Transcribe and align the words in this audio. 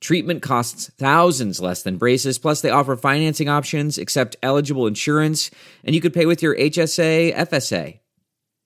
Treatment 0.00 0.42
costs 0.42 0.90
thousands 0.98 1.60
less 1.60 1.82
than 1.82 1.96
braces, 1.96 2.38
plus, 2.38 2.60
they 2.60 2.70
offer 2.70 2.96
financing 2.96 3.48
options, 3.48 3.96
accept 3.96 4.36
eligible 4.42 4.86
insurance, 4.86 5.50
and 5.82 5.94
you 5.94 6.00
could 6.00 6.12
pay 6.12 6.26
with 6.26 6.42
your 6.42 6.54
HSA, 6.56 7.34
FSA. 7.34 8.00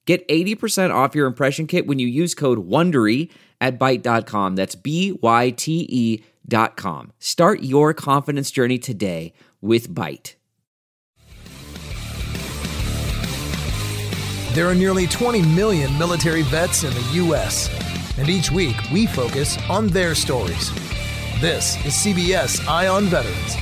Get 0.04 0.26
80% 0.26 0.92
off 0.92 1.14
your 1.14 1.26
impression 1.26 1.66
kit 1.66 1.86
when 1.86 1.98
you 1.98 2.06
use 2.06 2.34
code 2.34 2.66
WONDERY 2.66 3.30
at 3.60 3.78
Byte.com. 3.78 4.56
That's 4.56 4.74
B 4.74 5.12
Y 5.20 5.50
T 5.50 5.86
E 5.88 6.24
dot 6.48 6.76
com. 6.76 7.12
Start 7.18 7.62
your 7.62 7.92
confidence 7.92 8.50
journey 8.50 8.78
today 8.78 9.34
with 9.60 9.94
Byte. 9.94 10.34
There 14.54 14.66
are 14.66 14.74
nearly 14.74 15.06
20 15.06 15.42
million 15.42 15.96
military 15.98 16.42
vets 16.42 16.82
in 16.82 16.92
the 16.94 17.10
U.S., 17.24 17.68
and 18.18 18.28
each 18.28 18.50
week 18.50 18.76
we 18.90 19.06
focus 19.06 19.58
on 19.68 19.88
their 19.88 20.14
stories. 20.14 20.87
This 21.40 21.76
is 21.86 21.92
CBS 21.92 22.66
Eye 22.66 22.88
on 22.88 23.04
Veterans. 23.04 23.56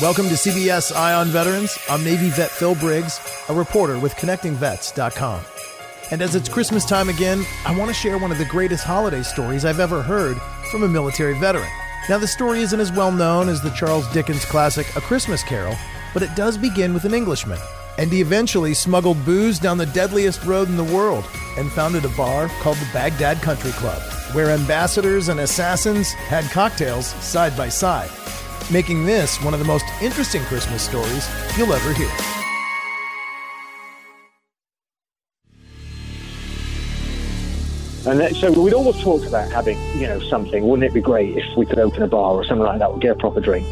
Welcome 0.00 0.26
to 0.28 0.34
CBS 0.36 0.90
Eye 0.96 1.12
on 1.12 1.26
Veterans. 1.26 1.78
I'm 1.90 2.02
Navy 2.02 2.30
vet 2.30 2.50
Phil 2.50 2.74
Briggs, 2.76 3.20
a 3.50 3.52
reporter 3.52 3.98
with 3.98 4.14
ConnectingVets.com. 4.14 5.42
And 6.10 6.22
as 6.22 6.34
it's 6.34 6.48
Christmas 6.48 6.86
time 6.86 7.10
again, 7.10 7.44
I 7.66 7.76
want 7.76 7.90
to 7.90 7.94
share 7.94 8.16
one 8.16 8.32
of 8.32 8.38
the 8.38 8.46
greatest 8.46 8.84
holiday 8.84 9.22
stories 9.22 9.66
I've 9.66 9.80
ever 9.80 10.00
heard 10.00 10.38
from 10.70 10.82
a 10.82 10.88
military 10.88 11.38
veteran. 11.38 11.68
Now, 12.08 12.16
the 12.16 12.26
story 12.26 12.62
isn't 12.62 12.80
as 12.80 12.90
well 12.90 13.12
known 13.12 13.50
as 13.50 13.60
the 13.60 13.68
Charles 13.72 14.10
Dickens 14.14 14.46
classic 14.46 14.96
A 14.96 15.02
Christmas 15.02 15.42
Carol, 15.42 15.76
but 16.14 16.22
it 16.22 16.34
does 16.34 16.56
begin 16.56 16.94
with 16.94 17.04
an 17.04 17.12
Englishman. 17.12 17.58
And 17.98 18.10
he 18.10 18.20
eventually 18.20 18.74
smuggled 18.74 19.24
booze 19.24 19.58
down 19.58 19.78
the 19.78 19.86
deadliest 19.86 20.44
road 20.44 20.68
in 20.68 20.76
the 20.76 20.84
world 20.84 21.24
and 21.56 21.70
founded 21.72 22.04
a 22.04 22.10
bar 22.10 22.48
called 22.60 22.78
the 22.78 22.88
Baghdad 22.92 23.42
Country 23.42 23.72
Club 23.72 24.02
where 24.32 24.50
ambassadors 24.50 25.28
and 25.28 25.40
assassins 25.40 26.12
had 26.12 26.44
cocktails 26.50 27.06
side 27.06 27.54
by 27.56 27.68
side, 27.68 28.10
making 28.72 29.04
this 29.04 29.42
one 29.42 29.52
of 29.52 29.60
the 29.60 29.66
most 29.66 29.84
interesting 30.00 30.42
Christmas 30.44 30.82
stories 30.82 31.28
you'll 31.56 31.72
ever 31.72 31.92
hear. 31.92 32.10
And 38.04 38.36
so 38.36 38.50
we'd 38.60 38.74
always 38.74 39.00
talked 39.00 39.26
about 39.26 39.52
having, 39.52 39.78
you 39.96 40.08
know, 40.08 40.18
something. 40.18 40.66
Wouldn't 40.66 40.90
it 40.90 40.94
be 40.94 41.00
great 41.00 41.36
if 41.36 41.56
we 41.56 41.66
could 41.66 41.78
open 41.78 42.02
a 42.02 42.08
bar 42.08 42.32
or 42.34 42.44
something 42.44 42.66
like 42.66 42.80
that, 42.80 42.88
or 42.88 42.98
get 42.98 43.12
a 43.12 43.14
proper 43.14 43.40
drink? 43.40 43.66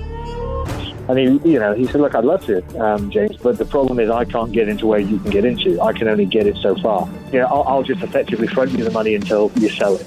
And 1.10 1.19
he, 1.19 1.50
you 1.50 1.59
know, 1.59 1.75
he 1.75 1.87
said, 1.87 2.00
"Look, 2.00 2.15
I'd 2.15 2.25
love 2.25 2.47
to, 2.47 2.62
um, 2.81 3.10
James, 3.10 3.37
but 3.37 3.59
the 3.59 3.65
problem 3.65 3.98
is 3.98 4.09
I 4.10 4.25
can't 4.25 4.53
get 4.53 4.69
into 4.69 4.87
where 4.87 5.00
you 5.00 5.19
can 5.19 5.31
get 5.31 5.44
into. 5.44 5.81
I 5.81 5.93
can 5.93 6.06
only 6.06 6.25
get 6.25 6.47
it 6.47 6.56
so 6.59 6.76
far. 6.76 7.09
You 7.32 7.41
know, 7.41 7.47
I'll, 7.47 7.65
I'll 7.65 7.82
just 7.82 8.00
effectively 8.00 8.47
front 8.47 8.71
you 8.71 8.84
the 8.84 8.93
money 8.93 9.16
until 9.16 9.50
you 9.56 9.71
sell 9.71 9.97
it." 9.97 10.06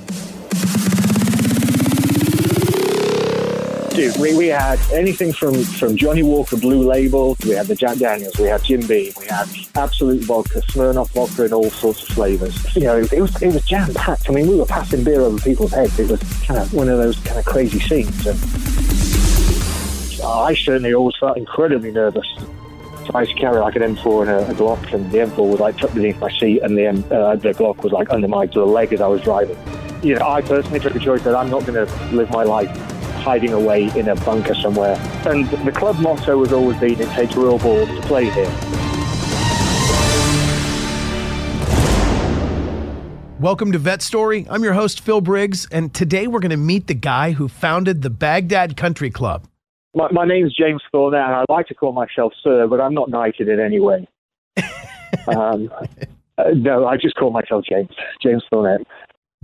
Dude, 3.94 4.18
we, 4.18 4.36
we 4.36 4.48
had 4.48 4.80
anything 4.92 5.32
from, 5.32 5.64
from 5.64 5.96
Johnnie 5.96 6.24
Walker 6.24 6.58
Blue 6.58 6.82
Label, 6.82 7.38
we 7.44 7.52
had 7.52 7.68
the 7.68 7.76
Jack 7.76 8.00
Daniels, 8.00 8.36
we 8.40 8.48
had 8.48 8.64
Jim 8.64 8.82
Beam, 8.88 9.14
we 9.20 9.28
had 9.28 9.48
Absolut 9.76 10.24
Vodka, 10.24 10.62
Smirnoff 10.62 11.12
Vodka 11.12 11.46
in 11.46 11.54
all 11.54 11.70
sorts 11.70 12.02
of 12.02 12.08
flavors. 12.08 12.76
You 12.76 12.86
know, 12.86 12.98
it 12.98 13.22
was 13.22 13.40
it 13.42 13.54
was 13.54 13.64
jam 13.66 13.94
packed. 13.94 14.30
I 14.30 14.34
mean, 14.34 14.48
we 14.48 14.56
were 14.56 14.66
passing 14.66 15.04
beer 15.04 15.22
over 15.22 15.38
people's 15.38 15.74
heads. 15.74 16.00
It 16.00 16.10
was 16.10 16.24
kind 16.42 16.60
of 16.60 16.74
one 16.74 16.90
of 16.90 16.98
those 16.98 17.20
kind 17.20 17.38
of 17.38 17.46
crazy 17.46 17.80
scenes. 17.82 18.26
And 18.26 18.40
I 20.26 20.54
certainly 20.56 20.94
always 20.94 21.16
felt 21.20 21.38
incredibly 21.38 21.92
nervous. 21.92 22.26
So 22.38 23.12
I 23.14 23.22
used 23.22 23.34
to 23.34 23.40
carry 23.40 23.60
like 23.60 23.76
an 23.76 23.82
M4 23.82 24.22
and 24.22 24.30
a, 24.30 24.50
a 24.50 24.54
Glock, 24.54 24.94
and 24.94 25.12
the 25.12 25.18
M4 25.18 25.50
was 25.50 25.60
like 25.60 25.78
tucked 25.78 25.96
beneath 25.96 26.18
my 26.20 26.32
seat, 26.32 26.62
and 26.62 26.78
the 26.78 26.86
M, 26.88 27.04
uh, 27.12 27.36
the 27.36 27.52
Glock 27.52 27.84
was 27.84 27.92
like 27.92 28.10
under 28.10 28.30
my 28.30 28.46
sort 28.48 28.68
of 28.68 28.70
leg 28.70 28.94
as 28.94 29.02
I 29.02 29.08
was 29.08 29.22
driving. 29.22 29.58
You 30.02 30.16
know, 30.16 30.26
I 30.26 30.42
personally 30.42 30.80
took 30.80 30.96
a 30.96 31.00
choice 31.00 31.22
that 31.24 31.36
I'm 31.36 31.50
not 31.50 31.66
going 31.66 31.86
to 31.86 32.06
live 32.16 32.30
my 32.32 32.44
life 32.44 32.70
hiding 33.24 33.52
away 33.52 33.92
in 33.98 34.08
a 34.08 34.16
bunker 34.16 34.56
somewhere. 34.56 34.96
And 35.26 35.50
the 35.66 35.72
club 35.72 36.00
motto 36.00 36.40
has 36.40 36.54
always 36.54 36.78
been 36.80 37.00
it 37.02 37.10
takes 37.10 37.36
real 37.36 37.58
balls 37.58 37.90
to 37.90 38.02
play 38.02 38.30
here. 38.30 38.52
Welcome 43.40 43.74
to 43.74 43.78
Vet 43.78 44.02
Story. 44.02 44.48
I'm 44.50 44.64
your 44.64 44.74
host, 44.74 45.02
Phil 45.02 45.20
Briggs, 45.20 45.68
and 45.70 45.94
today 45.94 46.28
we're 46.28 46.40
going 46.40 46.52
to 46.52 46.58
meet 46.58 46.88
the 46.88 46.94
guy 46.94 47.32
who 47.32 47.50
founded 47.50 48.02
the 48.02 48.10
Baghdad 48.10 48.78
Country 48.78 49.12
Club. 49.12 49.48
My, 49.96 50.12
my 50.12 50.26
name's 50.26 50.56
James 50.56 50.82
Thornett, 50.92 51.22
and 51.22 51.36
I 51.36 51.46
like 51.50 51.68
to 51.68 51.76
call 51.76 51.92
myself 51.92 52.34
Sir, 52.44 52.68
but 52.68 52.82
I'm 52.82 52.94
not 52.94 53.10
knighted 53.10 53.48
in 53.48 53.60
any 53.60 53.80
way. 53.80 54.08
um, 55.28 55.70
uh, 56.38 56.52
no, 56.56 56.88
I 56.88 56.98
just 56.98 57.16
call 57.16 57.32
myself 57.32 57.66
James. 57.70 57.90
James 58.22 58.44
Thornett. 58.50 58.86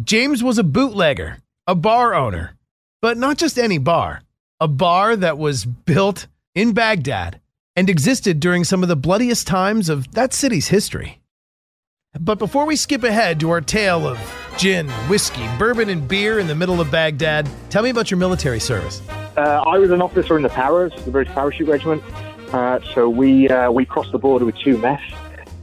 James 0.03 0.43
was 0.43 0.57
a 0.57 0.63
bootlegger, 0.63 1.37
a 1.67 1.75
bar 1.75 2.15
owner, 2.15 2.55
but 3.01 3.17
not 3.17 3.37
just 3.37 3.59
any 3.59 3.77
bar, 3.77 4.23
a 4.59 4.67
bar 4.67 5.15
that 5.15 5.37
was 5.37 5.65
built 5.65 6.27
in 6.55 6.73
Baghdad 6.73 7.39
and 7.75 7.89
existed 7.89 8.39
during 8.39 8.63
some 8.63 8.81
of 8.81 8.89
the 8.89 8.95
bloodiest 8.95 9.45
times 9.45 9.87
of 9.87 10.11
that 10.13 10.33
city's 10.33 10.69
history. 10.69 11.18
But 12.19 12.39
before 12.39 12.65
we 12.65 12.75
skip 12.75 13.03
ahead 13.03 13.39
to 13.41 13.51
our 13.51 13.61
tale 13.61 14.07
of 14.07 14.19
gin, 14.57 14.89
whiskey, 15.07 15.47
bourbon, 15.59 15.89
and 15.89 16.07
beer 16.07 16.39
in 16.39 16.47
the 16.47 16.55
middle 16.55 16.81
of 16.81 16.89
Baghdad, 16.89 17.47
tell 17.69 17.83
me 17.83 17.91
about 17.91 18.09
your 18.09 18.17
military 18.17 18.59
service. 18.59 19.01
Uh, 19.37 19.63
I 19.65 19.77
was 19.77 19.91
an 19.91 20.01
officer 20.01 20.35
in 20.35 20.41
the 20.41 20.49
Paras, 20.49 20.91
the 21.05 21.11
British 21.11 21.31
Parachute 21.35 21.67
Regiment. 21.67 22.03
Uh, 22.51 22.79
so 22.95 23.07
we 23.09 23.47
uh, 23.47 23.69
we 23.69 23.85
crossed 23.85 24.11
the 24.11 24.17
border 24.17 24.43
with 24.43 24.57
two 24.57 24.79
mess 24.79 25.01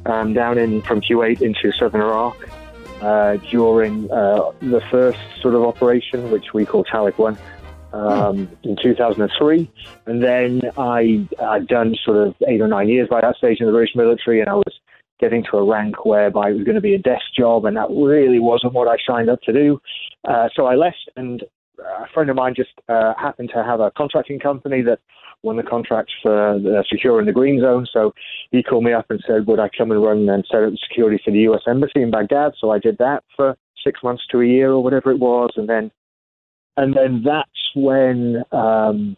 um, 0.07 0.35
down 0.35 0.57
in 0.57 0.83
from 0.83 1.01
Kuwait 1.01 1.43
into 1.43 1.73
southern 1.73 2.01
Iraq 2.01 2.37
uh, 3.01 3.39
during 3.51 4.09
uh, 4.13 4.53
the 4.61 4.81
first 4.89 5.19
sort 5.43 5.55
of 5.55 5.65
operation, 5.65 6.31
which 6.31 6.55
we 6.55 6.65
call 6.65 6.85
Telic 6.85 7.19
One, 7.19 7.37
um, 7.93 8.49
in 8.63 8.77
2003. 8.81 9.69
And 10.07 10.23
then 10.23 10.63
I 10.79 11.27
had 11.41 11.67
done 11.67 11.97
sort 12.05 12.29
of 12.29 12.37
eight 12.47 12.61
or 12.61 12.69
nine 12.69 12.89
years 12.89 13.09
by 13.09 13.21
that 13.21 13.35
stage 13.35 13.59
in 13.59 13.67
the 13.67 13.73
British 13.73 13.97
military, 13.97 14.41
and 14.41 14.49
I 14.49 14.55
was 14.55 14.81
getting 15.21 15.45
to 15.51 15.57
a 15.57 15.65
rank 15.65 16.05
whereby 16.05 16.51
it 16.51 16.55
was 16.55 16.65
going 16.65 16.75
to 16.75 16.81
be 16.81 16.95
a 16.95 16.99
desk 16.99 17.25
job, 17.37 17.65
and 17.65 17.77
that 17.77 17.89
really 17.91 18.39
wasn't 18.39 18.73
what 18.73 18.89
I 18.89 18.97
signed 19.07 19.31
up 19.31 19.41
to 19.43 19.53
do. 19.53 19.81
Uh, 20.29 20.49
so 20.55 20.67
I 20.67 20.75
left, 20.75 21.11
and 21.17 21.43
a 21.79 22.09
friend 22.13 22.31
of 22.31 22.37
mine 22.37 22.55
just 22.55 22.71
uh, 22.89 23.15
happened 23.19 23.51
to 23.55 23.63
have 23.63 23.81
a 23.81 23.91
contracting 23.97 24.39
company 24.39 24.83
that 24.83 24.99
won 25.43 25.57
the 25.57 25.63
contract 25.63 26.11
for 26.23 26.55
uh, 26.55 26.83
securing 26.91 27.27
the 27.27 27.33
green 27.33 27.61
zone. 27.61 27.87
So 27.93 28.13
he 28.51 28.63
called 28.63 28.85
me 28.85 28.93
up 28.93 29.07
and 29.11 29.23
said, 29.27 29.47
would 29.47 29.61
I 29.61 29.69
come 29.77 29.91
and 29.91 30.03
run 30.03 30.29
and 30.29 30.45
set 30.51 30.63
up 30.63 30.73
security 30.89 31.21
for 31.25 31.31
the 31.31 31.41
U.S. 31.41 31.63
Embassy 31.67 32.03
in 32.03 32.11
Baghdad? 32.11 32.53
So 32.61 32.71
I 32.71 32.79
did 32.79 32.99
that 32.99 33.23
for 33.37 33.57
six 33.85 34.03
months 34.03 34.25
to 34.33 34.41
a 34.41 34.47
year 34.47 34.71
or 34.73 34.83
whatever 34.83 35.11
it 35.11 35.19
was, 35.19 35.51
and 35.57 35.69
then 35.69 35.91
and 36.77 36.95
then 36.95 37.23
that's 37.25 37.51
when 37.75 38.43
um, 38.53 39.17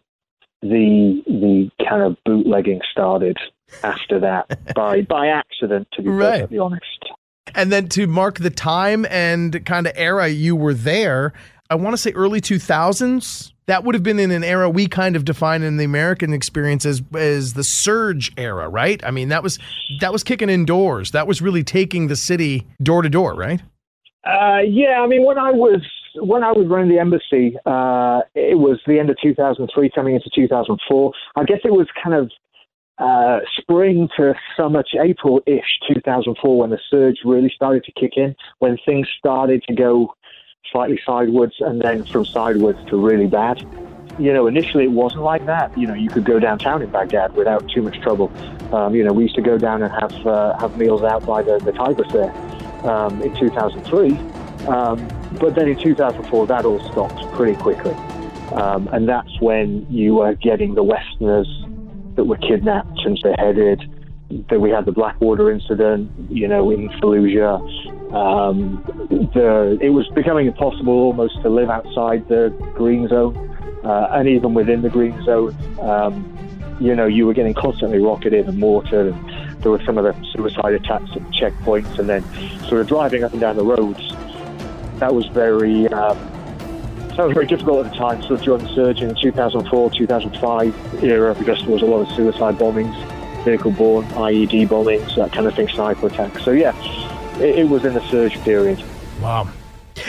the 0.62 1.22
the 1.26 1.70
kind 1.88 2.02
of 2.02 2.16
bootlegging 2.24 2.80
started. 2.92 3.36
After 3.82 4.18
that, 4.20 4.74
by 4.74 5.02
by 5.08 5.28
accident, 5.28 5.88
to 5.92 6.02
be 6.02 6.08
right. 6.08 6.32
perfectly 6.40 6.58
honest. 6.58 6.84
And 7.54 7.72
then 7.72 7.88
to 7.90 8.06
mark 8.06 8.38
the 8.38 8.50
time 8.50 9.06
and 9.06 9.64
kind 9.64 9.86
of 9.86 9.92
era 9.96 10.28
you 10.28 10.54
were 10.54 10.74
there, 10.74 11.32
I 11.70 11.74
want 11.74 11.94
to 11.94 11.98
say 11.98 12.12
early 12.12 12.40
2000s. 12.40 13.52
That 13.66 13.84
would 13.84 13.94
have 13.94 14.02
been 14.02 14.18
in 14.18 14.30
an 14.30 14.44
era 14.44 14.70
we 14.70 14.86
kind 14.86 15.14
of 15.14 15.26
define 15.26 15.62
in 15.62 15.76
the 15.76 15.84
American 15.84 16.32
experience 16.32 16.86
as, 16.86 17.02
as 17.14 17.52
the 17.52 17.64
surge 17.64 18.32
era, 18.38 18.66
right? 18.66 19.02
I 19.04 19.10
mean, 19.10 19.28
that 19.28 19.42
was 19.42 19.58
that 20.00 20.10
was 20.10 20.24
kicking 20.24 20.48
indoors. 20.48 21.10
That 21.10 21.26
was 21.26 21.42
really 21.42 21.62
taking 21.62 22.06
the 22.06 22.16
city 22.16 22.66
door 22.82 23.02
to 23.02 23.10
door, 23.10 23.34
right? 23.34 23.60
Uh, 24.24 24.60
yeah, 24.66 25.00
I 25.02 25.06
mean, 25.06 25.24
when 25.24 25.36
I 25.38 25.50
was 25.50 25.82
when 26.16 26.42
I 26.42 26.52
was 26.52 26.66
running 26.66 26.88
the 26.88 26.98
embassy, 26.98 27.56
uh, 27.66 28.22
it 28.34 28.58
was 28.58 28.80
the 28.86 28.98
end 28.98 29.10
of 29.10 29.16
2003, 29.22 29.90
coming 29.94 30.14
into 30.14 30.30
2004. 30.34 31.12
I 31.36 31.44
guess 31.44 31.58
it 31.64 31.72
was 31.72 31.86
kind 32.02 32.14
of 32.14 32.30
uh, 32.98 33.40
spring 33.56 34.08
to 34.16 34.34
summer, 34.56 34.82
April-ish 35.00 35.80
2004, 35.92 36.58
when 36.58 36.70
the 36.70 36.78
surge 36.90 37.18
really 37.24 37.52
started 37.54 37.84
to 37.84 37.92
kick 37.92 38.12
in, 38.16 38.34
when 38.58 38.76
things 38.84 39.08
started 39.18 39.62
to 39.64 39.74
go 39.74 40.14
slightly 40.72 41.00
sideways, 41.06 41.52
and 41.60 41.80
then 41.80 42.04
from 42.04 42.24
sideways 42.24 42.76
to 42.88 42.96
really 42.96 43.26
bad. 43.26 43.58
You 44.18 44.32
know, 44.32 44.48
initially 44.48 44.84
it 44.84 44.90
wasn't 44.90 45.22
like 45.22 45.46
that. 45.46 45.76
You 45.78 45.86
know, 45.86 45.94
you 45.94 46.10
could 46.10 46.24
go 46.24 46.40
downtown 46.40 46.82
in 46.82 46.90
Baghdad 46.90 47.34
without 47.36 47.68
too 47.70 47.82
much 47.82 48.00
trouble. 48.00 48.32
Um, 48.74 48.94
you 48.94 49.04
know, 49.04 49.12
we 49.12 49.22
used 49.22 49.36
to 49.36 49.42
go 49.42 49.58
down 49.58 49.82
and 49.82 49.92
have 49.92 50.26
uh, 50.26 50.58
have 50.58 50.76
meals 50.76 51.02
out 51.02 51.24
by 51.24 51.42
the, 51.42 51.58
the 51.58 51.72
Tigris 51.72 52.12
there 52.12 52.32
um, 52.84 53.22
in 53.22 53.34
2003. 53.36 54.10
Um, 54.66 55.08
but 55.38 55.54
then 55.54 55.68
in 55.68 55.78
2004, 55.78 56.46
that 56.48 56.64
all 56.64 56.80
stopped 56.90 57.32
pretty 57.34 57.54
quickly. 57.54 57.94
Um, 58.52 58.88
and 58.92 59.08
that's 59.08 59.40
when 59.40 59.86
you 59.88 60.16
were 60.16 60.34
getting 60.34 60.74
the 60.74 60.82
Westerners 60.82 61.46
that 62.18 62.24
were 62.24 62.36
kidnapped 62.36 62.98
and 63.04 63.16
beheaded. 63.22 63.80
That 64.50 64.60
we 64.60 64.70
had 64.70 64.84
the 64.84 64.92
Blackwater 64.92 65.50
incident, 65.50 66.10
you 66.28 66.48
know, 66.48 66.70
in 66.70 66.88
Fallujah. 67.00 67.62
Um, 68.12 68.82
the, 69.32 69.78
it 69.80 69.90
was 69.90 70.06
becoming 70.08 70.48
impossible 70.48 70.92
almost 70.92 71.40
to 71.42 71.48
live 71.48 71.70
outside 71.70 72.28
the 72.28 72.50
green 72.74 73.06
zone, 73.08 73.36
uh, 73.84 74.08
and 74.10 74.28
even 74.28 74.52
within 74.52 74.82
the 74.82 74.90
green 74.90 75.22
zone, 75.24 75.56
um, 75.80 76.36
you 76.80 76.94
know, 76.94 77.06
you 77.06 77.24
were 77.26 77.34
getting 77.34 77.54
constantly 77.54 77.98
rocketed 77.98 78.48
and 78.48 78.58
mortared, 78.58 79.14
and 79.14 79.62
there 79.62 79.70
were 79.70 79.82
some 79.86 79.96
of 79.96 80.04
the 80.04 80.26
suicide 80.32 80.74
attacks 80.74 81.10
at 81.12 81.22
checkpoints, 81.30 81.98
and 81.98 82.08
then 82.08 82.22
sort 82.64 82.80
of 82.80 82.88
driving 82.88 83.22
up 83.22 83.32
and 83.32 83.40
down 83.40 83.56
the 83.56 83.64
roads. 83.64 84.12
That 84.98 85.14
was 85.14 85.26
very 85.28 85.86
um, 85.88 86.18
that 87.18 87.26
was 87.26 87.34
very 87.34 87.46
difficult 87.46 87.84
at 87.84 87.92
the 87.92 87.98
time, 87.98 88.22
of 88.22 88.42
during 88.42 88.62
the 88.62 88.74
surge 88.76 89.02
in 89.02 89.12
2004, 89.20 89.90
2005 89.90 91.02
era, 91.02 91.34
because 91.34 91.60
there 91.62 91.70
was 91.70 91.82
a 91.82 91.84
lot 91.84 92.08
of 92.08 92.14
suicide 92.14 92.56
bombings, 92.56 92.94
vehicle-borne 93.44 94.04
IED 94.10 94.68
bombings, 94.68 95.16
that 95.16 95.32
kind 95.32 95.48
of 95.48 95.54
thing, 95.56 95.68
sniper 95.68 96.06
attacks. 96.06 96.44
So 96.44 96.52
yeah, 96.52 96.76
it, 97.40 97.58
it 97.58 97.68
was 97.68 97.84
in 97.84 97.94
the 97.94 98.08
surge 98.08 98.40
period. 98.44 98.80
Wow. 99.20 99.48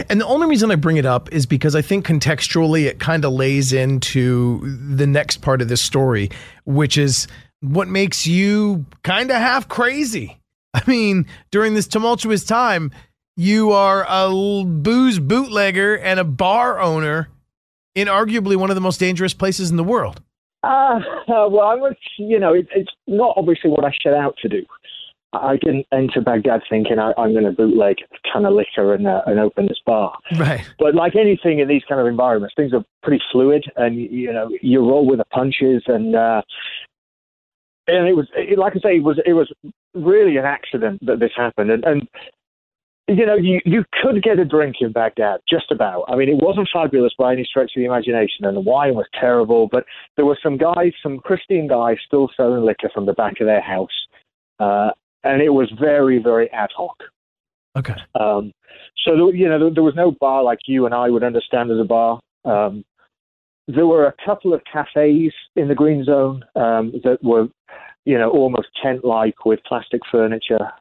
And 0.07 0.21
the 0.21 0.25
only 0.27 0.45
reason 0.45 0.69
I 0.69 0.75
bring 0.75 0.97
it 0.97 1.05
up 1.07 1.33
is 1.33 1.47
because 1.47 1.73
I 1.73 1.81
think 1.81 2.05
contextually 2.05 2.85
it 2.85 2.99
kind 2.99 3.25
of 3.25 3.33
lays 3.33 3.73
into 3.73 4.59
the 4.95 5.07
next 5.07 5.37
part 5.37 5.63
of 5.63 5.67
this 5.67 5.81
story, 5.81 6.29
which 6.65 6.95
is 6.95 7.27
what 7.61 7.87
makes 7.87 8.27
you 8.27 8.85
kind 9.01 9.31
of 9.31 9.37
half 9.37 9.67
crazy. 9.67 10.37
I 10.75 10.83
mean, 10.85 11.25
during 11.49 11.73
this 11.73 11.87
tumultuous 11.87 12.43
time, 12.43 12.91
you 13.39 13.71
are 13.71 14.05
a 14.09 14.65
booze 14.65 15.17
bootlegger 15.17 15.97
and 15.97 16.19
a 16.19 16.25
bar 16.25 16.77
owner 16.77 17.29
in 17.95 18.09
arguably 18.09 18.57
one 18.57 18.69
of 18.69 18.75
the 18.75 18.81
most 18.81 18.99
dangerous 18.99 19.33
places 19.33 19.71
in 19.71 19.77
the 19.77 19.83
world. 19.83 20.21
Uh, 20.61 20.67
uh, 21.29 21.47
well, 21.47 21.61
I 21.61 21.75
was, 21.75 21.95
you 22.17 22.37
know, 22.37 22.53
it, 22.53 22.67
it's 22.75 22.91
not 23.07 23.35
obviously 23.37 23.69
what 23.69 23.85
I 23.85 23.93
set 24.03 24.13
out 24.13 24.35
to 24.41 24.49
do. 24.49 24.65
I 25.31 25.55
didn't 25.55 25.85
enter 25.93 26.19
Baghdad 26.19 26.63
thinking 26.69 26.99
I, 26.99 27.13
am 27.17 27.31
going 27.31 27.45
to 27.45 27.53
bootleg 27.53 27.99
a 28.11 28.33
ton 28.33 28.45
of 28.45 28.55
liquor 28.55 28.93
and, 28.93 29.07
uh, 29.07 29.21
and 29.25 29.39
open 29.39 29.67
this 29.67 29.79
bar. 29.85 30.17
Right. 30.37 30.69
But 30.77 30.93
like 30.93 31.15
anything 31.15 31.59
in 31.59 31.69
these 31.69 31.83
kind 31.87 32.01
of 32.01 32.07
environments, 32.07 32.55
things 32.57 32.73
are 32.73 32.83
pretty 33.03 33.23
fluid, 33.31 33.63
and 33.77 33.95
you 33.95 34.33
know 34.33 34.49
you 34.61 34.79
roll 34.79 35.07
with 35.07 35.19
the 35.19 35.25
punches, 35.25 35.83
and 35.85 36.15
uh, 36.15 36.41
and 37.87 38.07
it 38.07 38.15
was 38.15 38.27
it, 38.35 38.57
like 38.57 38.73
I 38.75 38.79
say, 38.79 38.95
it 38.97 39.03
was 39.03 39.21
it 39.23 39.33
was 39.33 39.49
really 39.93 40.35
an 40.37 40.45
accident 40.45 41.05
that 41.05 41.19
this 41.19 41.31
happened, 41.37 41.69
and, 41.69 41.85
and 41.85 42.07
you 43.09 43.25
know, 43.25 43.35
you, 43.35 43.59
you 43.65 43.83
could 44.01 44.21
get 44.21 44.39
a 44.39 44.45
drink 44.45 44.77
in 44.81 44.91
Baghdad, 44.91 45.39
just 45.49 45.71
about. 45.71 46.05
I 46.07 46.15
mean, 46.15 46.29
it 46.29 46.41
wasn't 46.41 46.69
fabulous 46.71 47.13
by 47.17 47.33
any 47.33 47.43
stretch 47.43 47.71
of 47.75 47.79
the 47.81 47.85
imagination, 47.85 48.45
and 48.45 48.55
the 48.55 48.61
wine 48.61 48.95
was 48.95 49.07
terrible, 49.19 49.67
but 49.71 49.85
there 50.15 50.25
were 50.25 50.37
some 50.41 50.57
guys, 50.57 50.91
some 51.01 51.19
Christian 51.19 51.67
guys, 51.67 51.97
still 52.05 52.29
selling 52.37 52.63
liquor 52.63 52.89
from 52.93 53.05
the 53.05 53.13
back 53.13 53.39
of 53.41 53.47
their 53.47 53.61
house. 53.61 53.87
Uh, 54.59 54.91
and 55.23 55.41
it 55.41 55.49
was 55.49 55.71
very, 55.79 56.19
very 56.21 56.49
ad 56.51 56.69
hoc. 56.75 56.95
Okay. 57.77 57.95
Um, 58.19 58.51
so, 59.05 59.31
you 59.31 59.47
know, 59.47 59.73
there 59.73 59.83
was 59.83 59.95
no 59.95 60.11
bar 60.19 60.43
like 60.43 60.59
you 60.67 60.85
and 60.85 60.93
I 60.93 61.09
would 61.09 61.23
understand 61.23 61.71
as 61.71 61.79
a 61.79 61.83
bar. 61.83 62.19
Um, 62.45 62.83
there 63.67 63.85
were 63.85 64.07
a 64.07 64.13
couple 64.25 64.53
of 64.53 64.61
cafes 64.71 65.33
in 65.55 65.67
the 65.67 65.75
green 65.75 66.03
zone 66.03 66.43
um, 66.55 66.91
that 67.03 67.19
were, 67.21 67.47
you 68.05 68.17
know, 68.17 68.29
almost 68.31 68.67
tent-like 68.81 69.45
with 69.45 69.59
plastic 69.67 70.01
furniture. 70.11 70.71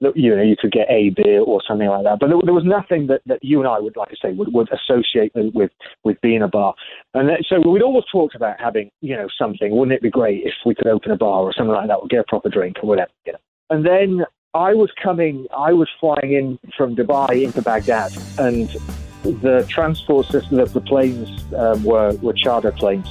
You 0.00 0.36
know, 0.36 0.42
you 0.42 0.56
could 0.60 0.72
get 0.72 0.90
a 0.90 1.10
beer 1.10 1.40
or 1.40 1.62
something 1.66 1.88
like 1.88 2.04
that. 2.04 2.18
But 2.20 2.28
there, 2.28 2.38
there, 2.44 2.52
was 2.52 2.64
nothing 2.64 3.06
that, 3.06 3.22
that 3.24 3.42
you 3.42 3.60
and 3.60 3.68
I 3.68 3.78
would, 3.78 3.96
like 3.96 4.10
I 4.10 4.28
say, 4.28 4.34
would, 4.34 4.52
would 4.52 4.68
associate 4.70 5.32
with 5.34 5.70
with 6.04 6.20
being 6.20 6.42
a 6.42 6.48
bar. 6.48 6.74
And 7.14 7.30
that, 7.30 7.44
so 7.48 7.60
we'd 7.66 7.82
always 7.82 8.04
talked 8.12 8.34
about 8.34 8.60
having, 8.60 8.90
you 9.00 9.16
know, 9.16 9.28
something. 9.38 9.74
Wouldn't 9.74 9.94
it 9.94 10.02
be 10.02 10.10
great 10.10 10.42
if 10.44 10.52
we 10.66 10.74
could 10.74 10.86
open 10.86 11.12
a 11.12 11.16
bar 11.16 11.40
or 11.42 11.52
something 11.56 11.74
like 11.74 11.88
that, 11.88 11.94
or 11.94 12.08
get 12.08 12.20
a 12.20 12.24
proper 12.24 12.50
drink 12.50 12.76
or 12.82 12.88
whatever? 12.88 13.10
You 13.24 13.32
know? 13.32 13.38
And 13.70 13.86
then 13.86 14.26
I 14.52 14.74
was 14.74 14.90
coming, 15.02 15.46
I 15.56 15.72
was 15.72 15.88
flying 15.98 16.32
in 16.32 16.58
from 16.76 16.94
Dubai 16.94 17.42
into 17.42 17.62
Baghdad, 17.62 18.12
and 18.38 18.68
the 19.22 19.66
transport 19.68 20.26
system, 20.26 20.56
the, 20.56 20.66
the 20.66 20.80
planes 20.80 21.44
um, 21.54 21.82
were 21.84 22.12
were 22.22 22.32
charter 22.32 22.72
planes, 22.72 23.06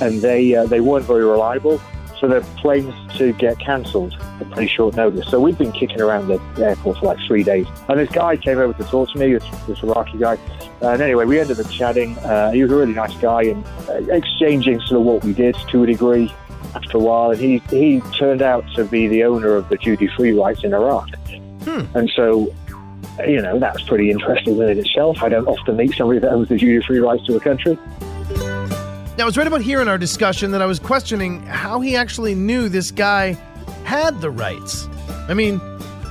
and 0.00 0.20
they 0.20 0.54
uh, 0.54 0.66
they 0.66 0.80
weren't 0.80 1.06
very 1.06 1.24
reliable. 1.24 1.80
So 2.20 2.28
the 2.28 2.42
planes 2.58 2.94
to 3.16 3.32
get 3.32 3.58
cancelled 3.58 4.14
at 4.40 4.50
pretty 4.50 4.68
short 4.68 4.94
notice. 4.94 5.26
So 5.28 5.40
we've 5.40 5.56
been 5.56 5.72
kicking 5.72 6.02
around 6.02 6.28
the 6.28 6.38
airport 6.62 6.98
for 6.98 7.06
like 7.06 7.18
three 7.26 7.42
days. 7.42 7.66
And 7.88 7.98
this 7.98 8.10
guy 8.10 8.36
came 8.36 8.58
over 8.58 8.74
to 8.74 8.84
talk 8.84 9.10
to 9.12 9.18
me, 9.18 9.32
this, 9.32 9.44
this 9.66 9.82
Iraqi 9.82 10.18
guy. 10.18 10.36
And 10.82 11.00
anyway, 11.00 11.24
we 11.24 11.40
ended 11.40 11.58
up 11.58 11.70
chatting. 11.70 12.18
Uh, 12.18 12.50
he 12.50 12.62
was 12.62 12.70
a 12.70 12.76
really 12.76 12.92
nice 12.92 13.16
guy 13.16 13.44
and 13.44 13.64
uh, 13.88 14.12
exchanging 14.12 14.80
sort 14.80 15.00
of 15.00 15.06
what 15.06 15.24
we 15.24 15.32
did 15.32 15.56
to 15.70 15.82
a 15.82 15.86
degree 15.86 16.30
after 16.74 16.98
a 16.98 17.00
while. 17.00 17.30
And 17.30 17.40
he, 17.40 17.58
he 17.70 18.02
turned 18.18 18.42
out 18.42 18.64
to 18.74 18.84
be 18.84 19.08
the 19.08 19.24
owner 19.24 19.54
of 19.56 19.70
the 19.70 19.78
duty 19.78 20.08
free 20.08 20.32
rights 20.32 20.62
in 20.62 20.74
Iraq. 20.74 21.08
Hmm. 21.64 21.84
And 21.96 22.10
so 22.14 22.54
you 23.26 23.40
know, 23.40 23.58
that's 23.58 23.82
pretty 23.82 24.10
interesting 24.10 24.56
in 24.56 24.78
itself. 24.78 25.22
I 25.22 25.28
don't 25.28 25.46
often 25.46 25.76
meet 25.76 25.94
somebody 25.94 26.20
that 26.20 26.30
owns 26.30 26.48
the 26.48 26.56
duty 26.56 26.84
free 26.86 26.98
rights 26.98 27.24
to 27.26 27.36
a 27.36 27.40
country. 27.40 27.78
Now, 29.20 29.26
it 29.26 29.36
was 29.36 29.36
right 29.36 29.46
about 29.46 29.60
here 29.60 29.82
in 29.82 29.88
our 29.88 29.98
discussion 29.98 30.50
that 30.52 30.62
I 30.62 30.64
was 30.64 30.78
questioning 30.78 31.42
how 31.42 31.80
he 31.80 31.94
actually 31.94 32.34
knew 32.34 32.70
this 32.70 32.90
guy 32.90 33.32
had 33.84 34.18
the 34.22 34.30
rights. 34.30 34.88
I 35.28 35.34
mean, 35.34 35.60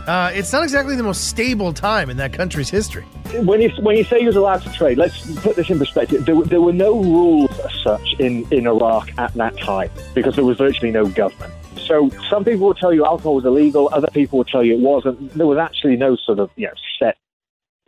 uh, 0.05 0.31
it's 0.31 0.53
not 0.53 0.61
exactly 0.61 0.95
the 0.95 1.01
most 1.01 1.27
stable 1.27 1.73
time 1.73 2.11
in 2.11 2.17
that 2.17 2.33
country's 2.33 2.69
history. 2.69 3.01
When 3.33 3.61
you, 3.61 3.71
when 3.79 3.97
you 3.97 4.03
say 4.03 4.19
he 4.19 4.27
was 4.27 4.35
allowed 4.35 4.61
to 4.61 4.71
trade, 4.73 4.99
let's 4.99 5.25
put 5.41 5.55
this 5.55 5.71
in 5.71 5.79
perspective. 5.79 6.23
There, 6.27 6.39
there 6.43 6.61
were 6.61 6.71
no 6.71 7.01
rules 7.01 7.59
as 7.61 7.73
such 7.83 8.13
in, 8.19 8.45
in 8.51 8.67
Iraq 8.67 9.09
at 9.17 9.33
that 9.33 9.57
time 9.57 9.89
because 10.13 10.35
there 10.35 10.45
was 10.45 10.59
virtually 10.59 10.91
no 10.91 11.07
government. 11.07 11.51
So 11.77 12.11
some 12.29 12.45
people 12.45 12.67
will 12.67 12.75
tell 12.75 12.93
you 12.93 13.05
alcohol 13.05 13.33
was 13.33 13.45
illegal, 13.45 13.89
other 13.91 14.09
people 14.09 14.37
will 14.37 14.45
tell 14.45 14.63
you 14.63 14.75
it 14.75 14.81
wasn't. 14.81 15.33
There 15.33 15.47
was 15.47 15.57
actually 15.57 15.95
no 15.95 16.15
sort 16.15 16.37
of 16.37 16.51
you 16.57 16.67
know 16.67 16.73
set 16.99 17.17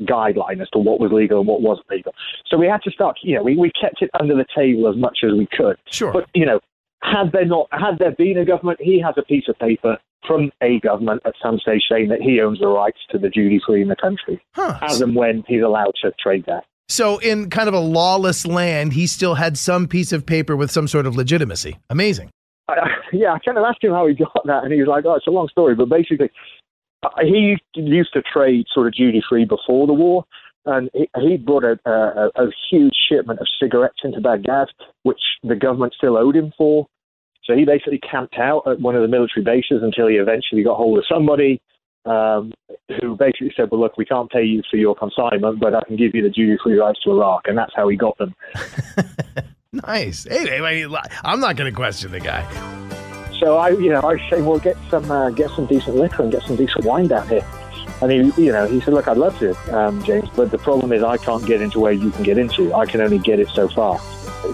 guideline 0.06 0.62
as 0.62 0.70
to 0.70 0.80
what 0.80 1.00
was 1.00 1.12
legal 1.12 1.40
and 1.40 1.48
what 1.48 1.62
wasn't 1.62 1.90
legal. 1.90 2.14
So 2.48 2.58
we 2.58 2.68
had 2.68 2.82
to 2.84 2.92
start, 2.92 3.18
you 3.24 3.36
know, 3.36 3.44
we, 3.44 3.56
we 3.56 3.72
kept 3.80 4.02
it 4.02 4.10
under 4.20 4.36
the 4.36 4.46
table 4.56 4.90
as 4.90 4.96
much 4.96 5.20
as 5.24 5.32
we 5.32 5.48
could. 5.52 5.78
Sure. 5.90 6.12
But, 6.12 6.26
you 6.34 6.46
know, 6.46 6.60
had 7.04 7.32
there 7.32 7.46
not, 7.46 7.68
had 7.72 7.98
there 8.00 8.12
been 8.12 8.38
a 8.38 8.46
government, 8.46 8.80
he 8.82 9.02
has 9.02 9.16
a 9.18 9.24
piece 9.24 9.46
of 9.48 9.58
paper 9.60 9.98
from 10.28 10.52
a 10.62 10.80
government 10.80 11.22
at 11.26 11.34
some 11.42 11.58
stage 11.58 11.82
saying 11.90 12.10
that 12.10 12.22
he 12.22 12.40
owns 12.42 12.60
the 12.60 12.68
rights 12.68 13.00
to 13.10 13.18
the 13.18 13.30
duty 13.30 13.60
free 13.66 13.82
in 13.82 13.88
the 13.88 13.96
country, 13.96 14.42
huh. 14.54 14.78
as 14.82 15.02
and 15.02 15.16
when 15.16 15.44
he's 15.48 15.64
allowed 15.64 15.94
to 16.04 16.12
trade 16.22 16.46
that. 16.48 16.64
So, 16.88 17.20
in 17.20 17.50
kind 17.50 17.70
of 17.70 17.74
a 17.74 17.80
lawless 17.80 18.46
land, 18.46 18.94
he 18.94 19.08
still 19.08 19.36
had 19.36 19.58
some 19.58 19.88
piece 19.88 20.12
of 20.12 20.26
paper 20.26 20.56
with 20.56 20.72
some 20.72 20.88
sort 20.88 21.06
of 21.06 21.16
legitimacy. 21.16 21.78
Amazing. 21.90 22.30
Uh, 22.68 22.76
yeah, 23.14 23.34
I 23.34 23.40
kind 23.40 23.58
of 23.58 23.64
asked 23.64 23.84
him 23.84 23.92
how 23.92 24.08
he 24.08 24.14
got 24.14 24.46
that, 24.46 24.64
and 24.64 24.74
he 24.74 24.80
was 24.80 24.88
like, 24.88 25.06
"Oh, 25.06 25.16
it's 25.16 25.28
a 25.28 25.32
long 25.32 25.48
story, 25.48 25.74
but 25.74 25.90
basically, 25.90 26.30
he 27.22 27.58
used 27.76 28.14
to 28.14 28.22
trade 28.22 28.66
sort 28.74 28.88
of 28.88 28.94
duty 28.94 29.22
free 29.28 29.46
before 29.46 29.88
the 29.88 29.94
war, 29.94 30.26
and 30.66 30.90
he, 30.94 31.38
brought 31.38 31.64
a, 31.64 31.80
a, 31.86 32.30
a, 32.36 32.52
huge 32.70 32.94
shipment 33.10 33.40
of 33.40 33.48
cigarettes 33.60 33.98
into 34.04 34.22
Baghdad, 34.22 34.68
which 35.04 35.20
the 35.44 35.56
government 35.56 35.94
still 35.98 36.18
owed 36.18 36.36
him 36.36 36.54
for. 36.56 36.88
So 37.44 37.56
he 37.56 37.66
basically 37.66 38.00
camped 38.00 38.36
out 38.38 38.68
at 38.68 38.80
one 38.80 38.96
of 38.96 39.02
the 39.02 39.08
military 39.08 39.44
bases 39.44 39.82
until 39.82 40.08
he 40.08 40.16
eventually 40.16 40.64
got 40.64 40.78
hold 40.78 41.00
of 41.00 41.06
somebody 41.12 41.60
um, 42.06 42.54
who 43.00 43.16
basically 43.16 43.54
said, 43.56 43.70
"Well, 43.72 43.82
look, 43.82 43.98
we 43.98 44.06
can't 44.06 44.30
pay 44.30 44.44
you 44.44 44.62
for 44.70 44.78
your 44.78 44.96
consignment, 44.96 45.60
but 45.60 45.74
I 45.74 45.82
can 45.88 45.96
give 45.96 46.14
you 46.14 46.22
the 46.22 46.30
duty 46.30 46.58
free 46.64 46.78
rights 46.78 47.00
to 47.04 47.12
Iraq," 47.12 47.48
and 47.48 47.58
that's 47.58 47.74
how 47.76 47.88
he 47.88 47.98
got 47.98 48.18
them. 48.18 48.36
nice. 49.74 50.26
Hey, 50.26 50.86
I'm 51.24 51.40
not 51.40 51.56
going 51.56 51.72
to 51.72 51.76
question 51.76 52.12
the 52.12 52.20
guy. 52.20 53.10
So 53.42 53.58
I, 53.58 53.70
you 53.70 53.90
know, 53.90 54.02
I 54.04 54.18
say, 54.30 54.44
well, 54.44 54.60
get 54.60 54.78
some, 54.92 55.10
uh, 55.10 55.32
get 55.32 55.50
some 55.52 55.66
decent 55.66 55.96
liquor 55.96 56.22
and 56.22 56.32
get 56.32 56.44
some 56.44 56.56
decent 56.56 56.86
wine 56.86 57.08
down 57.08 57.28
here. 57.28 57.44
And 58.00 58.12
he, 58.12 58.44
you 58.44 58.52
know, 58.52 58.68
he 58.68 58.80
said, 58.82 58.94
"Look, 58.94 59.08
I'd 59.08 59.18
love 59.18 59.38
to, 59.40 59.56
um, 59.76 60.04
James, 60.04 60.30
but 60.36 60.52
the 60.52 60.60
problem 60.60 60.92
is 60.92 61.04
I 61.04 61.18
can't 61.18 61.44
get 61.46 61.60
into 61.60 61.80
where 61.80 61.92
you 61.92 62.12
can 62.12 62.24
get 62.24 62.38
into. 62.38 62.72
I 62.74 62.86
can 62.86 63.02
only 63.02 63.18
get 63.18 63.40
it 63.40 63.48
so 63.50 63.68
far. 63.68 64.00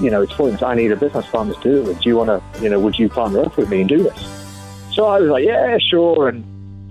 You 0.02 0.10
know, 0.10 0.22
it's 0.22 0.34
pointless. 0.34 0.64
I 0.64 0.74
need 0.76 0.92
a 0.94 0.96
business 0.96 1.26
partner 1.28 1.54
to 1.54 1.62
do 1.62 1.92
it. 1.92 2.00
Do 2.00 2.10
you 2.10 2.16
want 2.16 2.30
to, 2.30 2.64
you 2.64 2.70
know, 2.70 2.80
would 2.80 2.98
you 2.98 3.10
partner 3.10 3.42
up 3.42 3.58
with 3.58 3.70
me 3.70 3.82
and 3.82 3.90
do 3.90 4.04
this?" 4.04 4.20
So 4.94 5.06
I 5.06 5.20
was 5.20 5.30
like, 5.30 5.46
"Yeah, 5.46 5.78
sure." 5.80 6.30
And 6.30 6.46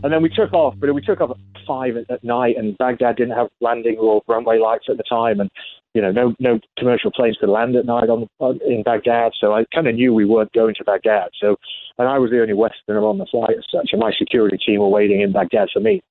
and 0.05 0.13
then 0.13 0.21
we 0.21 0.29
took 0.29 0.53
off, 0.53 0.75
but 0.79 0.95
we 0.95 1.01
took 1.01 1.23
off 1.23 1.31
at 1.31 1.63
five 1.67 1.97
at, 1.97 2.11
at 2.11 2.23
night, 2.23 2.57
and 2.59 2.77
Baghdad 2.77 3.17
didn't 3.17 3.37
have 3.37 3.49
landing 3.61 3.97
or 3.97 4.23
runway 4.29 4.59
lights 4.59 4.87
at 4.89 4.99
the 4.99 5.03
time, 5.03 5.41
and 5.41 5.51
you 5.97 6.03
know, 6.03 6.13
no 6.13 6.35
no 6.39 6.61
commercial 6.77 7.11
planes 7.11 7.39
could 7.41 7.49
land 7.49 7.75
at 7.75 7.87
night 7.87 8.11
on, 8.11 8.29
on 8.39 8.61
in 8.67 8.83
Baghdad. 8.83 9.33
So 9.41 9.55
I 9.55 9.65
kind 9.75 9.87
of 9.89 9.95
knew 9.95 10.13
we 10.13 10.27
weren't 10.27 10.53
going 10.53 10.75
to 10.75 10.85
Baghdad. 10.85 11.31
So, 11.41 11.57
and 11.97 12.07
I 12.07 12.19
was 12.19 12.31
the 12.31 12.43
only 12.43 12.53
Westerner 12.53 13.03
on 13.03 13.17
the 13.17 13.25
flight 13.25 13.57
as 13.57 13.65
such, 13.73 13.89
and 13.93 14.01
my 14.01 14.13
security 14.13 14.59
team 14.59 14.81
were 14.81 14.91
waiting 14.91 15.23
in 15.23 15.33
Baghdad 15.33 15.69
for 15.73 15.81
me. 15.81 16.03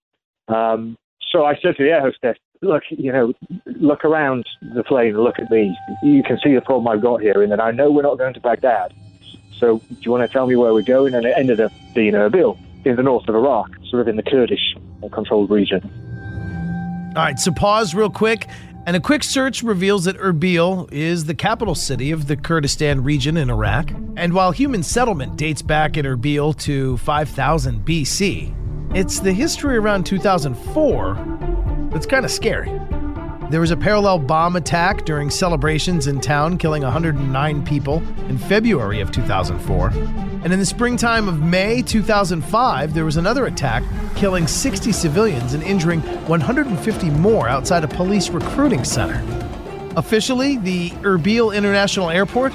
Um, 0.47 0.97
so 1.31 1.45
I 1.45 1.53
said 1.61 1.77
to 1.77 1.83
the 1.83 1.91
air 1.91 2.01
hostess, 2.01 2.37
look, 2.63 2.81
you 2.89 3.11
know, 3.11 3.33
look 3.79 4.03
around 4.03 4.45
the 4.73 4.83
plane 4.83 5.09
and 5.09 5.23
look 5.23 5.37
at 5.37 5.51
me. 5.51 5.77
You 6.01 6.23
can 6.23 6.39
see 6.43 6.55
the 6.55 6.61
problem 6.61 6.87
I've 6.87 7.03
got 7.03 7.21
here, 7.21 7.43
in 7.43 7.51
that 7.51 7.61
I 7.61 7.69
know 7.69 7.91
we're 7.91 8.01
not 8.01 8.17
going 8.17 8.33
to 8.33 8.39
Baghdad. 8.39 8.91
So 9.59 9.77
do 9.77 9.97
you 10.01 10.09
want 10.09 10.27
to 10.27 10.33
tell 10.33 10.47
me 10.47 10.55
where 10.55 10.73
we're 10.73 10.81
going? 10.81 11.13
And 11.13 11.27
it 11.27 11.35
ended 11.37 11.61
up 11.61 11.71
being 11.93 12.13
Erbil 12.13 12.57
in 12.85 12.95
the 12.95 13.03
north 13.03 13.29
of 13.29 13.35
Iraq, 13.35 13.69
sort 13.89 14.01
of 14.01 14.07
in 14.07 14.15
the 14.15 14.23
Kurdish 14.23 14.75
controlled 15.11 15.51
region. 15.51 15.83
All 17.15 17.23
right, 17.23 17.39
so 17.39 17.51
pause 17.51 17.93
real 17.93 18.09
quick. 18.09 18.47
And 18.87 18.95
a 18.95 18.99
quick 18.99 19.23
search 19.23 19.63
reveals 19.63 20.03
that 20.05 20.15
Erbil 20.19 20.87
is 20.91 21.25
the 21.25 21.33
capital 21.33 21.73
city 21.73 22.11
of 22.11 22.27
the 22.27 22.37
Kurdistan 22.37 23.03
region 23.03 23.35
in 23.35 23.49
Iraq. 23.49 23.89
And 24.15 24.31
while 24.31 24.51
human 24.51 24.83
settlement 24.83 25.37
dates 25.37 25.63
back 25.63 25.97
in 25.97 26.05
Erbil 26.05 26.55
to 26.59 26.95
5000 26.97 27.83
BC, 27.83 28.95
it's 28.95 29.19
the 29.19 29.33
history 29.33 29.77
around 29.77 30.05
2004 30.05 31.89
that's 31.91 32.05
kind 32.05 32.25
of 32.25 32.31
scary. 32.31 32.69
There 33.51 33.61
was 33.61 33.69
a 33.69 33.77
parallel 33.77 34.17
bomb 34.17 34.55
attack 34.55 35.05
during 35.05 35.29
celebrations 35.29 36.07
in 36.07 36.19
town, 36.19 36.57
killing 36.57 36.81
109 36.81 37.63
people 37.63 38.01
in 38.27 38.39
February 38.39 39.01
of 39.01 39.11
2004. 39.11 39.89
And 39.89 40.51
in 40.51 40.57
the 40.57 40.65
springtime 40.65 41.27
of 41.27 41.41
May 41.41 41.83
2005, 41.83 42.95
there 42.95 43.05
was 43.05 43.17
another 43.17 43.45
attack, 43.45 43.83
killing 44.15 44.47
60 44.47 44.91
civilians 44.91 45.53
and 45.53 45.61
injuring 45.61 46.01
150 46.27 47.09
more 47.11 47.47
outside 47.47 47.83
a 47.83 47.87
police 47.87 48.29
recruiting 48.29 48.83
center. 48.83 49.23
Officially, 49.95 50.57
the 50.57 50.89
Erbil 51.01 51.55
International 51.55 52.09
Airport 52.09 52.51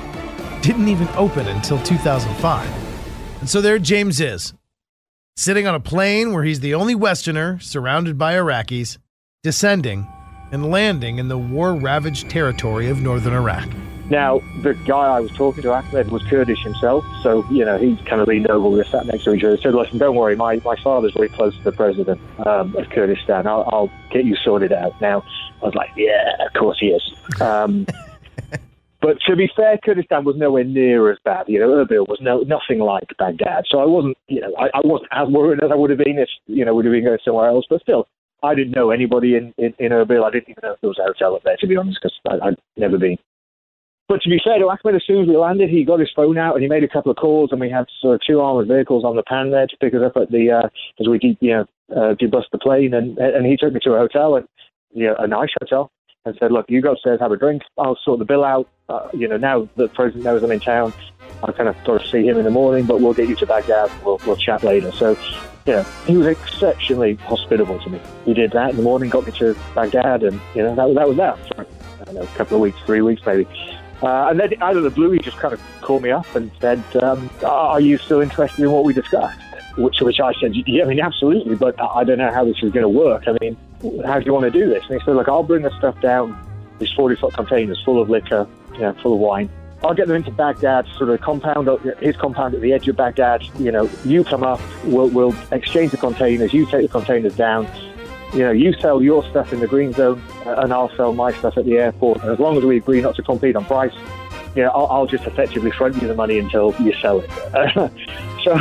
didn't 0.60 0.88
even 0.88 1.08
open 1.10 1.46
until 1.46 1.80
2005. 1.84 3.40
And 3.40 3.48
so 3.48 3.60
there 3.60 3.78
James 3.78 4.20
is, 4.20 4.54
sitting 5.36 5.68
on 5.68 5.76
a 5.76 5.80
plane 5.80 6.32
where 6.32 6.42
he's 6.42 6.60
the 6.60 6.74
only 6.74 6.96
Westerner 6.96 7.60
surrounded 7.60 8.18
by 8.18 8.34
Iraqis, 8.34 8.98
descending 9.44 10.08
and 10.52 10.70
landing 10.70 11.18
in 11.18 11.28
the 11.28 11.38
war 11.38 11.74
ravaged 11.74 12.28
territory 12.28 12.88
of 12.88 13.00
northern 13.00 13.34
Iraq. 13.34 13.68
Now, 14.10 14.42
the 14.62 14.74
guy 14.74 15.06
I 15.06 15.20
was 15.20 15.30
talking 15.30 15.62
to, 15.62 15.72
Ahmed, 15.72 16.10
was 16.10 16.20
Kurdish 16.24 16.60
himself, 16.64 17.04
so, 17.22 17.46
you 17.48 17.64
know, 17.64 17.78
he 17.78 17.96
kind 18.06 18.20
of 18.20 18.26
leaned 18.26 18.48
over, 18.48 18.68
we 18.68 18.78
were 18.78 18.84
sat 18.84 19.06
next 19.06 19.22
to 19.24 19.34
each 19.34 19.44
other, 19.44 19.56
said, 19.56 19.72
listen, 19.72 19.98
don't 19.98 20.16
worry, 20.16 20.34
my, 20.34 20.56
my 20.64 20.74
father's 20.82 21.12
very 21.12 21.28
close 21.28 21.56
to 21.56 21.62
the 21.62 21.70
president 21.70 22.20
um, 22.44 22.74
of 22.74 22.90
Kurdistan. 22.90 23.46
I'll, 23.46 23.68
I'll 23.68 23.90
get 24.10 24.24
you 24.24 24.34
sorted 24.34 24.72
out. 24.72 25.00
Now, 25.00 25.22
I 25.62 25.64
was 25.64 25.76
like, 25.76 25.90
yeah, 25.96 26.44
of 26.44 26.52
course 26.54 26.78
he 26.80 26.88
is. 26.88 27.02
Um, 27.40 27.86
but 29.00 29.18
to 29.28 29.36
be 29.36 29.48
fair, 29.54 29.78
Kurdistan 29.78 30.24
was 30.24 30.34
nowhere 30.36 30.64
near 30.64 31.12
as 31.12 31.18
bad. 31.24 31.48
You 31.48 31.60
know, 31.60 31.68
Erbil 31.68 32.08
was 32.08 32.18
no 32.20 32.40
nothing 32.40 32.80
like 32.80 33.04
Baghdad. 33.16 33.64
So 33.68 33.78
I 33.78 33.84
wasn't, 33.84 34.16
you 34.26 34.40
know, 34.40 34.52
I, 34.58 34.70
I 34.74 34.80
wasn't 34.82 35.10
as 35.12 35.28
worried 35.28 35.62
as 35.62 35.70
I 35.70 35.76
would 35.76 35.90
have 35.90 36.00
been 36.00 36.18
if, 36.18 36.28
you 36.46 36.64
know, 36.64 36.74
would 36.74 36.84
have 36.84 36.92
been 36.92 37.04
going 37.04 37.18
somewhere 37.24 37.48
else. 37.48 37.66
But 37.68 37.82
still, 37.82 38.08
I 38.42 38.54
didn't 38.54 38.72
know 38.72 38.90
anybody 38.90 39.36
in, 39.36 39.52
in, 39.58 39.74
in 39.78 39.92
Erbil. 39.92 40.24
I 40.24 40.30
didn't 40.30 40.50
even 40.50 40.62
know 40.62 40.72
if 40.72 40.80
there 40.80 40.88
was 40.88 40.98
a 40.98 41.04
hotel 41.04 41.34
up 41.34 41.42
there, 41.44 41.56
to 41.58 41.66
be 41.66 41.76
honest, 41.76 41.98
because 42.02 42.18
I'd 42.42 42.56
never 42.76 42.98
been. 42.98 43.18
But 44.08 44.22
to 44.22 44.28
be 44.28 44.40
fair 44.42 44.58
to 44.58 44.64
Ahmed, 44.64 44.96
as 44.96 45.04
soon 45.06 45.22
as 45.22 45.28
we 45.28 45.36
landed, 45.36 45.70
he 45.70 45.84
got 45.84 46.00
his 46.00 46.10
phone 46.16 46.36
out 46.36 46.54
and 46.54 46.62
he 46.62 46.68
made 46.68 46.82
a 46.82 46.88
couple 46.88 47.12
of 47.12 47.16
calls, 47.16 47.52
and 47.52 47.60
we 47.60 47.70
had 47.70 47.86
sort 48.00 48.16
of 48.16 48.20
two 48.26 48.40
armored 48.40 48.66
vehicles 48.66 49.04
on 49.04 49.14
the 49.14 49.22
pan 49.22 49.52
there 49.52 49.68
to 49.68 49.76
pick 49.76 49.94
us 49.94 50.00
up 50.04 50.16
at 50.16 50.32
the 50.32 50.50
uh, 50.50 50.68
as 50.98 51.06
we 51.06 51.18
de- 51.18 51.38
you 51.40 51.52
know 51.52 51.66
uh, 51.94 52.14
debust 52.14 52.50
the 52.50 52.58
plane, 52.58 52.92
and 52.92 53.16
and 53.18 53.46
he 53.46 53.56
took 53.56 53.72
me 53.72 53.78
to 53.84 53.92
a 53.92 53.98
hotel 53.98 54.34
and 54.34 54.48
you 54.92 55.06
know, 55.06 55.14
a 55.18 55.28
nice 55.28 55.50
hotel, 55.60 55.92
and 56.24 56.36
said, 56.40 56.50
look, 56.52 56.66
you 56.68 56.82
go 56.82 56.92
upstairs, 56.92 57.20
have 57.20 57.32
a 57.32 57.36
drink, 57.36 57.62
I'll 57.78 57.98
sort 58.04 58.18
the 58.18 58.24
bill 58.24 58.44
out. 58.44 58.68
Uh, 58.88 59.08
you 59.14 59.28
know, 59.28 59.36
now 59.36 59.68
the 59.76 59.88
president 59.88 60.24
knows 60.24 60.42
I'm 60.42 60.50
in 60.50 60.60
town, 60.60 60.92
I 61.42 61.52
kind 61.52 61.68
of 61.68 61.76
sort 61.84 62.02
of 62.02 62.08
see 62.08 62.26
him 62.26 62.36
in 62.38 62.44
the 62.44 62.50
morning, 62.50 62.86
but 62.86 63.00
we'll 63.00 63.14
get 63.14 63.28
you 63.28 63.36
to 63.36 63.46
Baghdad. 63.46 63.90
We'll 64.04 64.20
we'll 64.26 64.36
chat 64.36 64.62
later. 64.62 64.92
So 64.92 65.16
yeah, 65.66 65.84
he 66.06 66.16
was 66.16 66.26
exceptionally 66.26 67.14
hospitable 67.14 67.78
to 67.80 67.90
me. 67.90 68.00
He 68.24 68.34
did 68.34 68.52
that 68.52 68.70
in 68.70 68.76
the 68.76 68.82
morning, 68.82 69.10
got 69.10 69.26
me 69.26 69.32
to 69.32 69.56
Baghdad, 69.74 70.22
and 70.22 70.40
you 70.54 70.62
know 70.62 70.74
that, 70.74 70.94
that 70.94 71.08
was 71.08 71.16
that 71.16 71.38
for 71.48 71.66
I 72.00 72.04
don't 72.04 72.14
know, 72.14 72.22
a 72.22 72.26
couple 72.28 72.56
of 72.56 72.62
weeks, 72.62 72.78
three 72.86 73.02
weeks 73.02 73.22
maybe. 73.24 73.46
Uh, 74.02 74.28
and 74.30 74.40
then 74.40 74.54
out 74.62 74.76
of 74.76 74.82
the 74.82 74.90
blue, 74.90 75.10
he 75.10 75.18
just 75.18 75.36
kind 75.36 75.52
of 75.52 75.60
called 75.82 76.02
me 76.02 76.10
up 76.10 76.34
and 76.34 76.50
said, 76.60 76.82
um, 77.02 77.28
"Are 77.44 77.80
you 77.80 77.98
still 77.98 78.20
interested 78.20 78.62
in 78.62 78.70
what 78.70 78.84
we 78.84 78.94
discussed?" 78.94 79.38
Which, 79.76 80.00
which 80.00 80.20
I 80.20 80.32
said, 80.40 80.52
"Yeah, 80.66 80.84
I 80.84 80.86
mean, 80.86 81.00
absolutely, 81.00 81.54
but 81.54 81.80
I 81.80 82.04
don't 82.04 82.18
know 82.18 82.32
how 82.32 82.44
this 82.44 82.56
is 82.62 82.72
going 82.72 82.82
to 82.82 82.88
work. 82.88 83.24
I 83.26 83.36
mean, 83.40 83.56
how 84.04 84.18
do 84.18 84.24
you 84.24 84.32
want 84.32 84.44
to 84.44 84.50
do 84.50 84.68
this?" 84.68 84.82
And 84.88 84.98
he 84.98 85.04
said, 85.04 85.14
"Look, 85.14 85.28
I'll 85.28 85.42
bring 85.42 85.62
the 85.62 85.76
stuff 85.78 86.00
down, 86.00 86.38
these 86.78 86.92
forty-foot 86.92 87.34
containers 87.34 87.80
full 87.84 88.00
of 88.00 88.08
liquor, 88.08 88.48
you 88.72 88.80
know, 88.80 88.94
full 88.94 89.14
of 89.14 89.20
wine." 89.20 89.50
I'll 89.82 89.94
get 89.94 90.08
them 90.08 90.16
into 90.16 90.30
Baghdad, 90.30 90.86
sort 90.98 91.08
of 91.08 91.20
compound, 91.22 91.68
his 92.00 92.16
compound 92.16 92.54
at 92.54 92.60
the 92.60 92.72
edge 92.72 92.86
of 92.88 92.96
Baghdad. 92.96 93.42
You 93.58 93.72
know, 93.72 93.90
you 94.04 94.24
come 94.24 94.42
up, 94.42 94.60
we'll, 94.84 95.08
we'll 95.08 95.34
exchange 95.52 95.90
the 95.90 95.96
containers, 95.96 96.52
you 96.52 96.66
take 96.66 96.82
the 96.82 96.88
containers 96.88 97.34
down. 97.34 97.66
You 98.34 98.40
know, 98.40 98.50
you 98.52 98.74
sell 98.74 99.02
your 99.02 99.24
stuff 99.30 99.52
in 99.52 99.60
the 99.60 99.66
green 99.66 99.92
zone, 99.92 100.22
uh, 100.46 100.56
and 100.58 100.72
I'll 100.72 100.94
sell 100.96 101.12
my 101.14 101.32
stuff 101.32 101.56
at 101.56 101.64
the 101.64 101.78
airport. 101.78 102.22
And 102.22 102.30
as 102.30 102.38
long 102.38 102.56
as 102.58 102.64
we 102.64 102.76
agree 102.76 103.00
not 103.00 103.16
to 103.16 103.22
compete 103.22 103.56
on 103.56 103.64
price, 103.64 103.94
you 104.54 104.62
know, 104.62 104.70
I'll, 104.70 104.86
I'll 104.86 105.06
just 105.06 105.24
effectively 105.26 105.70
front 105.70 106.00
you 106.00 106.06
the 106.06 106.14
money 106.14 106.38
until 106.38 106.74
you 106.78 106.92
sell 106.94 107.20
it. 107.20 107.30
so, 108.44 108.56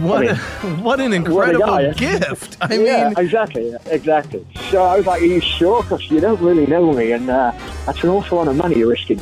what, 0.00 0.18
I 0.18 0.20
mean, 0.20 0.30
a, 0.30 0.36
what 0.82 1.00
an 1.00 1.12
incredible 1.12 1.66
what 1.66 1.96
guy. 1.96 2.18
gift! 2.18 2.58
I 2.60 2.74
yeah, 2.74 3.08
mean, 3.08 3.18
exactly, 3.18 3.74
exactly. 3.86 4.46
So 4.70 4.82
I 4.82 4.96
was 4.96 5.06
like, 5.06 5.22
"Are 5.22 5.24
you 5.24 5.40
sure? 5.40 5.82
Because 5.82 6.10
you 6.10 6.20
don't 6.20 6.40
really 6.40 6.66
know 6.66 6.92
me, 6.92 7.12
and 7.12 7.30
uh, 7.30 7.52
that's 7.86 8.02
an 8.02 8.10
awful 8.10 8.38
lot 8.38 8.48
of 8.48 8.56
money 8.56 8.76
you're 8.76 8.88
risking." 8.88 9.20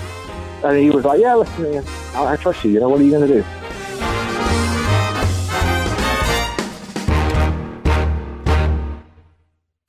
And 0.65 0.77
he 0.79 0.91
was 0.91 1.05
like, 1.05 1.21
"Yeah, 1.21 1.35
listen, 1.35 1.85
I, 2.15 2.33
I 2.33 2.37
trust 2.37 2.65
you. 2.65 2.71
You 2.73 2.81
know, 2.81 2.89
what 2.89 3.01
are 3.01 3.05
you 3.05 3.11
going 3.11 3.29
to 3.29 3.35
do?" 3.43 3.45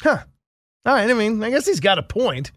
huh? 0.01 0.17
All 0.85 0.93
right. 0.93 1.09
I 1.09 1.13
mean, 1.13 1.43
I 1.43 1.49
guess 1.49 1.65
he's 1.65 1.79
got 1.79 1.97
a 1.97 2.03
point, 2.03 2.51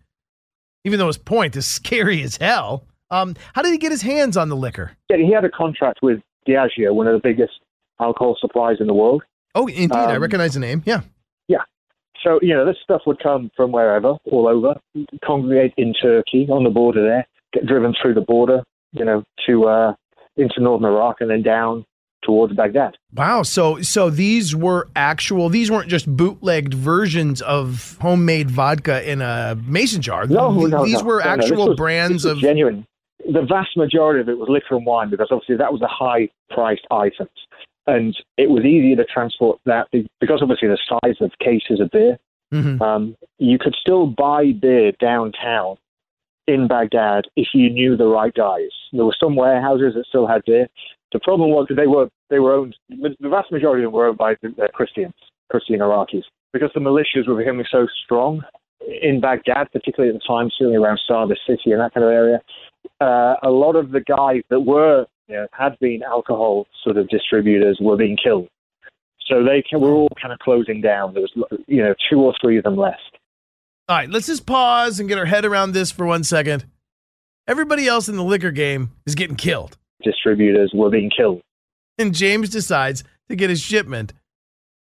even 0.84 0.98
though 0.98 1.06
his 1.08 1.18
point 1.18 1.56
is 1.56 1.66
scary 1.78 2.22
as 2.22 2.36
hell. 2.36 2.84
Um, 3.10 3.34
how 3.54 3.62
did 3.62 3.72
he 3.72 3.78
get 3.78 3.90
his 3.90 4.02
hands 4.02 4.36
on 4.36 4.48
the 4.48 4.56
liquor? 4.56 4.92
Yeah, 5.08 5.16
he 5.16 5.32
had 5.32 5.44
a 5.44 5.50
contract 5.50 5.98
with 6.02 6.20
Diageo, 6.48 6.94
one 6.94 7.08
of 7.08 7.12
the 7.14 7.20
biggest 7.28 7.54
alcohol 8.00 8.36
suppliers 8.40 8.78
in 8.80 8.86
the 8.86 8.94
world. 8.94 9.22
Oh, 9.56 9.66
indeed, 9.66 9.92
I 9.92 10.14
Um, 10.14 10.22
recognize 10.22 10.54
the 10.54 10.60
name. 10.60 10.82
Yeah. 10.86 11.00
Yeah. 11.48 11.62
So, 12.22 12.38
you 12.40 12.54
know, 12.54 12.64
this 12.64 12.76
stuff 12.84 13.02
would 13.06 13.18
come 13.20 13.50
from 13.56 13.72
wherever, 13.72 14.14
all 14.30 14.46
over, 14.46 14.78
congregate 15.24 15.74
in 15.76 15.92
Turkey 15.94 16.46
on 16.50 16.62
the 16.62 16.70
border 16.70 17.02
there, 17.02 17.26
get 17.52 17.66
driven 17.66 17.94
through 18.00 18.14
the 18.14 18.20
border, 18.20 18.62
you 18.92 19.04
know, 19.04 19.22
to 19.46 19.64
uh, 19.66 19.94
into 20.36 20.60
northern 20.60 20.90
Iraq 20.90 21.16
and 21.20 21.30
then 21.30 21.42
down 21.42 21.84
towards 22.22 22.52
Baghdad. 22.54 22.96
Wow. 23.14 23.42
So, 23.42 23.80
so 23.80 24.10
these 24.10 24.54
were 24.54 24.88
actual. 24.94 25.48
These 25.48 25.70
weren't 25.70 25.88
just 25.88 26.06
bootlegged 26.06 26.74
versions 26.74 27.40
of 27.42 27.96
homemade 28.00 28.50
vodka 28.50 29.08
in 29.10 29.22
a 29.22 29.56
mason 29.66 30.02
jar. 30.02 30.26
No, 30.26 30.54
Th- 30.54 30.68
no, 30.70 30.84
these 30.84 31.00
no, 31.00 31.04
were 31.04 31.20
no. 31.24 31.30
Actual 31.30 31.68
was- 31.68 31.76
brands 31.76 32.24
of. 32.24 32.38
genuine. 32.38 32.86
The 33.32 33.42
vast 33.42 33.76
majority 33.76 34.20
of 34.20 34.28
it 34.30 34.38
was 34.38 34.48
liquor 34.48 34.76
and 34.76 34.84
wine 34.86 35.10
because 35.10 35.28
obviously 35.30 35.56
that 35.56 35.70
was 35.72 35.80
the 35.80 35.88
high 35.88 36.28
priced 36.50 36.86
items. 36.90 37.28
And 37.86 38.16
it 38.38 38.48
was 38.50 38.64
easier 38.64 38.96
to 38.96 39.04
transport 39.04 39.58
that 39.66 39.88
because 40.20 40.40
obviously 40.42 40.68
the 40.68 40.78
size 40.88 41.16
of 41.20 41.30
cases 41.38 41.80
of 41.80 41.90
beer. 41.90 42.18
Mhm. 42.52 42.80
Um, 42.80 43.16
you 43.38 43.58
could 43.58 43.74
still 43.80 44.06
buy 44.06 44.52
beer 44.52 44.92
downtown 45.00 45.76
in 46.52 46.68
Baghdad 46.68 47.24
if 47.36 47.48
you 47.54 47.70
knew 47.70 47.96
the 47.96 48.06
right 48.06 48.34
guys. 48.34 48.70
There 48.92 49.04
were 49.04 49.16
some 49.18 49.36
warehouses 49.36 49.94
that 49.94 50.06
still 50.08 50.26
had 50.26 50.42
beer. 50.44 50.68
The 51.12 51.20
problem 51.20 51.50
was 51.50 51.66
that 51.68 51.76
they 51.76 51.86
were 51.86 52.08
they 52.28 52.38
were 52.38 52.54
owned. 52.54 52.76
The 52.88 53.28
vast 53.28 53.50
majority 53.50 53.84
of 53.84 53.88
them 53.88 53.98
were 53.98 54.08
owned 54.08 54.18
by 54.18 54.32
uh, 54.32 54.68
Christians, 54.72 55.14
Christian 55.50 55.80
Iraqis, 55.80 56.22
because 56.52 56.70
the 56.74 56.80
militias 56.80 57.26
were 57.26 57.36
becoming 57.36 57.66
so 57.70 57.86
strong 58.04 58.42
in 59.02 59.20
Baghdad, 59.20 59.70
particularly 59.72 60.14
at 60.14 60.20
the 60.20 60.26
time, 60.26 60.50
certainly 60.56 60.76
around 60.76 61.00
Sadr 61.06 61.34
City 61.46 61.72
and 61.72 61.80
that 61.80 61.94
kind 61.94 62.04
of 62.04 62.12
area. 62.12 62.40
Uh, 63.00 63.34
a 63.42 63.50
lot 63.50 63.76
of 63.76 63.90
the 63.90 64.00
guys 64.00 64.42
that 64.50 64.60
were 64.60 65.06
you 65.28 65.36
know, 65.36 65.46
had 65.52 65.78
been 65.80 66.02
alcohol 66.02 66.66
sort 66.82 66.96
of 66.96 67.08
distributors 67.08 67.78
were 67.80 67.96
being 67.96 68.16
killed. 68.16 68.48
So 69.26 69.44
they 69.44 69.62
were 69.76 69.92
all 69.92 70.08
kind 70.20 70.32
of 70.32 70.40
closing 70.40 70.80
down. 70.80 71.14
There 71.14 71.22
was 71.22 71.32
you 71.66 71.82
know 71.82 71.94
two 72.10 72.20
or 72.20 72.34
three 72.40 72.56
of 72.56 72.64
them 72.64 72.76
left. 72.76 73.18
All 73.90 73.96
right, 73.96 74.08
let's 74.08 74.28
just 74.28 74.46
pause 74.46 75.00
and 75.00 75.08
get 75.08 75.18
our 75.18 75.24
head 75.24 75.44
around 75.44 75.72
this 75.72 75.90
for 75.90 76.06
one 76.06 76.22
second. 76.22 76.64
Everybody 77.48 77.88
else 77.88 78.08
in 78.08 78.14
the 78.14 78.22
liquor 78.22 78.52
game 78.52 78.92
is 79.04 79.16
getting 79.16 79.34
killed, 79.34 79.76
Distributors 80.04 80.70
were 80.72 80.90
being 80.90 81.10
killed. 81.10 81.40
and 81.98 82.14
James 82.14 82.50
decides 82.50 83.02
to 83.28 83.34
get 83.34 83.50
a 83.50 83.56
shipment 83.56 84.12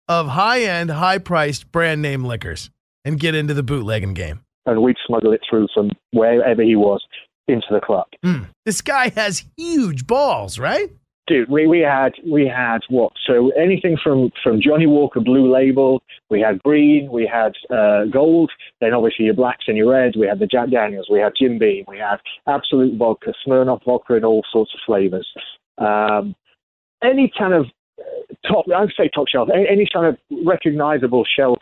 of 0.07 0.27
high 0.27 0.61
end, 0.61 0.91
high 0.91 1.17
priced 1.17 1.71
brand 1.71 2.03
name 2.03 2.23
liquors 2.23 2.69
and 3.03 3.19
get 3.19 3.33
into 3.33 3.55
the 3.55 3.63
bootlegging 3.63 4.13
game. 4.13 4.41
And 4.67 4.83
we'd 4.83 4.97
smuggle 5.07 5.33
it 5.33 5.41
through 5.49 5.69
from 5.73 5.89
wherever 6.11 6.61
he 6.61 6.75
was 6.75 7.03
into 7.47 7.65
the 7.71 7.81
club. 7.81 8.05
Mm. 8.23 8.49
This 8.67 8.81
guy 8.81 9.09
has 9.09 9.45
huge 9.57 10.05
balls, 10.05 10.59
right? 10.59 10.91
Dude, 11.31 11.49
we, 11.49 11.65
we 11.65 11.79
had 11.79 12.11
we 12.29 12.45
had 12.45 12.79
what? 12.89 13.13
So 13.25 13.51
anything 13.51 13.95
from 14.03 14.31
from 14.43 14.59
Johnnie 14.61 14.85
Walker 14.85 15.21
Blue 15.21 15.49
Label, 15.49 16.03
we 16.29 16.41
had 16.41 16.61
green, 16.61 17.09
we 17.09 17.25
had 17.25 17.53
uh, 17.73 18.03
gold, 18.11 18.51
then 18.81 18.93
obviously 18.93 19.23
your 19.23 19.33
blacks 19.33 19.63
and 19.69 19.77
your 19.77 19.91
reds. 19.91 20.17
We 20.17 20.27
had 20.27 20.39
the 20.39 20.45
Jack 20.45 20.71
Daniels, 20.71 21.07
we 21.09 21.19
had 21.19 21.31
Jim 21.39 21.57
Beam, 21.57 21.85
we 21.87 21.99
had 21.99 22.17
Absolut 22.47 22.97
vodka, 22.97 23.31
Smirnoff 23.47 23.85
vodka 23.85 24.15
in 24.15 24.25
all 24.25 24.43
sorts 24.51 24.73
of 24.73 24.81
flavors. 24.85 25.25
Um, 25.77 26.35
any 27.01 27.31
kind 27.39 27.53
of 27.53 27.67
uh, 27.97 28.35
top, 28.45 28.65
I 28.75 28.81
would 28.81 28.91
say 28.97 29.09
top 29.15 29.29
shelf, 29.29 29.47
any, 29.53 29.65
any 29.69 29.87
kind 29.93 30.07
of 30.07 30.17
recognizable 30.45 31.23
shelf 31.37 31.59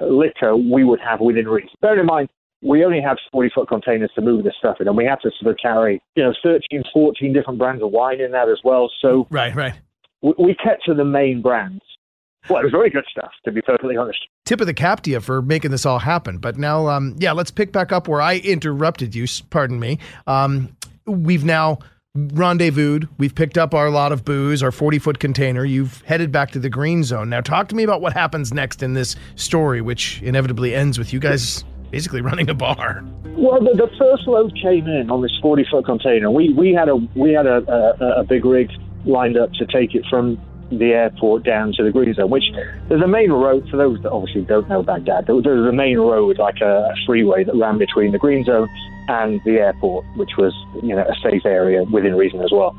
liquor 0.00 0.56
we 0.56 0.82
would 0.82 1.00
have 1.00 1.20
within 1.20 1.46
reach. 1.46 1.68
Bear 1.82 2.00
in 2.00 2.06
mind, 2.06 2.30
we 2.62 2.84
only 2.84 3.00
had 3.00 3.16
40 3.32 3.50
foot 3.54 3.68
containers 3.68 4.10
to 4.14 4.20
move 4.20 4.44
this 4.44 4.54
stuff 4.58 4.76
in, 4.80 4.88
and 4.88 4.96
we 4.96 5.04
had 5.04 5.20
to 5.22 5.30
sort 5.40 5.52
of 5.52 5.58
carry, 5.60 6.02
you 6.14 6.22
know, 6.22 6.34
13, 6.42 6.82
14 6.92 7.32
different 7.32 7.58
brands 7.58 7.82
of 7.82 7.90
wine 7.90 8.20
in 8.20 8.32
that 8.32 8.48
as 8.48 8.58
well. 8.64 8.90
So 9.00 9.26
right, 9.30 9.54
right. 9.54 9.74
We, 10.22 10.34
we 10.38 10.54
kept 10.54 10.84
to 10.84 10.94
the 10.94 11.04
main 11.04 11.40
brands. 11.40 11.80
Well, 12.48 12.60
it 12.60 12.64
was 12.64 12.72
very 12.72 12.90
good 12.90 13.04
stuff, 13.10 13.30
to 13.44 13.52
be 13.52 13.60
perfectly 13.60 13.96
honest. 13.96 14.18
Tip 14.46 14.60
of 14.60 14.66
the 14.66 14.74
cap 14.74 15.02
to 15.02 15.10
you 15.10 15.20
for 15.20 15.42
making 15.42 15.70
this 15.70 15.84
all 15.84 15.98
happen. 15.98 16.38
But 16.38 16.56
now, 16.56 16.88
um, 16.88 17.14
yeah, 17.18 17.32
let's 17.32 17.50
pick 17.50 17.70
back 17.70 17.92
up 17.92 18.08
where 18.08 18.22
I 18.22 18.38
interrupted 18.38 19.14
you. 19.14 19.26
Pardon 19.50 19.78
me. 19.78 19.98
Um, 20.26 20.74
we've 21.06 21.44
now 21.44 21.78
rendezvoused. 22.14 23.06
We've 23.18 23.34
picked 23.34 23.58
up 23.58 23.74
our 23.74 23.90
lot 23.90 24.10
of 24.10 24.24
booze, 24.24 24.62
our 24.62 24.72
40 24.72 24.98
foot 24.98 25.18
container. 25.18 25.64
You've 25.64 26.00
headed 26.02 26.32
back 26.32 26.50
to 26.52 26.58
the 26.58 26.70
green 26.70 27.04
zone. 27.04 27.28
Now, 27.28 27.42
talk 27.42 27.68
to 27.68 27.74
me 27.74 27.82
about 27.82 28.00
what 28.00 28.14
happens 28.14 28.52
next 28.52 28.82
in 28.82 28.94
this 28.94 29.16
story, 29.36 29.80
which 29.82 30.22
inevitably 30.22 30.74
ends 30.74 30.98
with 30.98 31.12
you 31.12 31.20
guys 31.20 31.62
basically 31.90 32.20
running 32.20 32.48
a 32.48 32.54
bar. 32.54 33.04
Well, 33.24 33.60
the, 33.60 33.74
the 33.74 33.90
first 33.98 34.26
load 34.26 34.54
came 34.60 34.86
in 34.86 35.10
on 35.10 35.22
this 35.22 35.36
40 35.40 35.66
foot 35.70 35.84
container. 35.84 36.30
We, 36.30 36.52
we 36.52 36.72
had, 36.72 36.88
a, 36.88 36.96
we 37.14 37.32
had 37.32 37.46
a, 37.46 37.62
a, 38.00 38.20
a 38.20 38.24
big 38.24 38.44
rig 38.44 38.70
lined 39.04 39.36
up 39.36 39.52
to 39.54 39.66
take 39.66 39.94
it 39.94 40.04
from 40.10 40.40
the 40.70 40.92
airport 40.92 41.44
down 41.44 41.72
to 41.72 41.82
the 41.82 41.90
green 41.90 42.14
zone, 42.14 42.30
which 42.30 42.44
there's 42.88 43.02
a 43.02 43.08
main 43.08 43.32
road, 43.32 43.68
for 43.70 43.76
those 43.76 44.00
that 44.02 44.12
obviously 44.12 44.42
don't 44.42 44.68
know 44.68 44.82
Baghdad, 44.82 45.26
there's 45.26 45.66
a 45.66 45.72
main 45.72 45.98
road, 45.98 46.38
like 46.38 46.60
a, 46.60 46.94
freeway 47.06 47.44
that 47.44 47.56
ran 47.56 47.78
between 47.78 48.12
the 48.12 48.18
green 48.18 48.44
zone 48.44 48.68
and 49.08 49.40
the 49.44 49.52
airport, 49.52 50.04
which 50.16 50.30
was, 50.38 50.54
you 50.82 50.94
know, 50.94 51.02
a 51.02 51.14
safe 51.22 51.44
area 51.44 51.82
within 51.84 52.14
reason 52.14 52.40
as 52.40 52.52
well. 52.52 52.76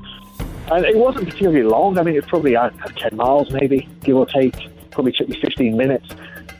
And 0.72 0.86
it 0.86 0.96
wasn't 0.96 1.26
particularly 1.26 1.64
long. 1.64 1.98
I 1.98 2.04
mean, 2.04 2.16
it's 2.16 2.28
probably, 2.28 2.56
I 2.56 2.70
know, 2.70 2.86
10 2.96 3.18
miles 3.18 3.52
maybe, 3.52 3.90
give 4.04 4.16
or 4.16 4.26
take. 4.26 4.56
Probably 4.92 5.12
took 5.12 5.28
me 5.28 5.38
15 5.42 5.76
minutes. 5.76 6.08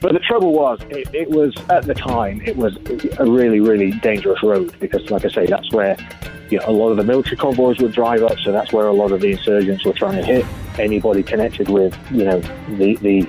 But 0.02 0.14
the 0.14 0.18
trouble 0.18 0.52
was, 0.52 0.80
it, 0.90 1.08
it, 1.14 1.30
was 1.30 1.54
at 1.70 1.84
the 1.84 1.94
time, 1.94 2.42
it 2.44 2.56
was 2.56 2.76
a 3.20 3.24
really, 3.24 3.60
really 3.60 3.92
dangerous 3.92 4.42
road 4.42 4.74
because, 4.80 5.08
like 5.12 5.24
I 5.24 5.28
say, 5.28 5.46
that's 5.46 5.70
where 5.72 5.96
you 6.50 6.58
know, 6.58 6.64
a 6.66 6.72
lot 6.72 6.90
of 6.90 6.96
the 6.96 7.04
military 7.04 7.36
convoys 7.36 7.78
would 7.78 7.92
drive 7.92 8.24
up. 8.24 8.36
So 8.40 8.50
that's 8.50 8.72
where 8.72 8.88
a 8.88 8.92
lot 8.92 9.12
of 9.12 9.20
the 9.20 9.30
insurgents 9.30 9.84
were 9.84 9.92
trying 9.92 10.16
to 10.16 10.24
hit 10.24 10.44
anybody 10.76 11.22
connected 11.22 11.68
with, 11.68 11.96
you 12.10 12.24
know, 12.24 12.40
the 12.76 12.96
the, 12.96 13.22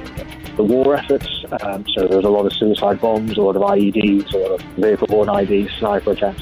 the 0.58 0.64
war 0.64 0.96
efforts. 0.96 1.46
Um, 1.62 1.86
so 1.94 2.08
there 2.08 2.18
was 2.18 2.26
a 2.26 2.30
lot 2.30 2.48
of 2.48 2.54
suicide 2.54 3.00
bombs, 3.00 3.38
a 3.38 3.42
lot 3.42 3.56
of 3.56 3.62
IEDs, 3.62 4.34
a 4.34 4.38
lot 4.38 4.60
of 4.60 4.62
vehicle-borne 4.76 5.28
IEDs, 5.28 5.78
sniper 5.78 6.14
attacks. 6.14 6.42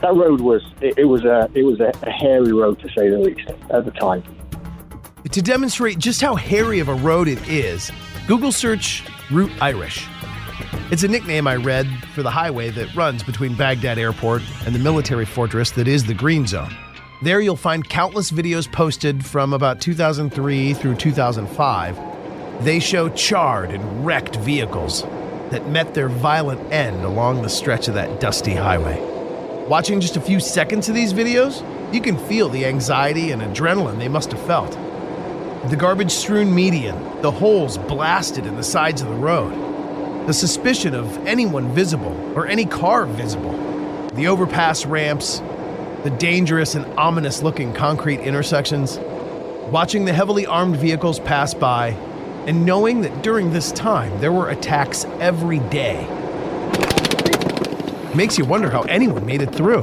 That 0.00 0.14
road 0.16 0.40
was 0.40 0.62
it, 0.80 0.98
it 0.98 1.04
was 1.04 1.24
a 1.24 1.48
it 1.54 1.62
was 1.62 1.78
a, 1.78 1.92
a 2.02 2.10
hairy 2.10 2.52
road 2.52 2.80
to 2.80 2.88
say 2.88 3.08
the 3.08 3.18
least 3.18 3.48
at 3.70 3.84
the 3.84 3.92
time. 3.92 4.24
To 5.30 5.40
demonstrate 5.40 6.00
just 6.00 6.20
how 6.20 6.34
hairy 6.34 6.80
of 6.80 6.88
a 6.88 6.94
road 6.94 7.28
it 7.28 7.48
is, 7.48 7.92
Google 8.26 8.50
search 8.50 9.04
Route 9.30 9.52
Irish. 9.60 10.08
It's 10.90 11.04
a 11.04 11.08
nickname 11.08 11.46
I 11.46 11.54
read 11.54 11.86
for 12.14 12.24
the 12.24 12.30
highway 12.30 12.70
that 12.70 12.92
runs 12.96 13.22
between 13.22 13.54
Baghdad 13.54 13.96
Airport 13.96 14.42
and 14.66 14.74
the 14.74 14.80
military 14.80 15.24
fortress 15.24 15.70
that 15.72 15.86
is 15.86 16.04
the 16.04 16.14
Green 16.14 16.48
Zone. 16.48 16.76
There 17.22 17.40
you'll 17.40 17.54
find 17.54 17.88
countless 17.88 18.32
videos 18.32 18.70
posted 18.70 19.24
from 19.24 19.52
about 19.52 19.80
2003 19.80 20.74
through 20.74 20.96
2005. 20.96 22.64
They 22.64 22.80
show 22.80 23.08
charred 23.10 23.70
and 23.70 24.04
wrecked 24.04 24.34
vehicles 24.36 25.02
that 25.50 25.68
met 25.68 25.94
their 25.94 26.08
violent 26.08 26.60
end 26.72 27.04
along 27.04 27.42
the 27.42 27.48
stretch 27.48 27.86
of 27.86 27.94
that 27.94 28.20
dusty 28.20 28.54
highway. 28.54 28.98
Watching 29.68 30.00
just 30.00 30.16
a 30.16 30.20
few 30.20 30.40
seconds 30.40 30.88
of 30.88 30.96
these 30.96 31.12
videos, 31.12 31.64
you 31.94 32.00
can 32.00 32.18
feel 32.26 32.48
the 32.48 32.66
anxiety 32.66 33.30
and 33.30 33.42
adrenaline 33.42 33.98
they 33.98 34.08
must 34.08 34.32
have 34.32 34.44
felt. 34.44 34.76
The 35.68 35.76
garbage 35.76 36.10
strewn 36.10 36.54
median, 36.54 37.20
the 37.20 37.30
holes 37.30 37.76
blasted 37.76 38.46
in 38.46 38.56
the 38.56 38.62
sides 38.62 39.02
of 39.02 39.08
the 39.08 39.14
road, 39.14 40.26
the 40.26 40.32
suspicion 40.32 40.94
of 40.94 41.14
anyone 41.26 41.74
visible 41.74 42.16
or 42.34 42.46
any 42.46 42.64
car 42.64 43.04
visible, 43.04 43.52
the 44.14 44.26
overpass 44.26 44.86
ramps, 44.86 45.42
the 46.02 46.16
dangerous 46.18 46.76
and 46.76 46.86
ominous 46.98 47.42
looking 47.42 47.74
concrete 47.74 48.20
intersections, 48.20 48.98
watching 49.70 50.06
the 50.06 50.14
heavily 50.14 50.46
armed 50.46 50.76
vehicles 50.76 51.20
pass 51.20 51.52
by, 51.52 51.88
and 52.46 52.64
knowing 52.64 53.02
that 53.02 53.22
during 53.22 53.52
this 53.52 53.70
time 53.70 54.18
there 54.18 54.32
were 54.32 54.48
attacks 54.48 55.04
every 55.20 55.58
day. 55.58 56.06
Makes 58.14 58.38
you 58.38 58.46
wonder 58.46 58.70
how 58.70 58.80
anyone 58.84 59.26
made 59.26 59.42
it 59.42 59.54
through. 59.54 59.82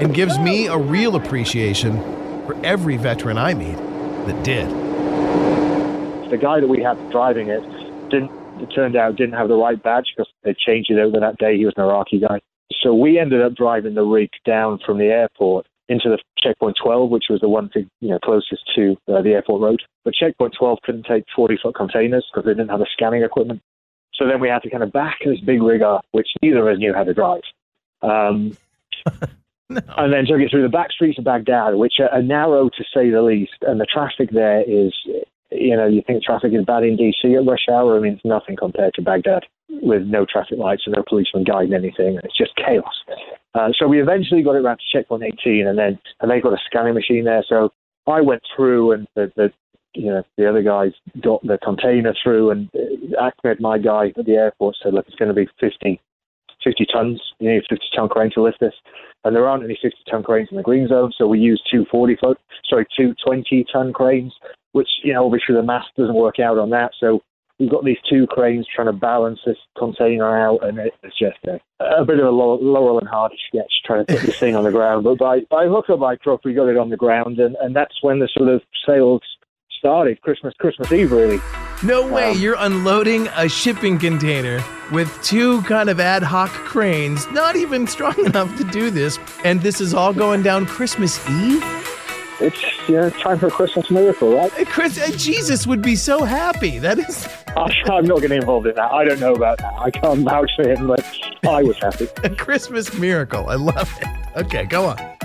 And 0.00 0.14
gives 0.14 0.38
me 0.38 0.68
a 0.68 0.78
real 0.78 1.16
appreciation 1.16 2.15
for 2.56 2.66
every 2.66 2.96
veteran 2.96 3.38
I 3.38 3.54
meet 3.54 3.76
that 4.26 4.44
did. 4.44 4.68
The 6.30 6.36
guy 6.36 6.60
that 6.60 6.68
we 6.68 6.82
had 6.82 6.96
driving 7.10 7.48
it 7.48 7.62
didn't. 8.10 8.30
It 8.60 8.72
turned 8.74 8.96
out 8.96 9.16
didn't 9.16 9.34
have 9.34 9.48
the 9.48 9.54
right 9.54 9.80
badge 9.82 10.06
because 10.16 10.32
they 10.42 10.54
changed 10.54 10.90
it 10.90 10.98
over 10.98 11.20
that 11.20 11.36
day. 11.36 11.58
He 11.58 11.66
was 11.66 11.74
an 11.76 11.84
Iraqi 11.84 12.20
guy, 12.20 12.40
so 12.80 12.94
we 12.94 13.18
ended 13.18 13.42
up 13.42 13.54
driving 13.54 13.94
the 13.94 14.02
rig 14.02 14.30
down 14.46 14.78
from 14.84 14.96
the 14.96 15.04
airport 15.04 15.66
into 15.88 16.08
the 16.08 16.18
checkpoint 16.38 16.76
12, 16.82 17.10
which 17.10 17.24
was 17.28 17.40
the 17.40 17.50
one 17.50 17.68
thing 17.68 17.90
you 18.00 18.08
know 18.08 18.18
closest 18.18 18.62
to 18.74 18.96
uh, 19.08 19.20
the 19.20 19.32
airport 19.32 19.60
road. 19.60 19.82
But 20.04 20.14
checkpoint 20.14 20.54
12 20.58 20.78
couldn't 20.84 21.04
take 21.04 21.24
40 21.34 21.58
foot 21.62 21.74
containers 21.74 22.26
because 22.32 22.46
they 22.46 22.52
didn't 22.52 22.70
have 22.70 22.80
the 22.80 22.86
scanning 22.92 23.22
equipment. 23.22 23.60
So 24.14 24.26
then 24.26 24.40
we 24.40 24.48
had 24.48 24.62
to 24.62 24.70
kind 24.70 24.82
of 24.82 24.90
back 24.90 25.18
this 25.22 25.40
big 25.40 25.62
rig 25.62 25.82
up, 25.82 26.06
which 26.12 26.28
neither 26.40 26.66
of 26.66 26.74
us 26.74 26.78
knew 26.78 26.94
how 26.94 27.04
to 27.04 27.12
drive. 27.12 27.42
Um, 28.00 28.56
no. 29.68 29.80
And 29.96 30.12
then 30.12 30.26
took 30.26 30.40
it 30.40 30.50
through 30.50 30.62
the 30.62 30.68
back 30.68 30.92
streets 30.92 31.18
of 31.18 31.24
Baghdad, 31.24 31.74
which 31.74 31.94
are, 32.00 32.22
narrow 32.22 32.68
to 32.68 32.84
say 32.94 33.10
the 33.10 33.22
least. 33.22 33.56
And 33.62 33.80
the 33.80 33.86
traffic 33.86 34.30
there 34.30 34.62
is, 34.62 34.94
you 35.50 35.76
know, 35.76 35.86
you 35.86 36.02
think 36.06 36.22
traffic 36.22 36.52
is 36.52 36.64
bad 36.64 36.84
in 36.84 36.96
DC 36.96 37.36
at 37.36 37.46
rush 37.46 37.66
hour. 37.70 37.96
I 37.96 38.00
mean, 38.00 38.14
it's 38.14 38.24
nothing 38.24 38.56
compared 38.56 38.94
to 38.94 39.02
Baghdad 39.02 39.44
with 39.68 40.02
no 40.02 40.24
traffic 40.24 40.58
lights 40.58 40.82
and 40.86 40.94
no 40.96 41.02
policeman 41.08 41.44
guiding 41.44 41.74
anything. 41.74 42.18
It's 42.22 42.36
just 42.36 42.54
chaos. 42.56 42.94
Uh, 43.54 43.70
so 43.76 43.88
we 43.88 44.00
eventually 44.00 44.42
got 44.42 44.54
it 44.54 44.64
around 44.64 44.78
to 44.78 44.98
checkpoint 44.98 45.22
18, 45.22 45.66
and 45.66 45.78
then 45.78 45.98
and 46.20 46.30
they 46.30 46.40
got 46.40 46.52
a 46.52 46.58
scanning 46.66 46.94
machine 46.94 47.24
there. 47.24 47.44
So 47.48 47.70
I 48.06 48.20
went 48.20 48.42
through, 48.54 48.92
and 48.92 49.06
the, 49.16 49.32
the 49.34 49.52
you 49.94 50.10
know 50.10 50.22
the 50.36 50.48
other 50.48 50.62
guys 50.62 50.92
got 51.22 51.42
the 51.42 51.58
container 51.64 52.14
through, 52.22 52.50
and 52.50 52.70
Ahmed, 53.18 53.60
my 53.60 53.78
guy 53.78 54.12
at 54.16 54.26
the 54.26 54.32
airport, 54.32 54.76
said, 54.82 54.94
"Look, 54.94 55.06
it's 55.08 55.16
going 55.16 55.34
to 55.34 55.34
be 55.34 55.48
50 55.58 56.00
50 56.66 56.86
tons. 56.92 57.22
You 57.38 57.50
need 57.50 57.58
a 57.58 57.68
50 57.68 57.84
ton 57.94 58.08
crane 58.08 58.30
to 58.34 58.42
lift 58.42 58.58
this. 58.60 58.74
And 59.24 59.34
there 59.34 59.48
aren't 59.48 59.64
any 59.64 59.78
50 59.80 59.96
ton 60.10 60.22
cranes 60.22 60.48
in 60.50 60.56
the 60.56 60.62
green 60.62 60.88
zone, 60.88 61.12
so 61.16 61.26
we 61.26 61.38
use 61.38 61.62
two 61.70 61.84
40 61.90 62.16
foot, 62.16 62.38
sorry, 62.68 62.86
two 62.96 63.14
20 63.24 63.64
ton 63.72 63.92
cranes, 63.92 64.32
which, 64.72 64.88
you 65.02 65.12
know, 65.12 65.24
obviously 65.24 65.54
the 65.54 65.62
mass 65.62 65.84
doesn't 65.96 66.14
work 66.14 66.38
out 66.38 66.58
on 66.58 66.70
that. 66.70 66.92
So 67.00 67.22
we've 67.58 67.70
got 67.70 67.84
these 67.84 67.98
two 68.08 68.26
cranes 68.26 68.66
trying 68.72 68.86
to 68.86 68.92
balance 68.92 69.40
this 69.46 69.56
container 69.78 70.38
out, 70.38 70.58
and 70.62 70.78
it's 70.78 71.18
just 71.18 71.38
a, 71.46 71.58
a 71.84 72.04
bit 72.04 72.18
of 72.18 72.26
a 72.26 72.30
Laurel 72.30 72.98
and 72.98 73.08
Hardy 73.08 73.38
sketch 73.48 73.72
trying 73.84 74.04
to 74.04 74.12
put 74.12 74.22
this 74.22 74.38
thing 74.38 74.54
on 74.54 74.64
the 74.64 74.72
ground. 74.72 75.04
But 75.04 75.18
by, 75.18 75.40
by 75.50 75.66
hook 75.66 75.86
or 75.88 75.96
by 75.96 76.16
crook, 76.16 76.42
we 76.44 76.54
got 76.54 76.68
it 76.68 76.76
on 76.76 76.90
the 76.90 76.96
ground, 76.96 77.38
and, 77.38 77.56
and 77.60 77.74
that's 77.74 78.02
when 78.02 78.18
the 78.18 78.28
sort 78.36 78.48
of 78.48 78.62
sales 78.86 79.22
started. 79.78 80.20
Christmas, 80.20 80.54
Christmas 80.58 80.92
Eve, 80.92 81.12
really. 81.12 81.40
No 81.82 82.06
way, 82.06 82.30
um, 82.30 82.38
you're 82.38 82.56
unloading 82.58 83.28
a 83.36 83.48
shipping 83.48 83.98
container 83.98 84.64
with 84.90 85.22
two 85.22 85.60
kind 85.62 85.90
of 85.90 86.00
ad 86.00 86.22
hoc 86.22 86.50
cranes, 86.50 87.26
not 87.32 87.56
even 87.56 87.86
strong 87.86 88.14
enough 88.24 88.56
to 88.56 88.64
do 88.64 88.90
this, 88.90 89.18
and 89.44 89.60
this 89.60 89.80
is 89.80 89.92
all 89.92 90.14
going 90.14 90.42
down 90.42 90.64
Christmas 90.66 91.18
Eve? 91.28 91.62
It's 92.38 92.88
yeah, 92.88 93.08
time 93.10 93.38
for 93.38 93.46
a 93.46 93.50
Christmas 93.50 93.90
miracle, 93.90 94.34
right? 94.34 94.50
Chris, 94.68 95.00
Jesus 95.16 95.66
would 95.66 95.80
be 95.80 95.96
so 95.96 96.22
happy. 96.22 96.78
That 96.78 96.98
is. 96.98 97.26
I'm 97.56 98.04
not 98.04 98.20
getting 98.20 98.38
involved 98.38 98.66
in 98.66 98.74
that. 98.74 98.92
I 98.92 99.04
don't 99.04 99.20
know 99.20 99.34
about 99.34 99.58
that. 99.58 99.72
I 99.78 99.90
can't 99.90 100.20
vouch 100.20 100.50
for 100.56 100.68
him, 100.68 100.86
but 100.86 101.04
I 101.48 101.62
was 101.62 101.78
happy. 101.78 102.08
a 102.24 102.30
Christmas 102.30 102.92
miracle. 102.98 103.48
I 103.48 103.54
love 103.54 103.90
it. 104.02 104.08
Okay, 104.36 104.64
go 104.66 104.86
on. 104.86 105.15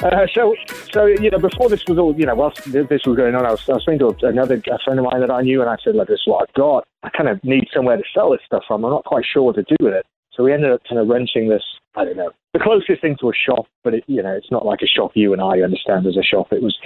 Uh, 0.00 0.26
so, 0.32 0.54
so 0.92 1.06
you 1.06 1.30
know, 1.30 1.38
before 1.38 1.68
this 1.68 1.84
was 1.86 1.98
all, 1.98 2.14
you 2.18 2.26
know, 2.26 2.34
whilst 2.34 2.64
this 2.64 3.00
was 3.06 3.16
going 3.16 3.34
on, 3.34 3.46
I 3.46 3.50
was, 3.52 3.68
I 3.68 3.74
was 3.74 3.82
speaking 3.82 3.98
to 4.00 4.26
another 4.26 4.54
a 4.54 4.78
friend 4.84 4.98
of 4.98 5.04
mine 5.04 5.20
that 5.20 5.30
I 5.30 5.42
knew, 5.42 5.60
and 5.60 5.70
I 5.70 5.76
said, 5.82 5.94
"Look, 5.94 6.08
this 6.08 6.20
is 6.20 6.26
what 6.26 6.48
I've 6.48 6.54
got. 6.54 6.84
I 7.02 7.10
kind 7.10 7.28
of 7.28 7.42
need 7.44 7.68
somewhere 7.72 7.96
to 7.96 8.02
sell 8.12 8.30
this 8.30 8.40
stuff 8.46 8.64
from. 8.66 8.84
I'm 8.84 8.90
not 8.90 9.04
quite 9.04 9.24
sure 9.24 9.42
what 9.42 9.56
to 9.56 9.62
do 9.62 9.76
with 9.80 9.94
it." 9.94 10.06
So 10.32 10.44
we 10.44 10.52
ended 10.52 10.72
up 10.72 10.82
kind 10.88 11.00
of 11.00 11.08
renting 11.08 11.48
this. 11.48 11.62
I 11.94 12.04
don't 12.04 12.16
know 12.16 12.32
the 12.54 12.60
closest 12.60 13.02
thing 13.02 13.16
to 13.20 13.28
a 13.28 13.34
shop, 13.34 13.66
but 13.82 13.94
it, 13.94 14.04
you 14.06 14.22
know, 14.22 14.32
it's 14.32 14.50
not 14.50 14.64
like 14.64 14.80
a 14.80 14.86
shop 14.86 15.10
you 15.14 15.32
and 15.32 15.42
I 15.42 15.60
understand 15.60 16.06
as 16.06 16.16
a 16.16 16.22
shop. 16.22 16.52
It 16.52 16.62
was 16.62 16.78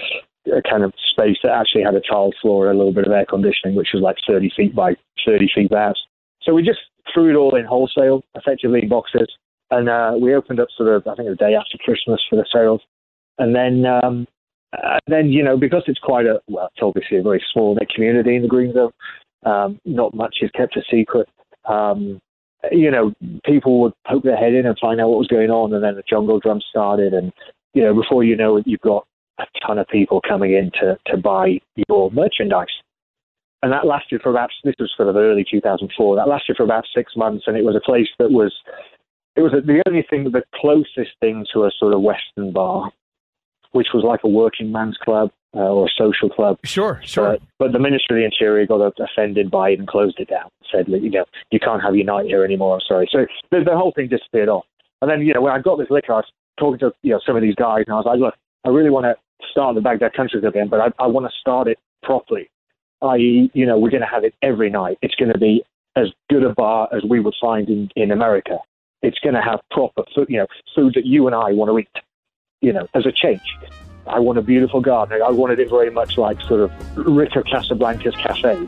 a 0.46 0.62
kind 0.62 0.82
of 0.82 0.94
space 1.12 1.36
that 1.42 1.52
actually 1.52 1.84
had 1.84 1.94
a 1.94 2.00
tiled 2.00 2.34
floor 2.40 2.68
and 2.68 2.74
a 2.74 2.78
little 2.78 2.92
bit 2.92 3.06
of 3.06 3.12
air 3.12 3.26
conditioning, 3.28 3.76
which 3.76 3.90
was 3.92 4.02
like 4.02 4.16
30 4.26 4.50
feet 4.56 4.74
by 4.74 4.94
30 5.26 5.50
feet 5.54 5.70
perhaps. 5.70 6.00
So 6.42 6.54
we 6.54 6.62
just 6.62 6.80
threw 7.12 7.30
it 7.30 7.36
all 7.36 7.54
in 7.54 7.66
wholesale, 7.66 8.24
effectively 8.34 8.80
in 8.82 8.88
boxes. 8.88 9.28
And 9.70 9.90
uh, 9.90 10.14
we 10.18 10.34
opened 10.34 10.58
up 10.58 10.68
sort 10.74 10.88
of, 10.88 11.06
I 11.06 11.14
think, 11.14 11.28
the 11.28 11.36
day 11.36 11.54
after 11.54 11.76
Christmas 11.84 12.20
for 12.30 12.36
the 12.36 12.46
sales. 12.50 12.80
And 13.38 13.54
then, 13.54 13.84
um, 13.86 14.26
uh, 14.72 14.98
then 15.06 15.30
you 15.30 15.42
know, 15.42 15.56
because 15.56 15.84
it's 15.86 16.00
quite 16.00 16.26
a, 16.26 16.40
well, 16.48 16.68
it's 16.72 16.82
obviously 16.82 17.18
a 17.18 17.22
very 17.22 17.42
small 17.52 17.74
knit 17.74 17.88
community 17.94 18.36
in 18.36 18.42
the 18.42 18.48
Green 18.48 18.72
Zone, 18.72 18.92
um, 19.44 19.80
not 19.84 20.14
much 20.14 20.36
is 20.40 20.50
kept 20.52 20.76
a 20.76 20.82
secret. 20.90 21.28
Um, 21.64 22.20
you 22.72 22.90
know, 22.90 23.12
people 23.44 23.80
would 23.80 23.92
poke 24.06 24.24
their 24.24 24.36
head 24.36 24.54
in 24.54 24.66
and 24.66 24.76
find 24.80 25.00
out 25.00 25.10
what 25.10 25.18
was 25.18 25.28
going 25.28 25.50
on, 25.50 25.72
and 25.72 25.82
then 25.82 25.94
the 25.94 26.02
jungle 26.08 26.40
drum 26.40 26.60
started, 26.68 27.14
and 27.14 27.32
you 27.74 27.82
know, 27.82 27.94
before 27.94 28.24
you 28.24 28.36
know 28.36 28.56
it, 28.56 28.66
you've 28.66 28.80
got 28.80 29.06
a 29.38 29.44
ton 29.64 29.78
of 29.78 29.86
people 29.88 30.20
coming 30.26 30.52
in 30.52 30.70
to 30.80 30.98
to 31.06 31.16
buy 31.16 31.60
your 31.88 32.10
merchandise. 32.10 32.66
And 33.62 33.72
that 33.72 33.86
lasted 33.86 34.22
for 34.22 34.30
about 34.30 34.50
this 34.62 34.74
was 34.78 34.92
sort 34.96 35.08
of 35.08 35.16
early 35.16 35.44
2004. 35.48 36.16
That 36.16 36.28
lasted 36.28 36.56
for 36.56 36.62
about 36.62 36.84
six 36.94 37.16
months, 37.16 37.44
and 37.46 37.56
it 37.56 37.64
was 37.64 37.76
a 37.76 37.80
place 37.80 38.08
that 38.18 38.30
was 38.30 38.52
it 39.36 39.42
was 39.42 39.52
the 39.52 39.82
only 39.86 40.04
thing, 40.08 40.24
the 40.24 40.42
closest 40.54 41.12
thing 41.20 41.46
to 41.52 41.64
a 41.64 41.70
sort 41.78 41.94
of 41.94 42.00
Western 42.00 42.52
bar, 42.52 42.90
which 43.72 43.88
was 43.94 44.04
like 44.04 44.20
a 44.24 44.28
working 44.28 44.72
man's 44.72 44.96
club 44.96 45.30
uh, 45.54 45.60
or 45.60 45.86
a 45.86 45.90
social 45.96 46.28
club. 46.28 46.58
Sure, 46.64 47.00
sure. 47.04 47.34
Uh, 47.34 47.36
but 47.58 47.72
the 47.72 47.78
Ministry 47.78 48.24
of 48.24 48.30
the 48.30 48.36
Interior 48.36 48.66
got 48.66 48.92
offended 48.98 49.50
by 49.50 49.70
it 49.70 49.78
and 49.78 49.88
closed 49.88 50.18
it 50.18 50.28
down. 50.28 50.50
Said, 50.70 50.88
you 50.88 51.10
know, 51.10 51.24
you 51.50 51.58
can't 51.58 51.82
have 51.82 51.96
your 51.96 52.04
night 52.04 52.26
here 52.26 52.44
anymore. 52.44 52.74
I'm 52.74 52.80
sorry. 52.86 53.08
So 53.10 53.26
the, 53.50 53.64
the 53.64 53.76
whole 53.76 53.92
thing 53.94 54.08
disappeared 54.08 54.48
off. 54.48 54.64
And 55.00 55.10
then, 55.10 55.22
you 55.22 55.32
know, 55.32 55.40
when 55.40 55.52
I 55.52 55.60
got 55.60 55.78
this 55.78 55.90
liquor, 55.90 56.12
I 56.12 56.16
was 56.16 56.32
talking 56.58 56.78
to 56.80 56.92
you 57.02 57.12
know 57.12 57.20
some 57.24 57.36
of 57.36 57.42
these 57.42 57.54
guys, 57.54 57.84
and 57.86 57.94
I 57.94 57.96
was 57.96 58.06
like, 58.06 58.18
look, 58.18 58.34
I 58.64 58.70
really 58.70 58.90
want 58.90 59.04
to 59.04 59.14
start 59.50 59.74
the 59.74 59.80
Baghdad 59.80 60.12
Country 60.14 60.40
Club 60.40 60.54
again, 60.54 60.68
but 60.68 60.80
I, 60.80 60.88
I 60.98 61.06
want 61.06 61.26
to 61.26 61.32
start 61.40 61.68
it 61.68 61.78
properly. 62.02 62.50
I.e., 63.00 63.50
you 63.54 63.64
know, 63.64 63.78
we're 63.78 63.90
going 63.90 64.02
to 64.02 64.08
have 64.08 64.24
it 64.24 64.34
every 64.42 64.70
night. 64.70 64.98
It's 65.02 65.14
going 65.14 65.32
to 65.32 65.38
be 65.38 65.62
as 65.96 66.08
good 66.28 66.42
a 66.42 66.52
bar 66.52 66.88
as 66.92 67.02
we 67.08 67.20
would 67.20 67.34
find 67.40 67.68
in, 67.68 67.88
in 67.96 68.10
America. 68.10 68.58
It's 69.02 69.18
going 69.20 69.34
to 69.34 69.40
have 69.40 69.60
proper 69.70 70.02
food, 70.14 70.26
you 70.28 70.38
know, 70.38 70.46
food 70.74 70.94
that 70.94 71.06
you 71.06 71.26
and 71.26 71.34
I 71.34 71.52
want 71.52 71.70
to 71.70 71.78
eat, 71.78 71.88
you 72.60 72.72
know, 72.72 72.86
as 72.94 73.06
a 73.06 73.12
change. 73.12 73.40
I 74.06 74.20
want 74.20 74.38
a 74.38 74.42
beautiful 74.42 74.80
garden. 74.80 75.20
I 75.22 75.30
wanted 75.30 75.60
it 75.60 75.68
very 75.68 75.90
much 75.90 76.16
like 76.16 76.40
sort 76.42 76.60
of 76.60 76.72
Ritter 76.96 77.42
Casablanca's 77.42 78.16
cafe. 78.16 78.66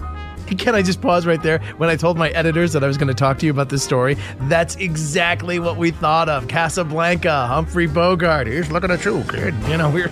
Can 0.58 0.74
I 0.74 0.82
just 0.82 1.00
pause 1.00 1.26
right 1.26 1.42
there? 1.42 1.60
When 1.76 1.88
I 1.88 1.96
told 1.96 2.18
my 2.18 2.30
editors 2.30 2.72
that 2.72 2.82
I 2.82 2.86
was 2.86 2.96
going 2.96 3.08
to 3.08 3.14
talk 3.14 3.38
to 3.38 3.46
you 3.46 3.52
about 3.52 3.68
this 3.68 3.82
story, 3.82 4.16
that's 4.42 4.76
exactly 4.76 5.60
what 5.60 5.76
we 5.76 5.92
thought 5.92 6.28
of. 6.28 6.48
Casablanca, 6.48 7.46
Humphrey 7.46 7.86
Bogart. 7.86 8.48
Here's 8.48 8.70
looking 8.70 8.90
at 8.90 9.04
you, 9.04 9.22
kid. 9.28 9.54
You 9.68 9.76
know, 9.76 9.90
we're. 9.90 10.10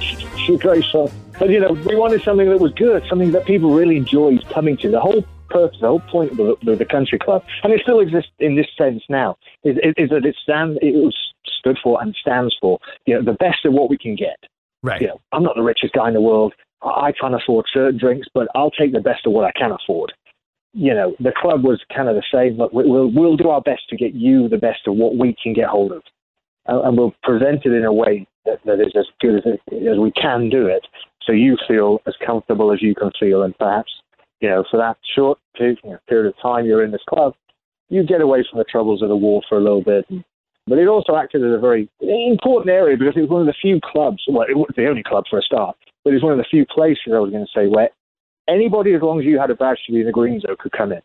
She's 0.46 0.58
great 0.58 0.84
fun. 0.86 1.10
But, 1.38 1.50
you 1.50 1.60
know, 1.60 1.72
we 1.72 1.96
wanted 1.96 2.22
something 2.22 2.48
that 2.48 2.60
was 2.60 2.72
good, 2.72 3.04
something 3.08 3.32
that 3.32 3.44
people 3.44 3.74
really 3.74 3.96
enjoyed 3.96 4.44
coming 4.48 4.76
to. 4.78 4.90
The 4.90 5.00
whole 5.00 5.24
purpose, 5.50 5.78
the 5.80 5.88
whole 5.88 6.00
point 6.00 6.32
of 6.32 6.36
the, 6.62 6.76
the, 6.76 6.84
country 6.84 7.18
club, 7.18 7.44
and 7.62 7.72
it 7.72 7.80
still 7.82 8.00
exists 8.00 8.30
in 8.38 8.56
this 8.56 8.66
sense 8.76 9.02
now, 9.08 9.36
is, 9.64 9.76
is 9.96 10.10
that 10.10 10.24
it 10.24 10.36
stands, 10.42 10.78
it 10.80 10.94
was 10.94 11.16
stood 11.60 11.78
for 11.82 12.02
and 12.02 12.16
stands 12.20 12.56
for, 12.60 12.78
you 13.06 13.14
know, 13.14 13.22
the 13.22 13.38
best 13.38 13.64
of 13.64 13.72
what 13.72 13.88
we 13.88 13.96
can 13.96 14.16
get. 14.16 14.36
Right. 14.82 15.00
You 15.00 15.08
know, 15.08 15.20
I'm 15.32 15.42
not 15.42 15.54
the 15.54 15.62
richest 15.62 15.92
guy 15.92 16.08
in 16.08 16.14
the 16.14 16.20
world. 16.20 16.54
I 16.82 17.12
can't 17.12 17.34
afford 17.34 17.66
certain 17.72 17.98
drinks, 17.98 18.26
but 18.32 18.48
I'll 18.54 18.70
take 18.70 18.92
the 18.92 19.00
best 19.00 19.26
of 19.26 19.32
what 19.32 19.44
I 19.44 19.52
can 19.52 19.70
afford. 19.70 20.12
You 20.72 20.94
know, 20.94 21.14
the 21.20 21.32
club 21.36 21.64
was 21.64 21.80
kind 21.94 22.08
of 22.08 22.14
the 22.14 22.22
same. 22.32 22.56
Look, 22.56 22.72
we'll 22.72 23.10
we'll 23.10 23.36
do 23.36 23.48
our 23.48 23.60
best 23.60 23.88
to 23.90 23.96
get 23.96 24.14
you 24.14 24.48
the 24.48 24.56
best 24.56 24.86
of 24.86 24.94
what 24.94 25.16
we 25.16 25.36
can 25.42 25.52
get 25.52 25.68
hold 25.68 25.92
of, 25.92 26.02
and 26.66 26.96
we'll 26.96 27.14
present 27.22 27.66
it 27.66 27.72
in 27.72 27.84
a 27.84 27.92
way 27.92 28.26
that, 28.46 28.60
that 28.64 28.80
is 28.80 28.92
as 28.96 29.06
good 29.20 29.38
as, 29.38 29.58
as 29.72 29.98
we 29.98 30.12
can 30.12 30.48
do 30.48 30.66
it, 30.66 30.86
so 31.22 31.32
you 31.32 31.56
feel 31.66 32.00
as 32.06 32.14
comfortable 32.24 32.72
as 32.72 32.80
you 32.80 32.94
can 32.94 33.10
feel, 33.18 33.42
and 33.42 33.58
perhaps 33.58 33.90
you 34.40 34.48
know 34.48 34.64
for 34.70 34.76
that 34.76 34.96
short 35.14 35.38
period, 35.56 35.78
you 35.82 35.90
know, 35.90 35.98
period 36.08 36.28
of 36.28 36.40
time 36.40 36.64
you're 36.64 36.84
in 36.84 36.92
this 36.92 37.02
club, 37.08 37.34
you 37.88 38.04
get 38.04 38.20
away 38.20 38.46
from 38.48 38.58
the 38.58 38.64
troubles 38.64 39.02
of 39.02 39.08
the 39.08 39.16
war 39.16 39.42
for 39.48 39.58
a 39.58 39.60
little 39.60 39.82
bit. 39.82 40.06
But 40.70 40.78
it 40.78 40.86
also 40.86 41.16
acted 41.16 41.42
as 41.42 41.52
a 41.52 41.58
very 41.58 41.90
important 42.00 42.70
area 42.70 42.96
because 42.96 43.16
it 43.16 43.22
was 43.22 43.28
one 43.28 43.40
of 43.40 43.48
the 43.48 43.60
few 43.60 43.80
clubs, 43.82 44.22
well, 44.28 44.46
it 44.48 44.56
was 44.56 44.70
the 44.76 44.86
only 44.86 45.02
club 45.02 45.24
for 45.28 45.40
a 45.40 45.42
start, 45.42 45.76
but 46.04 46.10
it 46.10 46.14
was 46.14 46.22
one 46.22 46.30
of 46.32 46.38
the 46.38 46.46
few 46.48 46.64
places 46.64 47.12
I 47.12 47.18
was 47.18 47.32
going 47.32 47.44
to 47.44 47.50
say 47.52 47.66
where 47.66 47.90
anybody, 48.48 48.94
as 48.94 49.02
long 49.02 49.18
as 49.18 49.26
you 49.26 49.36
had 49.36 49.50
a 49.50 49.56
badge 49.56 49.78
to 49.86 49.92
be 49.92 49.98
in 49.98 50.06
the 50.06 50.12
green 50.12 50.38
zone, 50.38 50.54
could 50.60 50.70
come 50.70 50.92
in. 50.92 51.02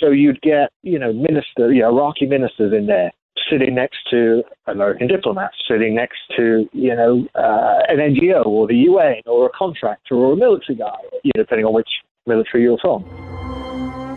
So 0.00 0.10
you'd 0.10 0.42
get, 0.42 0.70
you 0.82 0.98
know, 0.98 1.12
minister, 1.12 1.72
you 1.72 1.82
know, 1.82 1.96
Iraqi 1.96 2.26
ministers 2.26 2.72
in 2.72 2.86
there 2.86 3.12
sitting 3.48 3.76
next 3.76 3.98
to 4.10 4.42
American 4.66 5.06
diplomats, 5.06 5.54
sitting 5.70 5.94
next 5.94 6.18
to, 6.36 6.68
you 6.72 6.96
know, 6.96 7.28
uh, 7.36 7.82
an 7.88 7.98
NGO 7.98 8.44
or 8.44 8.66
the 8.66 8.76
UN 8.90 9.22
or 9.26 9.46
a 9.46 9.50
contractor 9.56 10.16
or 10.16 10.32
a 10.32 10.36
military 10.36 10.76
guy, 10.76 10.98
you 11.22 11.30
know, 11.36 11.44
depending 11.44 11.64
on 11.64 11.74
which 11.74 11.88
military 12.26 12.64
you're 12.64 12.78
from. 12.78 13.39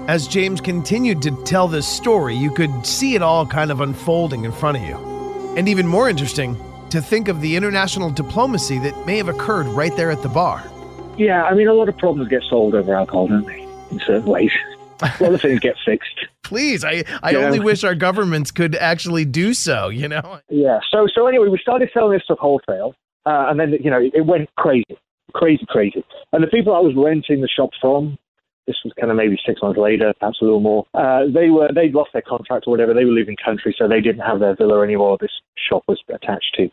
As 0.07 0.27
James 0.27 0.59
continued 0.59 1.21
to 1.21 1.31
tell 1.45 1.69
this 1.69 1.87
story, 1.87 2.35
you 2.35 2.51
could 2.51 2.85
see 2.85 3.15
it 3.15 3.21
all 3.21 3.45
kind 3.45 3.71
of 3.71 3.79
unfolding 3.79 4.43
in 4.43 4.51
front 4.51 4.75
of 4.75 4.83
you. 4.83 4.97
And 5.55 5.69
even 5.69 5.87
more 5.87 6.09
interesting, 6.09 6.57
to 6.89 7.01
think 7.01 7.29
of 7.29 7.39
the 7.39 7.55
international 7.55 8.09
diplomacy 8.09 8.79
that 8.79 9.05
may 9.05 9.15
have 9.15 9.29
occurred 9.29 9.65
right 9.67 9.95
there 9.95 10.11
at 10.11 10.21
the 10.21 10.27
bar. 10.27 10.61
Yeah, 11.17 11.45
I 11.45 11.53
mean, 11.53 11.69
a 11.69 11.73
lot 11.73 11.87
of 11.87 11.97
problems 11.97 12.27
get 12.27 12.43
solved 12.49 12.75
over 12.75 12.93
alcohol, 12.93 13.29
don't 13.29 13.45
they? 13.45 13.61
In 13.91 13.99
certain 13.99 14.25
ways. 14.25 14.51
A 15.01 15.23
lot 15.23 15.33
of 15.35 15.41
things 15.41 15.61
get 15.61 15.77
fixed. 15.85 16.27
Please, 16.43 16.83
I, 16.83 17.05
I 17.23 17.35
only 17.35 17.61
wish 17.61 17.85
our 17.85 17.95
governments 17.95 18.51
could 18.51 18.75
actually 18.75 19.23
do 19.23 19.53
so, 19.53 19.87
you 19.87 20.09
know? 20.09 20.41
Yeah. 20.49 20.79
So 20.91 21.07
so 21.07 21.27
anyway, 21.27 21.47
we 21.47 21.57
started 21.59 21.89
selling 21.93 22.11
this 22.11 22.23
stuff 22.23 22.39
wholesale, 22.39 22.93
uh, 23.25 23.45
and 23.49 23.57
then 23.57 23.71
you 23.81 23.89
know 23.89 24.01
it 24.01 24.25
went 24.25 24.53
crazy, 24.57 24.97
crazy, 25.33 25.65
crazy. 25.69 26.03
And 26.33 26.43
the 26.43 26.47
people 26.47 26.75
I 26.75 26.79
was 26.79 26.93
renting 26.95 27.39
the 27.39 27.47
shop 27.47 27.71
from, 27.79 28.17
this 28.67 28.77
was 28.83 28.93
kind 28.99 29.11
of 29.11 29.17
maybe 29.17 29.37
six 29.45 29.61
months 29.61 29.79
later, 29.79 30.13
perhaps 30.19 30.39
a 30.41 30.45
little 30.45 30.59
more. 30.59 30.85
Uh, 30.93 31.23
they 31.33 31.49
were 31.49 31.69
they'd 31.73 31.93
lost 31.93 32.11
their 32.13 32.21
contract 32.21 32.65
or 32.67 32.71
whatever. 32.71 32.93
They 32.93 33.05
were 33.05 33.11
leaving 33.11 33.35
country, 33.43 33.75
so 33.77 33.87
they 33.87 34.01
didn't 34.01 34.21
have 34.21 34.39
their 34.39 34.55
villa 34.55 34.81
anymore. 34.81 35.17
This 35.19 35.31
shop 35.69 35.83
was 35.87 36.01
attached 36.09 36.55
to. 36.57 36.69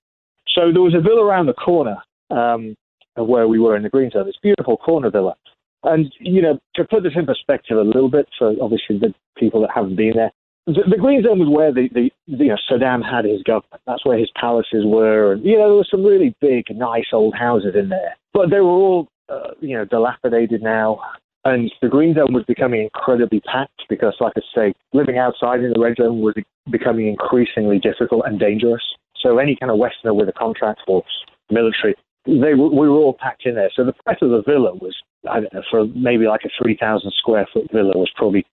So 0.55 0.73
there 0.73 0.83
was 0.83 0.95
a 0.95 1.01
villa 1.01 1.25
around 1.25 1.47
the 1.47 1.55
corner 1.55 1.97
um, 2.31 2.77
of 3.17 3.27
where 3.27 3.49
we 3.49 3.59
were 3.59 3.77
in 3.77 3.83
the 3.83 3.89
Green 3.89 4.11
Zone. 4.11 4.27
This 4.27 4.37
beautiful 4.43 4.77
corner 4.77 5.11
villa. 5.11 5.35
And 5.83 6.13
you 6.19 6.43
know, 6.43 6.59
to 6.77 6.85
put 6.85 7.03
this 7.03 7.13
in 7.17 7.27
perspective 7.27 7.79
a 7.79 7.83
little 7.83 8.11
bit 8.11 8.29
for 8.39 8.55
obviously 8.61 8.99
the 8.99 9.15
people 9.39 9.61
that 9.63 9.71
haven't 9.75 9.97
been 9.97 10.13
there, 10.15 10.31
the, 10.67 10.83
the 10.89 10.97
Green 10.97 11.23
Zone 11.23 11.39
was 11.39 11.49
where 11.49 11.73
the, 11.73 11.89
the 11.93 12.11
you 12.27 12.49
know 12.49 12.57
Saddam 12.71 13.03
had 13.03 13.25
his 13.25 13.43
government. 13.43 13.83
That's 13.87 14.05
where 14.05 14.19
his 14.19 14.31
palaces 14.39 14.85
were, 14.85 15.33
and 15.33 15.45
you 15.45 15.57
know 15.57 15.69
there 15.69 15.77
were 15.77 15.87
some 15.91 16.05
really 16.05 16.35
big, 16.41 16.65
nice 16.71 17.07
old 17.13 17.35
houses 17.35 17.75
in 17.75 17.89
there, 17.89 18.17
but 18.33 18.51
they 18.51 18.61
were 18.61 18.71
all 18.71 19.09
uh, 19.29 19.53
you 19.61 19.77
know 19.77 19.85
dilapidated 19.85 20.63
now. 20.63 21.01
And 21.45 21.73
the 21.81 21.89
Green 21.89 22.15
Zone 22.15 22.35
was 22.35 22.45
becoming 22.45 22.83
incredibly 22.83 23.41
packed 23.41 23.83
because, 23.89 24.15
like 24.21 24.35
I 24.37 24.41
say, 24.55 24.75
living 24.93 25.17
outside 25.17 25.61
in 25.61 25.73
the 25.73 25.81
Red 25.81 25.97
Zone 25.97 26.21
was 26.21 26.35
becoming 26.71 27.07
increasingly 27.07 27.79
difficult 27.79 28.25
and 28.27 28.39
dangerous. 28.39 28.83
So 29.23 29.39
any 29.39 29.57
kind 29.57 29.71
of 29.73 29.79
Westerner 29.79 30.15
with 30.15 30.29
a 30.29 30.33
contract 30.33 30.81
for 30.87 31.03
military, 31.51 31.95
they 32.27 32.55
we 32.55 32.89
were 32.89 32.91
all 32.91 33.17
packed 33.19 33.47
in 33.47 33.55
there. 33.55 33.71
So 33.75 33.85
the 33.85 33.95
price 34.05 34.19
of 34.21 34.31
the 34.31 34.43
villa 34.43 34.75
was, 34.75 34.95
I 35.31 35.41
don't 35.41 35.53
know, 35.55 35.63
for 35.71 35.87
maybe 35.87 36.27
like 36.27 36.45
a 36.45 36.51
3,000 36.63 37.11
square 37.17 37.47
foot 37.53 37.71
villa 37.73 37.97
was 37.97 38.11
probably 38.15 38.45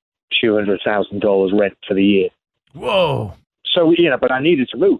$200,000 0.43 1.59
rent 1.59 1.77
for 1.87 1.93
the 1.93 2.03
year. 2.03 2.29
Whoa. 2.73 3.33
So, 3.65 3.93
you 3.97 4.09
know, 4.09 4.17
but 4.17 4.31
I 4.31 4.39
needed 4.39 4.69
to 4.69 4.77
move. 4.77 4.99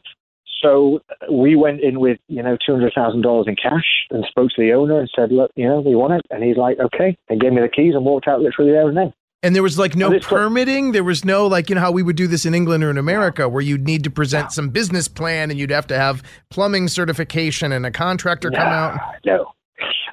So 0.62 1.02
we 1.32 1.56
went 1.56 1.82
in 1.82 2.00
with, 2.00 2.18
you 2.28 2.42
know, 2.42 2.58
$200,000 2.68 3.48
in 3.48 3.56
cash 3.56 3.86
and 4.10 4.26
spoke 4.28 4.50
to 4.56 4.62
the 4.62 4.74
owner 4.74 5.00
and 5.00 5.10
said, 5.16 5.32
look, 5.32 5.52
you 5.56 5.68
know, 5.68 5.82
we 5.82 5.96
want 5.96 6.14
it. 6.14 6.26
And 6.30 6.44
he's 6.44 6.58
like, 6.58 6.80
okay. 6.80 7.18
And 7.30 7.40
gave 7.40 7.54
me 7.54 7.62
the 7.62 7.70
keys 7.70 7.94
and 7.94 8.06
walked 8.06 8.28
out 8.28 8.42
literally 8.42 8.72
there 8.72 8.88
and 8.88 8.98
then. 8.98 9.14
And 9.44 9.56
there 9.56 9.64
was 9.64 9.78
like 9.78 9.96
no 9.96 10.20
permitting. 10.20 10.94
There 10.94 11.04
was 11.04 11.24
no 11.24 11.46
like 11.46 11.70
you 11.70 11.76
know 11.76 11.82
how 11.82 11.92
we 11.92 12.02
would 12.02 12.16
do 12.16 12.26
this 12.26 12.46
in 12.46 12.56
England 12.56 12.84
or 12.84 12.90
in 12.90 12.98
America, 12.98 13.48
where 13.48 13.62
you'd 13.62 13.86
need 13.86 14.04
to 14.06 14.10
present 14.10 14.52
some 14.52 14.70
business 14.70 15.08
plan 15.08 15.52
and 15.52 15.60
you'd 15.60 15.70
have 15.70 15.86
to 15.88 15.98
have 15.98 16.24
plumbing 16.50 16.88
certification 16.88 17.72
and 17.72 17.86
a 17.86 17.92
contractor 17.92 18.50
come 18.50 18.68
out. 18.68 19.00
No. 19.26 19.54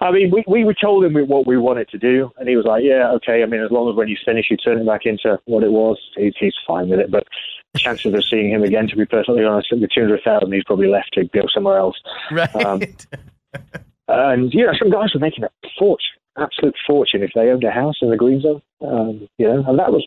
I 0.01 0.11
mean, 0.11 0.31
we, 0.31 0.45
we 0.47 0.65
were 0.65 0.75
told 0.75 1.05
him 1.05 1.15
what 1.27 1.47
we 1.47 1.57
wanted 1.57 1.89
to 1.89 1.99
do, 1.99 2.31
and 2.37 2.47
he 2.47 2.57
was 2.57 2.67
like, 2.67 2.83
yeah, 2.85 3.11
okay. 3.13 3.43
I 3.43 3.47
mean, 3.47 3.63
as 3.63 3.71
long 3.71 3.89
as 3.89 3.97
when 3.97 4.09
you 4.09 4.17
finish, 4.23 4.47
you 4.51 4.59
turn 4.59 4.79
it 4.79 4.87
back 4.87 5.03
into 5.07 5.39
what 5.47 5.63
it 5.63 5.71
was, 5.71 5.99
he's, 6.17 6.35
he's 6.39 6.55
fine 6.67 6.91
with 6.91 7.01
it. 7.01 7.11
But 7.11 7.25
chances 7.77 8.15
of 8.15 8.25
seeing 8.25 8.51
him 8.51 8.63
again, 8.63 8.89
to 8.89 8.97
be 8.97 9.07
perfectly 9.07 9.45
honest, 9.45 9.69
with 9.71 9.89
200000 9.95 10.53
he's 10.53 10.65
probably 10.65 10.89
left 10.89 11.13
to 11.15 11.25
go 11.25 11.43
somewhere 11.53 11.79
else. 11.79 11.97
Right. 12.31 12.55
Um, 12.57 12.83
And, 14.09 14.53
you 14.53 14.67
know, 14.67 14.73
some 14.79 14.91
guys 14.91 15.15
were 15.15 15.21
making 15.21 15.45
a 15.45 15.49
fortune, 15.79 16.19
absolute 16.39 16.75
fortune, 16.87 17.23
if 17.23 17.31
they 17.35 17.49
owned 17.49 17.65
a 17.65 17.71
house 17.71 17.97
in 18.03 18.11
the 18.11 18.17
Green 18.17 18.41
Zone. 18.41 18.63
Um, 18.81 19.29
you 19.39 19.47
know, 19.47 19.65
and 19.67 19.79
that 19.79 19.93
was, 19.93 20.07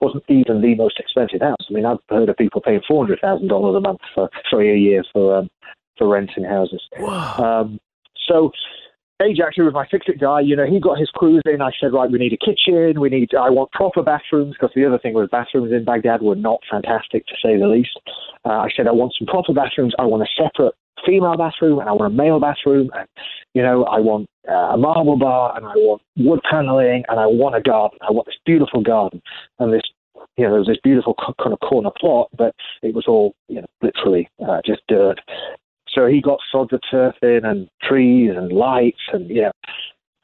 wasn't 0.00 0.24
even 0.28 0.60
the 0.60 0.74
most 0.74 0.98
expensive 0.98 1.40
house. 1.40 1.66
I 1.68 1.72
mean, 1.72 1.84
I've 1.84 1.98
heard 2.08 2.28
of 2.28 2.36
people 2.36 2.60
paying 2.60 2.80
$400,000 2.88 3.76
a 3.76 3.80
month 3.80 4.00
for, 4.14 4.30
sorry, 4.48 4.72
a 4.72 4.76
year 4.76 5.04
for, 5.12 5.38
um, 5.38 5.50
for 5.98 6.08
renting 6.08 6.44
houses. 6.44 6.82
Um, 7.38 7.80
so 8.28 8.52
Age 9.20 9.38
actually 9.44 9.64
was 9.64 9.74
my 9.74 9.86
fix-it 9.88 10.20
guy. 10.20 10.40
You 10.40 10.56
know, 10.56 10.66
he 10.66 10.80
got 10.80 10.98
his 10.98 11.10
crews 11.10 11.42
in. 11.46 11.62
I 11.62 11.70
said, 11.80 11.92
right, 11.92 12.10
we 12.10 12.18
need 12.18 12.32
a 12.32 12.36
kitchen. 12.36 13.00
We 13.00 13.08
need. 13.08 13.34
I 13.34 13.50
want 13.50 13.70
proper 13.72 14.02
bathrooms 14.02 14.54
because 14.54 14.72
the 14.74 14.84
other 14.84 14.98
thing 14.98 15.14
was 15.14 15.28
bathrooms 15.30 15.72
in 15.72 15.84
Baghdad 15.84 16.22
were 16.22 16.34
not 16.34 16.60
fantastic 16.70 17.26
to 17.26 17.34
say 17.42 17.56
the 17.56 17.68
least. 17.68 17.98
Uh, 18.44 18.66
I 18.66 18.68
said, 18.74 18.88
I 18.88 18.92
want 18.92 19.14
some 19.18 19.26
proper 19.26 19.52
bathrooms. 19.52 19.94
I 19.98 20.06
want 20.06 20.22
a 20.22 20.42
separate 20.42 20.74
female 21.06 21.36
bathroom 21.36 21.78
and 21.78 21.88
I 21.88 21.92
want 21.92 22.12
a 22.12 22.16
male 22.16 22.40
bathroom 22.40 22.90
and 22.94 23.08
you 23.54 23.62
know 23.62 23.84
I 23.84 23.98
want 23.98 24.28
uh, 24.48 24.74
a 24.74 24.76
marble 24.76 25.16
bar 25.16 25.56
and 25.56 25.66
I 25.66 25.74
want 25.74 26.02
wood 26.16 26.40
paneling 26.48 27.04
and 27.08 27.18
I 27.18 27.26
want 27.26 27.56
a 27.56 27.60
garden. 27.60 27.98
I 28.02 28.12
want 28.12 28.26
this 28.26 28.36
beautiful 28.44 28.82
garden 28.82 29.22
and 29.58 29.72
this 29.72 29.82
you 30.36 30.44
know 30.44 30.50
there 30.50 30.60
was 30.60 30.68
this 30.68 30.78
beautiful 30.82 31.14
kind 31.42 31.52
of 31.52 31.60
corner 31.60 31.90
plot, 31.98 32.28
but 32.36 32.54
it 32.82 32.94
was 32.94 33.04
all 33.06 33.34
you 33.48 33.60
know 33.60 33.66
literally 33.82 34.28
uh, 34.46 34.60
just 34.64 34.82
dirt. 34.88 35.20
So 35.92 36.06
he 36.06 36.20
got 36.20 36.38
sod 36.50 36.70
the 36.70 36.80
turf 36.90 37.14
in 37.22 37.44
and 37.44 37.68
trees 37.82 38.30
and 38.36 38.52
lights 38.52 39.00
and 39.12 39.28
yeah. 39.30 39.50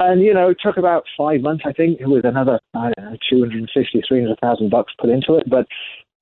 And, 0.00 0.22
you 0.22 0.32
know, 0.32 0.50
it 0.50 0.58
took 0.62 0.76
about 0.76 1.04
five 1.16 1.40
months, 1.40 1.64
I 1.66 1.72
think, 1.72 1.98
with 2.00 2.24
another, 2.24 2.60
I 2.72 2.92
don't 2.96 3.10
know, 3.12 3.16
250, 3.28 4.02
300,000 4.06 4.70
bucks 4.70 4.92
put 5.00 5.10
into 5.10 5.34
it. 5.34 5.50
But 5.50 5.66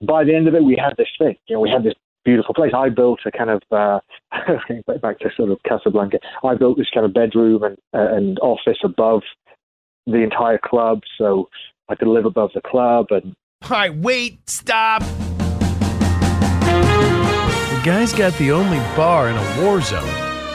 by 0.06 0.24
the 0.24 0.35
end 0.35 0.48
of 0.48 0.54
it, 0.54 0.64
we 0.64 0.76
had 0.82 0.94
this 0.96 1.09
thing. 1.18 1.37
You 1.46 1.56
know, 1.56 1.61
we 1.61 1.68
had 1.68 1.85
this 1.85 1.92
beautiful 2.24 2.54
place. 2.54 2.72
I 2.74 2.88
built 2.88 3.20
a 3.26 3.30
kind 3.30 3.50
of, 3.50 3.62
uh, 3.70 4.00
back 5.02 5.18
to 5.18 5.28
sort 5.37 5.50
of 5.50 5.59
Casablanca, 5.68 6.18
I 6.42 6.54
built 6.54 6.78
this 6.78 6.88
kind 6.92 7.04
of 7.04 7.12
bedroom 7.12 7.62
and, 7.64 7.76
uh, 7.92 8.16
and 8.16 8.38
office 8.38 8.78
above 8.82 9.20
the 10.06 10.22
entire 10.22 10.59
club. 10.59 11.00
So 11.18 11.50
I 11.90 11.96
could 11.96 12.09
live 12.09 12.24
above 12.24 12.50
the 12.54 12.62
club 12.62 13.06
and. 13.11 13.35
All 13.62 13.70
right, 13.70 13.94
wait, 13.94 14.48
stop. 14.48 15.02
Guy's 17.87 18.12
got 18.12 18.33
the 18.33 18.51
only 18.51 18.79
bar 18.96 19.29
in 19.29 19.37
a 19.37 19.62
war 19.62 19.81
zone. 19.81 20.03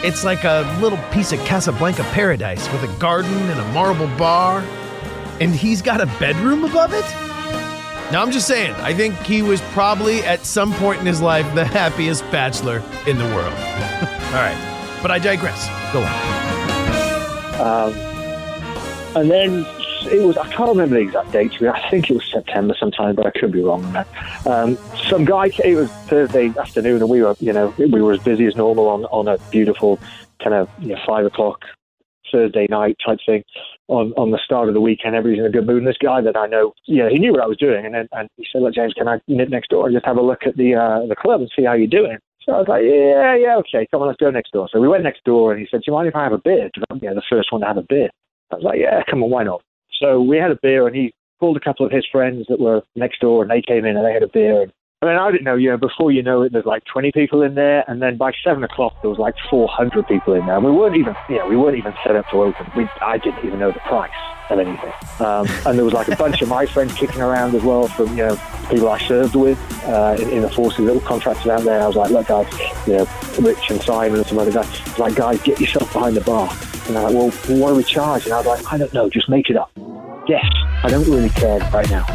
It's 0.03 0.25
like 0.25 0.43
a 0.43 0.69
little 0.81 0.97
piece 1.13 1.31
of 1.31 1.39
Casablanca 1.45 2.03
paradise 2.11 2.69
with 2.73 2.83
a 2.83 2.93
garden 2.99 3.33
and 3.49 3.57
a 3.57 3.65
marble 3.71 4.09
bar. 4.17 4.59
And 5.39 5.55
he's 5.55 5.81
got 5.81 6.01
a 6.01 6.07
bedroom 6.19 6.65
above 6.65 6.91
it? 6.91 7.05
Now, 8.11 8.21
I'm 8.21 8.31
just 8.31 8.47
saying, 8.47 8.73
I 8.73 8.93
think 8.93 9.15
he 9.19 9.41
was 9.43 9.61
probably 9.71 10.19
at 10.23 10.45
some 10.45 10.73
point 10.73 10.99
in 10.99 11.05
his 11.05 11.21
life 11.21 11.45
the 11.55 11.63
happiest 11.63 12.29
bachelor 12.31 12.83
in 13.07 13.17
the 13.17 13.23
world. 13.23 13.53
All 13.53 14.33
right, 14.33 14.99
but 15.01 15.09
I 15.09 15.17
digress. 15.17 15.69
Go 15.93 16.01
on. 16.03 17.61
Um, 17.61 17.93
and 19.15 19.31
then 19.31 19.65
it 20.05 20.25
was, 20.25 20.37
I 20.37 20.47
can't 20.47 20.69
remember 20.69 20.95
the 20.95 21.01
exact 21.01 21.31
date, 21.31 21.61
I 21.61 21.89
think 21.89 22.09
it 22.09 22.13
was 22.13 22.25
September 22.31 22.75
sometime, 22.79 23.15
but 23.15 23.25
I 23.25 23.31
could 23.31 23.51
be 23.51 23.61
wrong 23.61 23.83
on 23.85 23.93
that. 23.93 24.07
Um, 24.47 24.77
some 25.09 25.25
guy, 25.25 25.51
it 25.63 25.75
was 25.75 25.89
Thursday 26.07 26.53
afternoon, 26.57 27.01
and 27.01 27.09
we 27.09 27.21
were, 27.21 27.35
you 27.39 27.53
know, 27.53 27.73
we 27.77 28.01
were 28.01 28.13
as 28.13 28.23
busy 28.23 28.45
as 28.45 28.55
normal 28.55 28.87
on, 28.87 29.05
on 29.05 29.27
a 29.27 29.37
beautiful 29.49 29.99
kind 30.43 30.55
of 30.55 30.69
you 30.79 30.89
know, 30.89 30.99
five 31.05 31.25
o'clock 31.25 31.65
Thursday 32.31 32.65
night 32.69 32.97
type 33.05 33.19
thing 33.25 33.43
on, 33.87 34.13
on 34.13 34.31
the 34.31 34.39
start 34.43 34.67
of 34.67 34.73
the 34.73 34.81
weekend. 34.81 35.15
Everybody's 35.15 35.39
in 35.39 35.45
a 35.45 35.51
good 35.51 35.67
mood. 35.67 35.79
And 35.79 35.87
this 35.87 35.97
guy 36.01 36.21
that 36.21 36.37
I 36.37 36.47
know, 36.47 36.73
yeah, 36.87 37.09
he 37.09 37.19
knew 37.19 37.33
what 37.33 37.41
I 37.41 37.47
was 37.47 37.57
doing. 37.57 37.85
And 37.85 37.93
then 37.93 38.07
and 38.13 38.29
he 38.37 38.47
said, 38.51 38.61
look, 38.61 38.73
James, 38.73 38.93
can 38.93 39.07
I 39.07 39.19
nip 39.27 39.49
next 39.49 39.69
door 39.69 39.87
and 39.87 39.95
just 39.95 40.05
have 40.05 40.17
a 40.17 40.21
look 40.21 40.43
at 40.45 40.55
the 40.57 40.75
uh, 40.75 41.05
the 41.07 41.15
club 41.15 41.41
and 41.41 41.51
see 41.55 41.65
how 41.65 41.73
you're 41.73 41.87
doing? 41.87 42.17
So 42.43 42.53
I 42.53 42.57
was 42.59 42.67
like, 42.67 42.83
yeah, 42.83 43.35
yeah, 43.35 43.57
okay, 43.57 43.87
come 43.91 44.01
on, 44.01 44.07
let's 44.07 44.19
go 44.19 44.31
next 44.31 44.51
door. 44.51 44.67
So 44.71 44.79
we 44.79 44.87
went 44.87 45.03
next 45.03 45.23
door, 45.23 45.51
and 45.51 45.61
he 45.61 45.67
said, 45.69 45.81
do 45.81 45.83
you 45.87 45.93
mind 45.93 46.07
if 46.07 46.15
I 46.15 46.23
have 46.23 46.33
a 46.33 46.39
beer? 46.39 46.71
Because 46.73 46.83
I'm 46.89 46.99
yeah, 47.03 47.13
the 47.13 47.21
first 47.29 47.51
one 47.51 47.61
to 47.61 47.67
have 47.67 47.77
a 47.77 47.83
beer. 47.83 48.09
I 48.51 48.55
was 48.55 48.63
like, 48.63 48.79
yeah, 48.79 49.03
come 49.09 49.23
on, 49.23 49.29
why 49.29 49.43
not? 49.43 49.61
So 49.93 50.21
we 50.21 50.37
had 50.37 50.51
a 50.51 50.59
beer, 50.61 50.87
and 50.87 50.95
he 50.95 51.13
called 51.39 51.57
a 51.57 51.61
couple 51.61 51.85
of 51.85 51.91
his 51.91 52.05
friends 52.11 52.45
that 52.49 52.59
were 52.59 52.81
next 52.95 53.19
door, 53.19 53.41
and 53.41 53.51
they 53.51 53.61
came 53.61 53.85
in 53.85 53.97
and 53.97 54.05
they 54.05 54.13
had 54.13 54.23
a 54.23 54.27
beer. 54.27 54.63
And 54.63 54.73
I 55.03 55.07
mean, 55.07 55.17
I 55.17 55.31
didn't 55.31 55.45
know, 55.45 55.55
you 55.55 55.71
know, 55.71 55.77
before 55.77 56.11
you 56.11 56.21
know 56.21 56.43
it, 56.43 56.51
there's 56.51 56.67
like 56.67 56.85
20 56.85 57.11
people 57.11 57.41
in 57.41 57.55
there, 57.55 57.83
and 57.87 57.99
then 57.99 58.17
by 58.17 58.33
seven 58.43 58.63
o'clock 58.63 59.01
there 59.01 59.09
was 59.09 59.17
like 59.17 59.33
400 59.49 60.07
people 60.07 60.35
in 60.35 60.45
there. 60.45 60.57
And 60.57 60.63
we 60.63 60.69
weren't 60.69 60.95
even, 60.95 61.15
you 61.27 61.39
know, 61.39 61.47
we 61.47 61.57
weren't 61.57 61.75
even 61.75 61.91
set 62.03 62.15
up 62.15 62.29
to 62.29 62.43
open. 62.43 62.71
We, 62.77 62.87
I 63.01 63.17
didn't 63.17 63.43
even 63.43 63.57
know 63.57 63.71
the 63.71 63.79
price 63.79 64.11
of 64.51 64.59
anything. 64.59 64.93
Um, 65.19 65.47
and 65.65 65.75
there 65.75 65.85
was 65.85 65.95
like 65.95 66.07
a 66.07 66.15
bunch 66.15 66.43
of 66.43 66.49
my 66.49 66.67
friends 66.67 66.93
kicking 66.93 67.19
around 67.19 67.55
as 67.55 67.63
well 67.63 67.87
from, 67.87 68.09
you 68.09 68.27
know, 68.27 68.39
people 68.69 68.89
I 68.89 68.99
served 68.99 69.33
with 69.33 69.57
uh, 69.85 70.17
in, 70.19 70.29
in, 70.29 70.41
the 70.43 70.51
forces 70.51 70.85
that 70.85 70.93
were 70.93 71.01
contracted 71.01 71.49
out 71.49 71.63
there. 71.63 71.81
I 71.81 71.87
was 71.87 71.95
like, 71.95 72.11
look, 72.11 72.27
guys, 72.27 72.47
you 72.85 72.97
know, 72.97 73.07
Rich 73.39 73.71
and 73.71 73.81
Simon 73.81 74.19
and 74.19 74.27
some 74.27 74.37
other 74.37 74.51
guys, 74.51 74.99
like, 74.99 75.15
guys, 75.15 75.41
get 75.41 75.59
yourself 75.59 75.91
behind 75.91 76.15
the 76.15 76.21
bar. 76.21 76.47
And 76.85 76.95
they're 76.95 77.01
like, 77.01 77.13
well, 77.15 77.31
what 77.57 77.69
do 77.69 77.75
we 77.75 77.83
charge? 77.83 78.25
And 78.25 78.33
I 78.33 78.37
was 78.37 78.45
like, 78.45 78.71
I 78.71 78.77
don't 78.77 78.93
know, 78.93 79.09
just 79.09 79.29
make 79.29 79.49
it 79.49 79.57
up. 79.57 79.71
Yes, 80.27 80.45
I 80.83 80.89
don't 80.91 81.07
really 81.07 81.29
care 81.29 81.57
right 81.71 81.89
now 81.89 82.05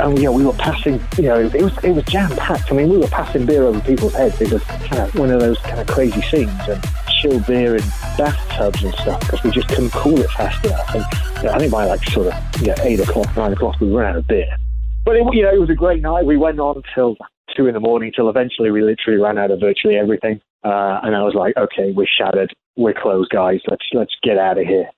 and 0.00 0.18
you 0.18 0.24
know, 0.24 0.32
we 0.32 0.44
were 0.44 0.52
passing, 0.54 1.00
you 1.16 1.24
know, 1.24 1.38
it 1.40 1.62
was 1.62 1.72
it 1.84 1.90
was 1.90 2.04
jam 2.04 2.30
packed. 2.36 2.70
I 2.70 2.74
mean, 2.74 2.88
we 2.88 2.98
were 2.98 3.08
passing 3.08 3.46
beer 3.46 3.64
over 3.64 3.80
people's 3.80 4.14
heads. 4.14 4.40
It 4.40 4.52
was 4.52 4.62
kind 4.64 5.02
of 5.02 5.14
one 5.14 5.30
of 5.30 5.40
those 5.40 5.58
kind 5.58 5.80
of 5.80 5.86
crazy 5.86 6.20
scenes, 6.22 6.68
and 6.68 6.84
chilled 7.20 7.46
beer 7.46 7.76
in 7.76 7.82
bathtubs 8.16 8.82
and 8.84 8.94
stuff 8.94 9.20
because 9.20 9.42
we 9.42 9.50
just 9.50 9.68
couldn't 9.68 9.92
cool 9.92 10.18
it 10.20 10.30
fast 10.30 10.64
enough. 10.64 10.94
And 10.94 11.04
you 11.38 11.42
know, 11.44 11.52
I 11.52 11.58
think 11.58 11.72
by 11.72 11.86
like 11.86 12.04
sort 12.04 12.28
of 12.28 12.60
you 12.60 12.68
know, 12.68 12.74
eight 12.82 13.00
o'clock, 13.00 13.36
nine 13.36 13.52
o'clock, 13.52 13.80
we 13.80 13.90
ran 13.90 14.12
out 14.12 14.16
of 14.18 14.26
beer. 14.28 14.56
But 15.04 15.16
it, 15.16 15.24
you 15.32 15.42
know, 15.42 15.52
it 15.52 15.60
was 15.60 15.70
a 15.70 15.74
great 15.74 16.02
night. 16.02 16.26
We 16.26 16.36
went 16.36 16.60
on 16.60 16.82
till 16.94 17.16
two 17.56 17.66
in 17.66 17.74
the 17.74 17.80
morning, 17.80 18.12
till 18.14 18.28
eventually 18.28 18.70
we 18.70 18.82
literally 18.82 19.20
ran 19.20 19.38
out 19.38 19.50
of 19.50 19.60
virtually 19.60 19.96
everything. 19.96 20.40
Uh, 20.64 21.00
and 21.02 21.14
I 21.14 21.22
was 21.22 21.34
like, 21.34 21.56
okay, 21.56 21.92
we're 21.92 22.06
shattered, 22.06 22.52
we're 22.76 22.94
closed, 22.94 23.30
guys. 23.30 23.60
Let's 23.68 23.84
let's 23.92 24.14
get 24.22 24.38
out 24.38 24.58
of 24.58 24.66
here. 24.66 24.88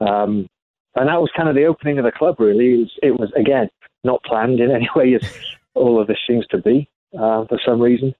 Um, 0.00 0.46
and 0.94 1.08
that 1.08 1.20
was 1.20 1.30
kind 1.34 1.48
of 1.48 1.54
the 1.54 1.64
opening 1.64 1.98
of 1.98 2.04
the 2.04 2.12
club. 2.12 2.36
Really, 2.38 2.74
it 2.74 2.78
was, 2.78 2.90
it 3.02 3.20
was 3.20 3.32
again 3.36 3.68
not 4.04 4.22
planned 4.24 4.60
in 4.60 4.70
any 4.70 4.88
way, 4.96 5.14
as 5.14 5.22
all 5.74 6.00
of 6.00 6.06
this 6.06 6.18
seems 6.28 6.46
to 6.48 6.58
be 6.58 6.88
uh, 7.14 7.44
for 7.46 7.58
some 7.64 7.80
reason. 7.80 8.14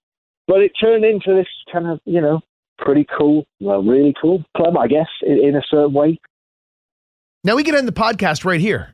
But 0.47 0.61
it 0.61 0.71
turned 0.79 1.05
into 1.05 1.33
this 1.33 1.47
kind 1.71 1.87
of, 1.87 1.99
you 2.05 2.21
know, 2.21 2.41
pretty 2.77 3.05
cool, 3.17 3.45
well, 3.59 3.81
really 3.81 4.13
cool 4.21 4.43
club, 4.57 4.77
I 4.77 4.87
guess, 4.87 5.07
in, 5.21 5.39
in 5.39 5.55
a 5.55 5.61
certain 5.69 5.93
way. 5.93 6.19
Now 7.43 7.55
we 7.55 7.63
get 7.63 7.75
end 7.75 7.87
the 7.87 7.93
podcast 7.93 8.45
right 8.45 8.59
here 8.59 8.93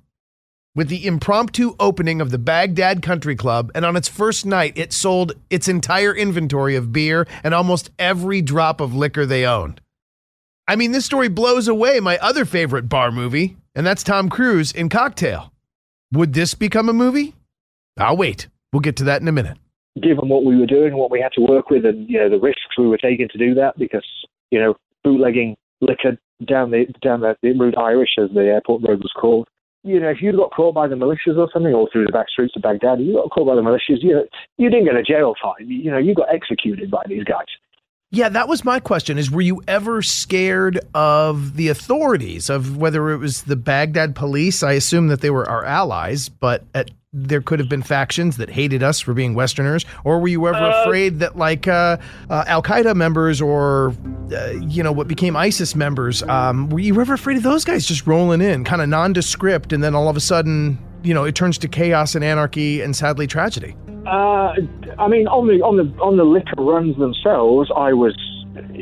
with 0.76 0.88
the 0.88 1.06
impromptu 1.06 1.76
opening 1.80 2.22
of 2.22 2.32
the 2.32 2.38
Baghdad 2.38 3.02
Country 3.02 3.36
Club. 3.36 3.72
And 3.74 3.84
on 3.84 3.96
its 3.96 4.08
first 4.08 4.46
night, 4.46 4.78
it 4.78 4.94
sold 4.94 5.34
its 5.50 5.68
entire 5.68 6.16
inventory 6.16 6.76
of 6.76 6.94
beer 6.94 7.28
and 7.44 7.54
almost 7.54 7.90
every 7.98 8.42
drop 8.42 8.80
of 8.80 8.96
liquor 8.96 9.26
they 9.26 9.46
owned. 9.46 9.82
I 10.68 10.76
mean, 10.76 10.92
this 10.92 11.06
story 11.06 11.28
blows 11.28 11.68
away 11.68 12.00
my 12.00 12.18
other 12.20 12.46
favorite 12.46 12.88
bar 12.88 13.12
movie, 13.12 13.58
and 13.74 13.86
that's 13.86 14.04
Tom 14.04 14.30
Cruise 14.30 14.72
in 14.72 14.88
Cocktail. 14.88 15.52
Would 16.12 16.34
this 16.34 16.56
become 16.56 16.90
a 16.90 16.94
movie? 16.94 17.36
I'll 17.98 18.18
wait. 18.18 18.48
We'll 18.74 18.80
get 18.80 18.96
to 18.98 19.04
that 19.06 19.22
in 19.22 19.28
a 19.28 19.32
minute. 19.32 19.58
Given 20.02 20.30
what 20.30 20.44
we 20.44 20.58
were 20.58 20.66
doing, 20.66 20.96
what 20.96 21.12
we 21.12 21.22
had 21.22 21.34
to 21.34 21.42
work 21.42 21.70
with, 21.70 21.86
and 21.86 22.10
you 22.10 22.20
know 22.20 22.30
the 22.30 22.40
risks 22.40 22.78
we 22.78 22.88
were 22.88 22.98
taking 22.98 23.28
to 23.30 23.38
do 23.38 23.54
that, 23.56 23.78
because 23.78 24.06
you 24.50 24.60
know 24.60 24.76
bootlegging 25.04 25.56
liquor 25.82 26.18
down 26.46 26.72
the 26.72 26.86
down 27.02 27.22
the, 27.22 27.36
the 27.44 27.52
route 27.52 27.78
Irish, 27.78 28.12
as 28.18 28.30
the 28.34 28.42
airport 28.42 28.88
road 28.88 29.00
was 29.00 29.12
called. 29.20 29.48
You 29.84 30.00
know, 30.00 30.10
if 30.10 30.22
you 30.22 30.36
got 30.36 30.52
caught 30.52 30.74
by 30.74 30.88
the 30.88 30.96
militias 30.96 31.38
or 31.38 31.50
something, 31.54 31.74
or 31.74 31.88
through 31.92 32.06
the 32.06 32.12
back 32.12 32.30
streets 32.30 32.56
of 32.56 32.64
Baghdad, 32.64 33.00
you 33.00 33.14
got 33.14 33.30
caught 33.30 33.48
by 33.48 33.56
the 33.56 33.62
militias. 33.62 34.02
You 34.02 34.14
know, 34.14 34.26
you 34.58 34.70
didn't 34.70 34.86
get 34.86 34.96
a 34.96 35.04
jail 35.04 35.36
time. 35.42 35.70
You 35.70 35.92
know, 35.92 35.98
you 35.98 36.16
got 36.16 36.34
executed 36.34 36.90
by 36.90 37.04
these 37.08 37.24
guys. 37.24 37.48
Yeah, 38.12 38.30
that 38.30 38.48
was 38.48 38.66
my 38.66 38.80
question 38.80 39.20
is 39.20 39.30
were 39.30 39.42
you 39.42 39.62
ever 39.68 40.02
scared 40.02 40.80
of 40.96 41.56
the 41.56 41.68
authorities 41.68 42.50
of 42.50 42.76
whether 42.76 43.12
it 43.12 43.18
was 43.18 43.44
the 43.44 43.56
Baghdad 43.56 44.16
police? 44.16 44.64
I 44.64 44.74
assume 44.74 45.10
that 45.10 45.22
they 45.22 45.30
were 45.30 45.48
our 45.48 45.64
allies, 45.64 46.28
but 46.28 46.64
at, 46.74 46.90
there 47.14 47.40
could 47.40 47.60
have 47.60 47.70
been 47.70 47.84
factions 47.84 48.38
that 48.38 48.50
hated 48.50 48.82
us 48.82 49.00
for 49.00 49.14
being 49.14 49.36
Westerners, 49.36 49.86
or 50.04 50.20
were 50.20 50.28
you 50.28 50.48
ever 50.48 50.58
uh, 50.58 50.82
afraid 50.82 51.20
that 51.20 51.38
like 51.38 51.68
uh, 51.68 51.98
uh, 52.32 52.46
Al 52.48 52.64
Qaeda 52.64 52.96
members 52.96 53.42
or 53.42 53.94
uh, 54.32 54.54
you 54.60 54.82
know 54.82 54.92
what 54.92 55.08
became 55.08 55.36
ISIS 55.36 55.76
members? 55.76 56.24
Um, 56.24 56.70
were 56.70 56.80
you 56.80 57.00
ever 57.00 57.14
afraid 57.14 57.38
of 57.38 57.44
those 57.44 57.64
guys 57.64 57.86
just 57.86 58.08
rolling 58.08 58.42
in, 58.42 58.64
kind 58.64 58.82
of 58.82 58.90
nondescript, 58.90 59.72
and 59.72 59.84
then 59.84 59.94
all 59.94 60.10
of 60.10 60.18
a 60.18 60.22
sudden, 60.22 60.80
you 61.04 61.14
know, 61.14 61.26
it 61.26 61.36
turns 61.36 61.60
to 61.60 61.68
chaos 61.68 62.16
and 62.16 62.24
anarchy 62.24 62.82
and 62.82 62.96
sadly 62.96 63.28
tragedy? 63.28 63.76
Uh, 64.10 64.56
I 64.98 65.08
mean, 65.08 65.28
on 65.28 65.48
the 65.48 65.62
on 65.62 65.78
the 65.78 66.02
on 66.02 66.18
the 66.18 66.24
liquor 66.24 66.56
runs 66.58 66.98
themselves, 66.98 67.72
I 67.76 67.94
was. 67.94 68.16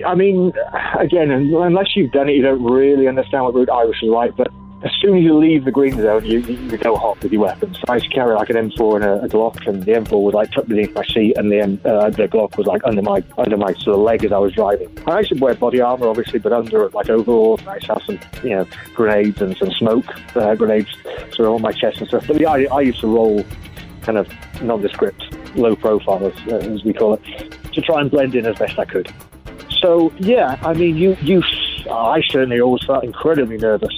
I 0.06 0.16
mean, 0.16 0.54
again, 1.00 1.32
unless 1.32 1.96
you've 1.96 2.12
done 2.12 2.30
it, 2.30 2.36
you 2.36 2.44
don't 2.44 2.64
really 2.64 3.08
understand 3.08 3.44
what 3.44 3.54
route 3.54 3.70
Irish 3.70 4.02
is 4.02 4.10
like. 4.10 4.36
But 4.38 4.48
as 4.84 4.92
soon 5.02 5.18
as 5.18 5.24
you 5.24 5.38
leave 5.38 5.66
the 5.66 5.72
green 5.72 6.00
zone, 6.00 6.24
you, 6.24 6.40
you 6.40 6.78
go 6.78 6.96
hot 6.96 7.22
with 7.22 7.34
your 7.34 7.42
weapons. 7.42 7.78
I 7.90 7.96
used 7.96 8.06
to 8.08 8.14
carry 8.14 8.36
like 8.36 8.50
an 8.50 8.56
M4 8.56 8.96
and 8.96 9.04
a, 9.04 9.24
a 9.24 9.28
Glock, 9.28 9.68
and 9.68 9.84
the 9.84 9.92
M4 9.94 10.22
was 10.22 10.34
like 10.34 10.52
tucked 10.52 10.70
beneath 10.70 10.94
my 10.94 11.04
seat, 11.06 11.36
and 11.36 11.52
the 11.52 11.60
M, 11.60 11.82
uh, 11.84 12.10
the 12.10 12.28
Glock 12.28 12.58
was 12.58 12.68
like 12.68 12.82
under 12.86 13.02
my 13.02 13.24
under 13.38 13.58
my 13.58 13.74
sort 13.74 13.96
of 13.96 14.00
leg 14.00 14.24
as 14.24 14.32
I 14.32 14.38
was 14.38 14.54
driving. 14.54 14.88
I 15.08 15.20
used 15.20 15.34
to 15.34 15.40
wear 15.40 15.56
body 15.56 15.82
armor, 15.82 16.08
obviously, 16.08 16.40
but 16.40 16.54
under 16.54 16.86
it 16.86 16.94
like 16.94 17.10
overalls. 17.10 17.66
I 17.68 17.76
used 17.76 17.88
to 17.88 17.94
have 17.94 18.04
some, 18.04 18.20
you 18.44 18.52
know, 18.52 18.68
grenades 18.94 19.42
and 19.42 19.58
some 19.58 19.72
smoke 19.72 20.06
uh, 20.36 20.56
grenades 20.56 20.90
sort 21.34 21.50
of 21.50 21.56
on 21.56 21.62
my 21.62 21.72
chest 21.72 22.00
and 22.00 22.08
stuff. 22.08 22.28
But 22.28 22.40
yeah, 22.40 22.52
I, 22.52 22.68
I 22.72 22.82
used 22.82 23.02
to 23.02 23.08
roll 23.08 23.44
kind 24.08 24.18
of 24.18 24.28
nondescript, 24.62 25.22
low 25.56 25.76
profile, 25.76 26.26
as, 26.26 26.34
uh, 26.48 26.56
as 26.74 26.84
we 26.84 26.94
call 26.94 27.14
it, 27.14 27.22
to 27.74 27.82
try 27.82 28.00
and 28.02 28.10
blend 28.10 28.34
in 28.34 28.46
as 28.46 28.58
best 28.58 28.80
I 28.80 28.86
could. 28.86 29.14
So 29.82 30.12
yeah, 30.18 30.58
I 30.64 30.74
mean, 30.74 30.98
you 30.98 31.16
you, 31.22 31.44
I 31.92 32.22
certainly 32.30 32.60
always 32.60 32.84
felt 32.86 33.04
incredibly 33.04 33.58
nervous 33.58 33.94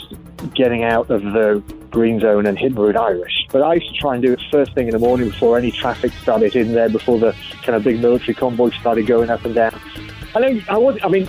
getting 0.56 0.84
out 0.84 1.10
of 1.10 1.22
the 1.22 1.64
green 1.92 2.20
zone 2.20 2.46
and 2.46 2.58
hitting 2.58 2.78
Route 2.78 2.98
Irish. 2.98 3.48
But 3.52 3.62
I 3.62 3.76
used 3.76 3.94
to 3.94 4.00
try 4.00 4.16
and 4.16 4.24
do 4.24 4.34
it 4.34 4.42
first 4.52 4.74
thing 4.74 4.88
in 4.88 4.92
the 4.92 5.00
morning 5.00 5.30
before 5.30 5.58
any 5.58 5.72
traffic 5.72 6.12
started 6.22 6.56
in 6.56 6.74
there, 6.74 6.90
before 6.90 7.20
the 7.20 7.36
kind 7.64 7.76
of 7.76 7.84
big 7.84 8.00
military 8.00 8.34
convoy 8.34 8.72
started 8.80 9.06
going 9.06 9.30
up 9.30 9.46
and 9.46 9.56
down. 9.56 9.80
I 10.36 10.40
think 10.42 10.70
I 10.70 10.78
was. 10.78 10.98
I 11.04 11.08
mean, 11.08 11.28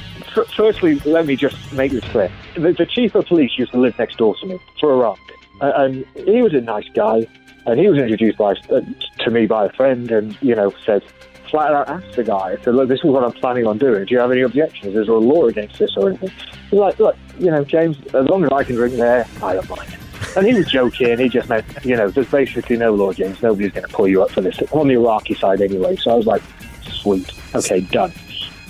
firstly, 0.57 0.97
let 1.01 1.27
me 1.27 1.37
just 1.37 1.73
make 1.73 1.93
this 1.93 2.05
clear: 2.05 2.31
the, 2.55 2.73
the 2.73 2.87
chief 2.87 3.15
of 3.15 3.27
police 3.27 3.53
used 3.59 3.73
to 3.73 3.79
live 3.79 3.99
next 3.99 4.17
door 4.19 4.35
to 4.37 4.47
me 4.47 4.59
for 4.81 4.93
a 4.93 4.97
ride, 4.97 5.19
uh, 5.61 5.73
and 5.77 6.07
he 6.15 6.43
was 6.43 6.55
a 6.55 6.61
nice 6.61 6.89
guy 6.95 7.27
And 7.67 7.79
he 7.79 7.89
was 7.89 7.99
introduced 7.99 8.39
by 8.39 8.53
uh, 8.71 8.81
to 9.19 9.31
me 9.31 9.47
by 9.47 9.67
a 9.67 9.73
friend, 9.73 10.11
and 10.11 10.37
you 10.41 10.55
know 10.55 10.73
said 10.85 11.03
flat 11.51 11.73
out 11.75 11.89
asked 11.89 12.17
the 12.17 12.25
guy, 12.25 12.57
said, 12.63 12.75
look, 12.75 12.89
this 12.89 13.01
is 13.01 13.07
what 13.07 13.25
I'm 13.25 13.33
planning 13.33 13.67
on 13.67 13.77
doing. 13.77 14.05
Do 14.05 14.15
you 14.15 14.21
have 14.21 14.31
any 14.31 14.43
objections? 14.43 14.95
Is 14.95 15.07
there 15.07 15.15
a 15.17 15.19
law 15.19 15.47
against 15.47 15.79
this 15.79 15.97
or 15.97 16.09
anything? 16.09 16.31
He's 16.71 16.79
like, 16.79 16.99
look, 16.99 17.17
you 17.39 17.51
know, 17.51 17.65
James, 17.65 17.99
as 18.15 18.27
long 18.29 18.45
as 18.45 18.51
I 18.53 18.63
can 18.63 18.77
drink 18.77 18.95
there, 18.95 19.27
I 19.43 19.55
don't 19.55 19.69
mind. 19.69 19.97
And 20.37 20.47
he 20.47 20.55
was 20.55 20.71
joking. 20.71 21.19
He 21.19 21.29
just 21.29 21.49
meant, 21.49 21.67
you 21.85 21.97
know, 21.97 22.09
there's 22.09 22.31
basically 22.31 22.77
no 22.77 22.95
law, 22.95 23.13
James. 23.13 23.43
Nobody's 23.43 23.73
going 23.73 23.87
to 23.87 23.93
pull 23.93 24.07
you 24.07 24.23
up 24.23 24.31
for 24.31 24.41
this 24.41 24.61
on 24.71 24.87
the 24.87 24.95
Iraqi 24.95 25.35
side 25.35 25.61
anyway. 25.61 25.97
So 25.97 26.13
I 26.13 26.15
was 26.15 26.27
like, 26.27 26.43
sweet, 26.83 27.33
okay, 27.55 27.81
done. 27.81 28.13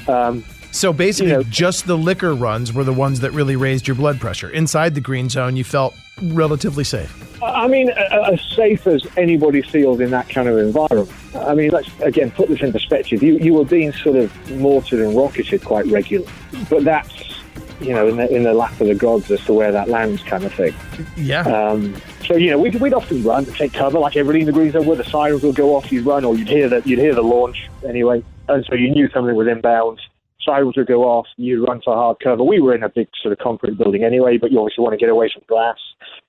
Um, 0.08 0.42
so 0.72 0.92
basically, 0.92 1.30
you 1.30 1.38
know, 1.38 1.42
just 1.44 1.86
the 1.86 1.96
liquor 1.96 2.34
runs 2.34 2.72
were 2.72 2.84
the 2.84 2.92
ones 2.92 3.20
that 3.20 3.32
really 3.32 3.56
raised 3.56 3.88
your 3.88 3.96
blood 3.96 4.20
pressure. 4.20 4.50
Inside 4.50 4.94
the 4.94 5.00
green 5.00 5.28
zone, 5.28 5.56
you 5.56 5.64
felt 5.64 5.94
relatively 6.22 6.84
safe. 6.84 7.26
I 7.42 7.66
mean, 7.66 7.90
as 7.90 8.40
safe 8.54 8.86
as 8.86 9.06
anybody 9.16 9.62
feels 9.62 10.00
in 10.00 10.10
that 10.10 10.28
kind 10.28 10.48
of 10.48 10.58
environment. 10.58 11.10
I 11.34 11.54
mean, 11.54 11.70
let's 11.70 11.88
again 12.00 12.30
put 12.30 12.48
this 12.48 12.60
in 12.60 12.72
perspective. 12.72 13.22
You 13.22 13.38
you 13.38 13.54
were 13.54 13.64
being 13.64 13.92
sort 13.92 14.16
of 14.16 14.50
mortared 14.58 15.00
and 15.00 15.16
rocketed 15.16 15.64
quite 15.64 15.86
regularly, 15.86 16.30
but 16.68 16.84
that's 16.84 17.40
you 17.80 17.94
know 17.94 18.06
in 18.08 18.16
the 18.16 18.34
in 18.34 18.42
the 18.42 18.52
lap 18.52 18.78
of 18.80 18.88
the 18.88 18.94
gods 18.94 19.30
as 19.30 19.42
to 19.46 19.54
where 19.54 19.72
that 19.72 19.88
lands, 19.88 20.22
kind 20.22 20.44
of 20.44 20.52
thing. 20.52 20.74
Yeah. 21.16 21.42
Um, 21.42 21.96
so 22.26 22.36
you 22.36 22.50
know, 22.50 22.58
we'd, 22.58 22.74
we'd 22.76 22.94
often 22.94 23.22
run 23.22 23.44
to 23.46 23.52
take 23.52 23.72
cover, 23.72 23.98
like 23.98 24.16
everybody 24.16 24.40
in 24.40 24.46
the 24.46 24.52
green 24.52 24.70
zone, 24.70 24.86
where 24.86 24.96
the 24.96 25.04
sirens 25.04 25.42
would 25.42 25.56
go 25.56 25.74
off. 25.74 25.90
You'd 25.90 26.06
run, 26.06 26.24
or 26.24 26.36
you'd 26.36 26.48
hear 26.48 26.68
that 26.68 26.86
you'd 26.86 26.98
hear 26.98 27.14
the 27.14 27.22
launch 27.22 27.68
anyway, 27.86 28.22
and 28.48 28.64
so 28.66 28.74
you 28.74 28.90
knew 28.90 29.08
something 29.10 29.34
was 29.34 29.48
inbound 29.48 30.00
sirens 30.44 30.76
would 30.76 30.86
go 30.86 31.02
off, 31.02 31.26
you'd 31.36 31.66
run 31.66 31.80
for 31.84 31.94
hard 31.94 32.18
cover. 32.22 32.42
We 32.42 32.60
were 32.60 32.74
in 32.74 32.82
a 32.82 32.88
big 32.88 33.08
sort 33.22 33.32
of 33.32 33.38
concrete 33.38 33.78
building 33.78 34.04
anyway, 34.04 34.38
but 34.38 34.50
you 34.50 34.58
obviously 34.58 34.82
want 34.82 34.94
to 34.94 34.98
get 34.98 35.08
away 35.10 35.30
from 35.32 35.42
glass. 35.48 35.78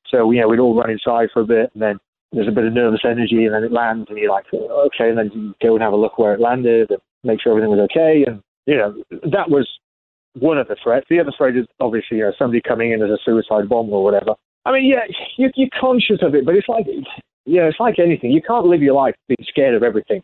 So, 0.09 0.31
you 0.31 0.41
know, 0.41 0.47
we'd 0.47 0.59
all 0.59 0.75
run 0.75 0.89
inside 0.89 1.29
for 1.33 1.41
a 1.41 1.45
bit, 1.45 1.71
and 1.73 1.81
then 1.81 1.99
there's 2.31 2.47
a 2.47 2.51
bit 2.51 2.65
of 2.65 2.73
nervous 2.73 3.01
energy, 3.05 3.45
and 3.45 3.53
then 3.53 3.63
it 3.63 3.71
lands, 3.71 4.07
and 4.09 4.17
you're 4.17 4.31
like, 4.31 4.45
okay, 4.53 5.09
and 5.09 5.17
then 5.17 5.31
you 5.33 5.53
go 5.61 5.75
and 5.75 5.83
have 5.83 5.93
a 5.93 5.97
look 5.97 6.17
where 6.17 6.33
it 6.33 6.39
landed 6.39 6.91
and 6.91 6.99
make 7.23 7.41
sure 7.41 7.51
everything 7.51 7.71
was 7.71 7.87
okay. 7.91 8.23
And, 8.27 8.41
you 8.65 8.77
know, 8.77 8.95
that 9.31 9.49
was 9.49 9.67
one 10.33 10.57
of 10.57 10.67
the 10.67 10.77
threats. 10.81 11.07
The 11.09 11.19
other 11.19 11.33
threat 11.37 11.57
is 11.57 11.65
obviously, 11.79 12.17
you 12.17 12.23
know, 12.23 12.33
somebody 12.37 12.61
coming 12.61 12.91
in 12.91 13.01
as 13.01 13.09
a 13.09 13.17
suicide 13.23 13.67
bomb 13.67 13.89
or 13.89 14.03
whatever. 14.03 14.35
I 14.65 14.71
mean, 14.71 14.85
yeah, 14.89 15.05
you, 15.37 15.49
you're 15.55 15.69
conscious 15.79 16.19
of 16.21 16.35
it, 16.35 16.45
but 16.45 16.55
it's 16.55 16.69
like, 16.69 16.85
yeah, 17.45 17.63
it's 17.63 17.79
like 17.79 17.99
anything. 17.99 18.31
You 18.31 18.41
can't 18.41 18.65
live 18.65 18.81
your 18.81 18.93
life 18.93 19.15
being 19.27 19.45
scared 19.47 19.75
of 19.75 19.83
everything. 19.83 20.21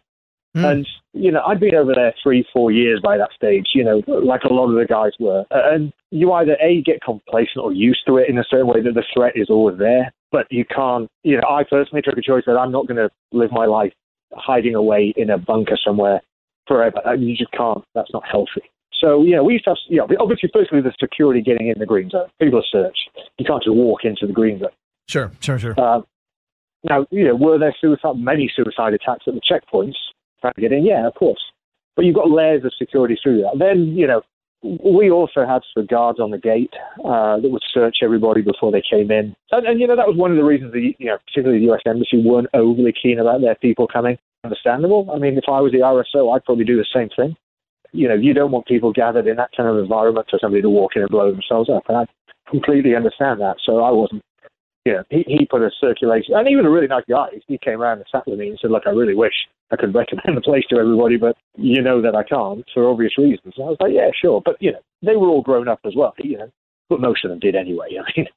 Mm. 0.58 0.72
And, 0.72 0.88
you 1.14 1.32
know, 1.32 1.42
I'd 1.46 1.60
been 1.60 1.76
over 1.76 1.94
there 1.94 2.14
three, 2.22 2.46
four 2.52 2.72
years 2.72 3.00
by 3.04 3.18
that 3.18 3.30
stage, 3.36 3.68
you 3.76 3.84
know, 3.84 4.02
like 4.08 4.44
a 4.44 4.54
lot 4.54 4.70
of 4.70 4.76
the 4.76 4.86
guys 4.86 5.12
were. 5.20 5.46
And 5.52 5.94
you 6.12 6.32
either, 6.34 6.58
A, 6.62 6.82
get 6.82 7.02
complacent 7.02 7.58
or 7.64 7.72
used 7.72 8.02
to 8.08 8.18
it 8.18 8.30
in 8.30 8.38
a 8.38 8.44
certain 8.50 8.68
way 8.68 8.82
that 8.82 8.94
the 8.94 9.04
threat 9.14 9.34
is 9.36 9.50
always 9.50 9.78
there, 9.78 10.12
but 10.32 10.48
you 10.50 10.66
can't, 10.66 11.08
you 11.24 11.38
know, 11.38 11.48
I 11.50 11.64
personally 11.64 12.02
took 12.02 12.18
a 12.18 12.22
choice 12.22 12.44
that 12.48 12.58
I'm 12.58 12.72
not 12.72 12.88
going 12.88 12.98
to 12.98 13.10
live 13.32 13.52
my 13.52 13.66
life 13.66 13.94
hiding 14.34 14.76
away 14.76 15.14
in 15.16 15.30
a 15.30 15.38
bunker 15.38 15.78
somewhere 15.86 16.22
forever. 16.68 17.00
You 17.16 17.36
just 17.36 17.52
can't. 17.52 17.84
That's 17.94 18.12
not 18.14 18.24
healthy. 18.30 18.64
So, 19.00 19.24
you 19.24 19.36
know, 19.36 19.44
we 19.44 19.54
used 19.54 19.66
to 19.66 19.72
have, 19.72 19.78
you 19.90 19.98
know, 19.98 20.08
obviously, 20.20 20.50
firstly, 20.52 20.82
the 20.82 20.94
security 21.00 21.42
getting 21.42 21.68
in 21.68 21.78
the 21.78 21.86
green 21.86 22.10
zone. 22.10 22.30
People 22.42 22.60
are 22.60 22.66
searched. 22.72 23.10
You 23.38 23.46
can't 23.46 23.62
just 23.64 23.76
walk 23.76 24.02
into 24.04 24.26
the 24.26 24.34
green 24.34 24.60
zone. 24.60 24.70
Sure, 25.08 25.32
sure, 25.40 25.60
sure. 25.60 25.76
Uh, 25.78 26.02
now, 26.84 27.06
you 27.12 27.26
know, 27.26 27.36
were 27.36 27.60
there 27.60 27.76
suicide, 27.80 28.18
many 28.18 28.52
suicide 28.56 28.94
attacks 28.94 29.26
at 29.28 29.34
the 29.34 29.42
checkpoints? 29.42 29.96
Trying 30.42 30.54
to 30.54 30.62
get 30.62 30.72
in. 30.72 30.86
Yeah, 30.86 31.08
of 31.08 31.16
course. 31.16 31.42
But 31.96 32.06
you've 32.06 32.16
got 32.16 32.30
layers 32.30 32.64
of 32.64 32.74
security 32.78 33.18
through 33.22 33.42
that. 33.42 33.58
Then, 33.58 33.98
you 33.98 34.08
know, 34.08 34.22
we 34.64 35.10
also 35.12 35.46
had 35.46 35.62
sort 35.74 35.88
guards 35.88 36.20
on 36.20 36.32
the 36.32 36.38
gate 36.38 36.74
uh, 37.06 37.40
that 37.40 37.50
would 37.50 37.62
search 37.74 37.98
everybody 38.02 38.42
before 38.42 38.72
they 38.72 38.82
came 38.82 39.12
in. 39.12 39.36
And, 39.52 39.68
and, 39.68 39.80
you 39.80 39.88
know, 39.88 39.96
that 39.96 40.08
was 40.08 40.18
one 40.18 40.32
of 40.32 40.38
the 40.38 40.44
reasons 40.44 40.74
the, 40.74 40.96
you 40.98 41.08
know, 41.08 41.18
particularly 41.26 41.66
the 41.66 41.74
US 41.74 41.82
Embassy 41.86 42.22
weren't 42.24 42.50
overly 42.54 42.94
keen 42.94 43.20
about 43.20 43.42
their 43.42 43.56
people 43.56 43.88
coming. 43.88 44.18
Understandable. 44.44 45.10
I 45.14 45.18
mean, 45.18 45.38
if 45.38 45.46
I 45.48 45.62
was 45.62 45.72
the 45.72 45.80
RSO, 45.80 46.34
I'd 46.34 46.46
probably 46.46 46.66
do 46.66 46.78
the 46.78 46.86
same 46.94 47.10
thing. 47.16 47.36
You 47.92 48.08
know, 48.08 48.16
you 48.16 48.34
don't 48.34 48.52
want 48.52 48.68
people 48.68 48.92
gathered 48.92 49.28
in 49.28 49.38
that 49.38 49.52
kind 49.56 49.70
of 49.70 49.78
environment 49.78 50.28
for 50.30 50.40
somebody 50.40 50.62
to 50.62 50.70
walk 50.70 50.92
in 50.96 51.02
and 51.02 51.12
blow 51.12 51.32
themselves 51.32 51.70
up. 51.70 51.84
And 51.88 51.98
I 51.98 52.06
completely 52.50 52.96
understand 52.96 53.42
that. 53.42 53.58
So 53.66 53.84
I 53.84 53.92
wasn't 53.92 54.24
know, 54.94 55.04
he, 55.10 55.24
he 55.28 55.46
put 55.46 55.62
a 55.62 55.72
circulation, 55.80 56.36
and 56.36 56.48
even 56.48 56.66
a 56.66 56.70
really 56.70 56.88
nice 56.88 57.04
guy, 57.10 57.28
he 57.48 57.58
came 57.58 57.82
around 57.82 57.98
and 57.98 58.08
sat 58.12 58.28
with 58.28 58.40
me 58.40 58.50
and 58.50 58.60
said, 58.62 58.72
look, 58.72 58.84
I 58.86 58.92
really 58.92 59.16
wish 59.16 59.34
I 59.72 59.76
could 59.76 59.94
recommend 59.94 60.38
the 60.38 60.42
place 60.42 60.64
to 60.70 60.78
everybody, 60.78 61.18
but 61.18 61.38
you 61.56 61.82
know 61.82 62.02
that 62.02 62.16
I 62.16 62.24
can't 62.24 62.64
for 62.74 62.90
obvious 62.90 63.18
reasons. 63.18 63.54
And 63.58 63.66
I 63.66 63.70
was 63.70 63.78
like, 63.80 63.94
yeah, 63.94 64.10
sure. 64.20 64.42
But, 64.44 64.56
you 64.62 64.72
know, 64.72 64.80
they 65.02 65.16
were 65.16 65.28
all 65.28 65.42
grown 65.42 65.68
up 65.68 65.80
as 65.86 65.94
well, 65.96 66.14
you 66.20 66.38
know, 66.38 66.50
but 66.90 67.02
most 67.02 67.26
of 67.26 67.30
them 67.30 67.40
did 67.40 67.56
anyway. 67.56 67.90
I 68.00 68.12
mean, 68.16 68.28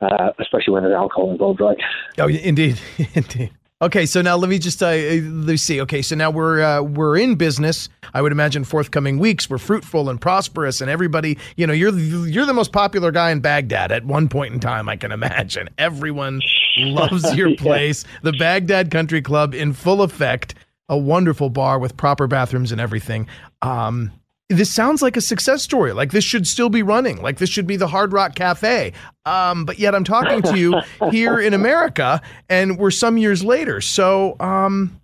uh, 0.00 0.30
especially 0.38 0.74
when 0.74 0.84
there's 0.84 0.94
alcohol 0.94 1.32
involved, 1.32 1.60
right? 1.60 1.78
Oh, 2.18 2.28
indeed. 2.28 2.80
indeed. 3.14 3.50
Okay, 3.80 4.06
so 4.06 4.20
now 4.22 4.36
let 4.36 4.50
me 4.50 4.58
just 4.58 4.82
uh, 4.82 4.90
let's 4.90 5.62
see. 5.62 5.80
Okay, 5.82 6.02
so 6.02 6.16
now 6.16 6.30
we're 6.30 6.60
uh, 6.60 6.82
we're 6.82 7.16
in 7.16 7.36
business. 7.36 7.88
I 8.12 8.20
would 8.22 8.32
imagine 8.32 8.64
forthcoming 8.64 9.20
weeks 9.20 9.48
we're 9.48 9.58
fruitful 9.58 10.10
and 10.10 10.20
prosperous, 10.20 10.80
and 10.80 10.90
everybody, 10.90 11.38
you 11.56 11.64
know, 11.64 11.72
you're 11.72 11.96
you're 11.96 12.44
the 12.46 12.54
most 12.54 12.72
popular 12.72 13.12
guy 13.12 13.30
in 13.30 13.38
Baghdad 13.38 13.92
at 13.92 14.04
one 14.04 14.28
point 14.28 14.52
in 14.52 14.58
time. 14.58 14.88
I 14.88 14.96
can 14.96 15.12
imagine 15.12 15.68
everyone 15.78 16.40
loves 16.78 17.32
your 17.36 17.54
place. 17.54 18.04
yeah. 18.04 18.30
The 18.32 18.32
Baghdad 18.32 18.90
Country 18.90 19.22
Club 19.22 19.54
in 19.54 19.72
full 19.72 20.02
effect, 20.02 20.56
a 20.88 20.98
wonderful 20.98 21.48
bar 21.48 21.78
with 21.78 21.96
proper 21.96 22.26
bathrooms 22.26 22.72
and 22.72 22.80
everything. 22.80 23.28
Um, 23.62 24.10
this 24.48 24.72
sounds 24.72 25.02
like 25.02 25.16
a 25.16 25.20
success 25.20 25.62
story. 25.62 25.92
Like 25.92 26.12
this 26.12 26.24
should 26.24 26.46
still 26.46 26.70
be 26.70 26.82
running. 26.82 27.20
Like 27.20 27.38
this 27.38 27.50
should 27.50 27.66
be 27.66 27.76
the 27.76 27.88
Hard 27.88 28.12
Rock 28.12 28.34
Cafe. 28.34 28.92
Um, 29.26 29.64
but 29.64 29.78
yet 29.78 29.94
I'm 29.94 30.04
talking 30.04 30.40
to 30.42 30.58
you 30.58 30.74
here 31.10 31.38
in 31.38 31.52
America, 31.52 32.20
and 32.48 32.78
we're 32.78 32.90
some 32.90 33.18
years 33.18 33.44
later. 33.44 33.80
So 33.80 34.36
um, 34.40 35.00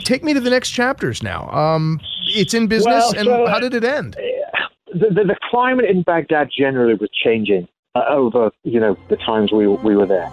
take 0.00 0.22
me 0.22 0.34
to 0.34 0.40
the 0.40 0.50
next 0.50 0.70
chapters 0.70 1.22
now. 1.22 1.50
Um, 1.50 2.00
it's 2.34 2.52
in 2.52 2.66
business, 2.66 2.94
well, 2.94 3.14
and 3.16 3.26
so, 3.26 3.46
how 3.46 3.58
did 3.58 3.74
it 3.74 3.84
end? 3.84 4.16
The, 4.92 5.08
the, 5.08 5.24
the, 5.24 5.36
climate 5.50 5.86
in 5.86 6.02
Baghdad 6.02 6.50
generally 6.56 6.94
was 6.94 7.08
changing 7.24 7.68
uh, 7.94 8.04
over 8.08 8.50
you 8.62 8.78
know 8.78 8.96
the 9.08 9.16
times 9.16 9.52
we 9.52 9.66
we 9.66 9.96
were 9.96 10.06
there. 10.06 10.30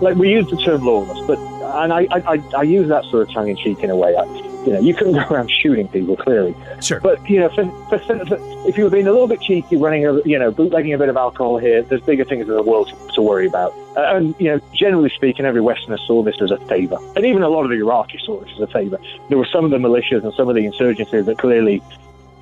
Like 0.00 0.16
we 0.16 0.30
use 0.30 0.48
the 0.48 0.56
term 0.58 0.84
lawless, 0.84 1.18
but 1.26 1.38
and 1.82 1.92
I 1.92 2.06
I, 2.12 2.42
I 2.56 2.62
use 2.62 2.88
that 2.88 3.02
sort 3.10 3.28
of 3.28 3.34
tongue 3.34 3.48
in 3.48 3.56
cheek 3.56 3.80
in 3.80 3.90
a 3.90 3.96
way. 3.96 4.14
I, 4.14 4.22
you 4.66 4.72
know, 4.72 4.80
you 4.80 4.92
couldn't 4.94 5.14
go 5.14 5.20
around 5.34 5.50
shooting 5.50 5.86
people 5.88 6.16
clearly. 6.16 6.54
Sure. 6.80 7.00
But 7.00 7.28
you 7.30 7.38
know, 7.40 7.48
for, 7.50 7.64
for, 7.88 8.26
for, 8.26 8.36
if 8.68 8.76
you 8.76 8.84
were 8.84 8.90
being 8.90 9.06
a 9.06 9.12
little 9.12 9.28
bit 9.28 9.40
cheeky, 9.40 9.76
running 9.76 10.04
a 10.04 10.20
you 10.24 10.38
know, 10.38 10.50
bootlegging 10.50 10.92
a 10.92 10.98
bit 10.98 11.08
of 11.08 11.16
alcohol 11.16 11.58
here, 11.58 11.82
there's 11.82 12.02
bigger 12.02 12.24
things 12.24 12.48
in 12.48 12.54
the 12.54 12.62
world 12.62 12.88
to, 12.88 13.14
to 13.14 13.22
worry 13.22 13.46
about. 13.46 13.72
Uh, 13.96 14.16
and 14.16 14.34
you 14.38 14.48
know, 14.48 14.60
generally 14.74 15.10
speaking, 15.10 15.46
every 15.46 15.60
Westerner 15.60 15.98
saw 15.98 16.22
this 16.22 16.36
as 16.42 16.50
a 16.50 16.58
favour, 16.66 16.98
and 17.14 17.24
even 17.24 17.42
a 17.42 17.48
lot 17.48 17.62
of 17.62 17.70
the 17.70 17.76
Iraqis 17.76 18.20
saw 18.22 18.40
this 18.40 18.50
as 18.56 18.60
a 18.60 18.66
favour. 18.66 18.98
There 19.28 19.38
were 19.38 19.46
some 19.46 19.64
of 19.64 19.70
the 19.70 19.78
militias 19.78 20.24
and 20.24 20.34
some 20.34 20.48
of 20.48 20.56
the 20.56 20.62
insurgencies 20.62 21.24
that 21.26 21.38
clearly 21.38 21.80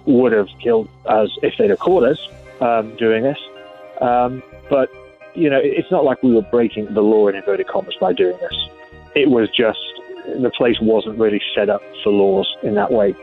would 0.06 0.32
have 0.32 0.48
killed 0.60 0.88
us 1.06 1.30
if 1.42 1.56
they'd 1.58 1.70
have 1.70 1.78
caught 1.78 2.04
us 2.04 2.18
um, 2.60 2.96
doing 2.96 3.22
this. 3.22 3.38
Um, 4.00 4.42
but 4.70 4.90
you 5.34 5.50
know, 5.50 5.60
it's 5.62 5.90
not 5.90 6.04
like 6.04 6.22
we 6.22 6.32
were 6.32 6.42
breaking 6.42 6.92
the 6.94 7.02
law 7.02 7.28
in 7.28 7.34
inverted 7.34 7.66
commas 7.66 7.96
by 8.00 8.12
doing 8.12 8.36
this. 8.38 8.68
It 9.14 9.30
was 9.30 9.50
just 9.50 9.78
the 10.26 10.50
place 10.56 10.76
wasn't 10.80 11.18
really 11.18 11.40
set 11.54 11.68
up 11.68 11.82
for 12.02 12.12
laws 12.12 12.48
in 12.62 12.74
that 12.74 12.92
way. 12.92 13.14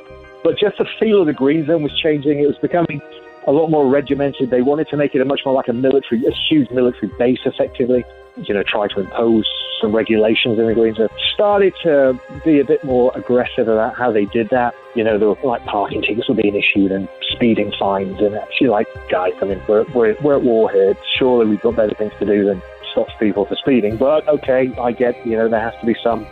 But 0.43 0.57
just 0.57 0.77
the 0.77 0.85
feel 0.99 1.21
of 1.21 1.27
the 1.27 1.33
green 1.33 1.65
zone 1.65 1.83
was 1.83 1.97
changing. 1.99 2.39
It 2.39 2.47
was 2.47 2.57
becoming 2.57 3.01
a 3.47 3.51
lot 3.51 3.69
more 3.69 3.87
regimented. 3.87 4.49
They 4.49 4.61
wanted 4.61 4.87
to 4.89 4.97
make 4.97 5.15
it 5.15 5.21
a 5.21 5.25
much 5.25 5.41
more 5.45 5.53
like 5.53 5.67
a 5.67 5.73
military, 5.73 6.23
a 6.25 6.31
huge 6.49 6.69
military 6.71 7.11
base, 7.17 7.39
effectively. 7.45 8.03
You 8.37 8.53
know, 8.53 8.63
try 8.63 8.87
to 8.87 8.99
impose 8.99 9.45
some 9.81 9.95
regulations 9.95 10.57
in 10.57 10.65
the 10.65 10.73
green 10.73 10.95
zone. 10.95 11.09
Started 11.33 11.73
to 11.83 12.19
be 12.45 12.59
a 12.59 12.65
bit 12.65 12.83
more 12.83 13.11
aggressive 13.15 13.67
about 13.67 13.97
how 13.97 14.11
they 14.11 14.25
did 14.25 14.49
that. 14.49 14.73
You 14.95 15.03
know, 15.03 15.17
there 15.17 15.29
were 15.29 15.37
like 15.43 15.65
parking 15.65 16.01
tickets 16.01 16.29
were 16.29 16.35
being 16.35 16.55
issued 16.55 16.91
and 16.91 17.07
speeding 17.31 17.73
fines, 17.77 18.19
and 18.19 18.35
actually, 18.35 18.69
like, 18.69 18.87
guys, 19.09 19.33
I 19.41 19.45
mean, 19.45 19.61
we're, 19.67 19.85
we're, 19.93 20.15
we're 20.21 20.35
at 20.37 20.43
war 20.43 20.71
here. 20.71 20.95
Surely 21.17 21.47
we've 21.47 21.61
got 21.61 21.75
better 21.75 21.95
things 21.95 22.13
to 22.19 22.25
do 22.25 22.45
than 22.45 22.61
stop 22.91 23.07
people 23.19 23.45
for 23.45 23.55
speeding. 23.55 23.97
But 23.97 24.27
okay, 24.27 24.73
I 24.79 24.91
get, 24.91 25.25
you 25.25 25.37
know, 25.37 25.49
there 25.49 25.61
has 25.61 25.73
to 25.79 25.85
be 25.85 25.95
some 26.03 26.25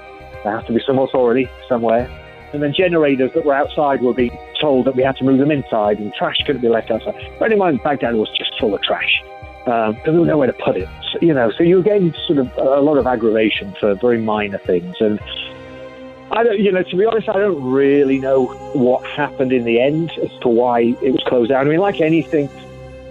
there 0.44 0.56
has 0.56 0.66
to 0.68 0.74
be 0.74 0.82
some 0.86 0.98
authority 1.00 1.50
somewhere. 1.68 2.10
And 2.54 2.64
then 2.64 2.74
generators 2.74 3.32
that 3.34 3.46
were 3.46 3.54
outside 3.54 4.02
were 4.02 4.14
being 4.14 4.36
told 4.60 4.86
that 4.86 4.96
we 4.96 5.04
had 5.04 5.16
to 5.18 5.24
move 5.24 5.40
them 5.40 5.52
inside 5.52 6.00
and 6.00 6.14
trash 6.14 6.38
couldn't 6.46 6.62
be 6.62 6.70
left 6.70 6.90
outside. 6.90 7.16
Bearing 7.38 7.54
in 7.54 7.60
mind, 7.60 7.84
Baghdad 7.84 8.16
was 8.16 8.30
just 8.38 8.60
full 8.60 8.74
of 8.74 8.82
trash 8.82 9.22
because 9.66 9.94
um, 9.94 10.02
there 10.04 10.14
was 10.14 10.28
nowhere 10.28 10.48
to 10.48 10.54
put 10.54 10.76
it. 10.78 10.90
So, 11.12 11.20
you 11.22 11.34
know, 11.34 11.52
so 11.52 11.64
you 11.64 11.76
were 11.76 11.84
getting 11.84 12.14
sort 12.26 12.40
of 12.40 12.52
a 12.58 12.82
lot 12.82 12.98
of 12.98 13.06
aggravation 13.06 13.76
for 13.80 13.94
very 13.96 14.20
minor 14.20 14.58
things. 14.58 14.96
And 15.00 15.20
I 16.32 16.44
don't, 16.44 16.60
you 16.60 16.72
know, 16.72 16.82
to 16.82 16.96
be 16.96 17.06
honest, 17.06 17.30
I 17.30 17.34
don't 17.34 17.64
really 17.64 18.18
know 18.18 18.48
what 18.74 19.06
happened 19.06 19.52
in 19.52 19.64
the 19.64 19.80
end 19.80 20.12
as 20.24 20.32
to 20.42 20.48
why 20.48 20.82
it 20.82 21.12
was 21.12 21.24
closed 21.28 21.50
down. 21.50 21.68
I 21.68 21.70
mean, 21.70 21.80
like 21.80 22.02
anything, 22.02 22.50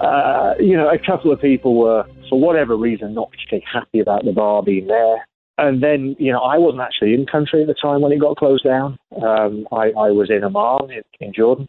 uh, 0.00 0.54
you 0.58 0.76
know, 0.76 0.88
a 0.88 0.98
couple 0.98 1.30
of 1.30 1.40
people 1.40 1.76
were, 1.76 2.06
for 2.28 2.40
whatever 2.40 2.76
reason, 2.76 3.14
not 3.14 3.30
particularly 3.30 3.64
happy 3.72 4.00
about 4.00 4.24
the 4.24 4.32
bar 4.32 4.62
being 4.62 4.86
there. 4.86 5.27
And 5.58 5.82
then, 5.82 6.14
you 6.18 6.32
know, 6.32 6.38
I 6.38 6.56
wasn't 6.56 6.82
actually 6.82 7.14
in 7.14 7.26
country 7.26 7.62
at 7.62 7.66
the 7.66 7.74
time 7.74 8.00
when 8.00 8.12
it 8.12 8.20
got 8.20 8.36
closed 8.36 8.64
down. 8.64 8.96
Um, 9.20 9.66
I, 9.72 9.90
I, 9.90 10.10
was 10.10 10.30
in 10.30 10.44
Amman 10.44 10.90
in, 10.92 11.02
in 11.20 11.32
Jordan. 11.34 11.66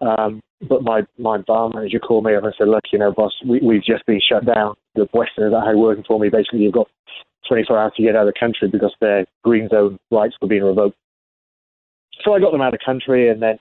Um, 0.00 0.40
but 0.66 0.82
my, 0.82 1.02
my 1.18 1.38
bar 1.38 1.68
manager 1.68 1.98
called 1.98 2.24
me 2.24 2.34
up 2.34 2.44
and 2.44 2.54
said, 2.56 2.68
look, 2.68 2.84
you 2.92 2.98
know, 2.98 3.12
boss, 3.12 3.32
we, 3.46 3.60
we've 3.60 3.84
just 3.84 4.06
been 4.06 4.20
shut 4.26 4.46
down. 4.46 4.74
the 4.94 5.06
Westerners 5.12 5.52
that 5.52 5.66
had 5.66 5.76
working 5.76 6.04
for 6.08 6.18
me, 6.18 6.30
basically, 6.30 6.60
you've 6.60 6.72
got 6.72 6.88
24 7.46 7.78
hours 7.78 7.92
to 7.96 8.02
get 8.02 8.16
out 8.16 8.26
of 8.26 8.32
the 8.32 8.40
country 8.40 8.68
because 8.68 8.94
their 9.00 9.26
green 9.44 9.68
zone 9.68 9.98
rights 10.10 10.36
were 10.40 10.48
being 10.48 10.64
revoked. 10.64 10.96
So 12.24 12.32
I 12.32 12.40
got 12.40 12.52
them 12.52 12.62
out 12.62 12.74
of 12.74 12.80
country, 12.84 13.28
and 13.28 13.42
then 13.42 13.58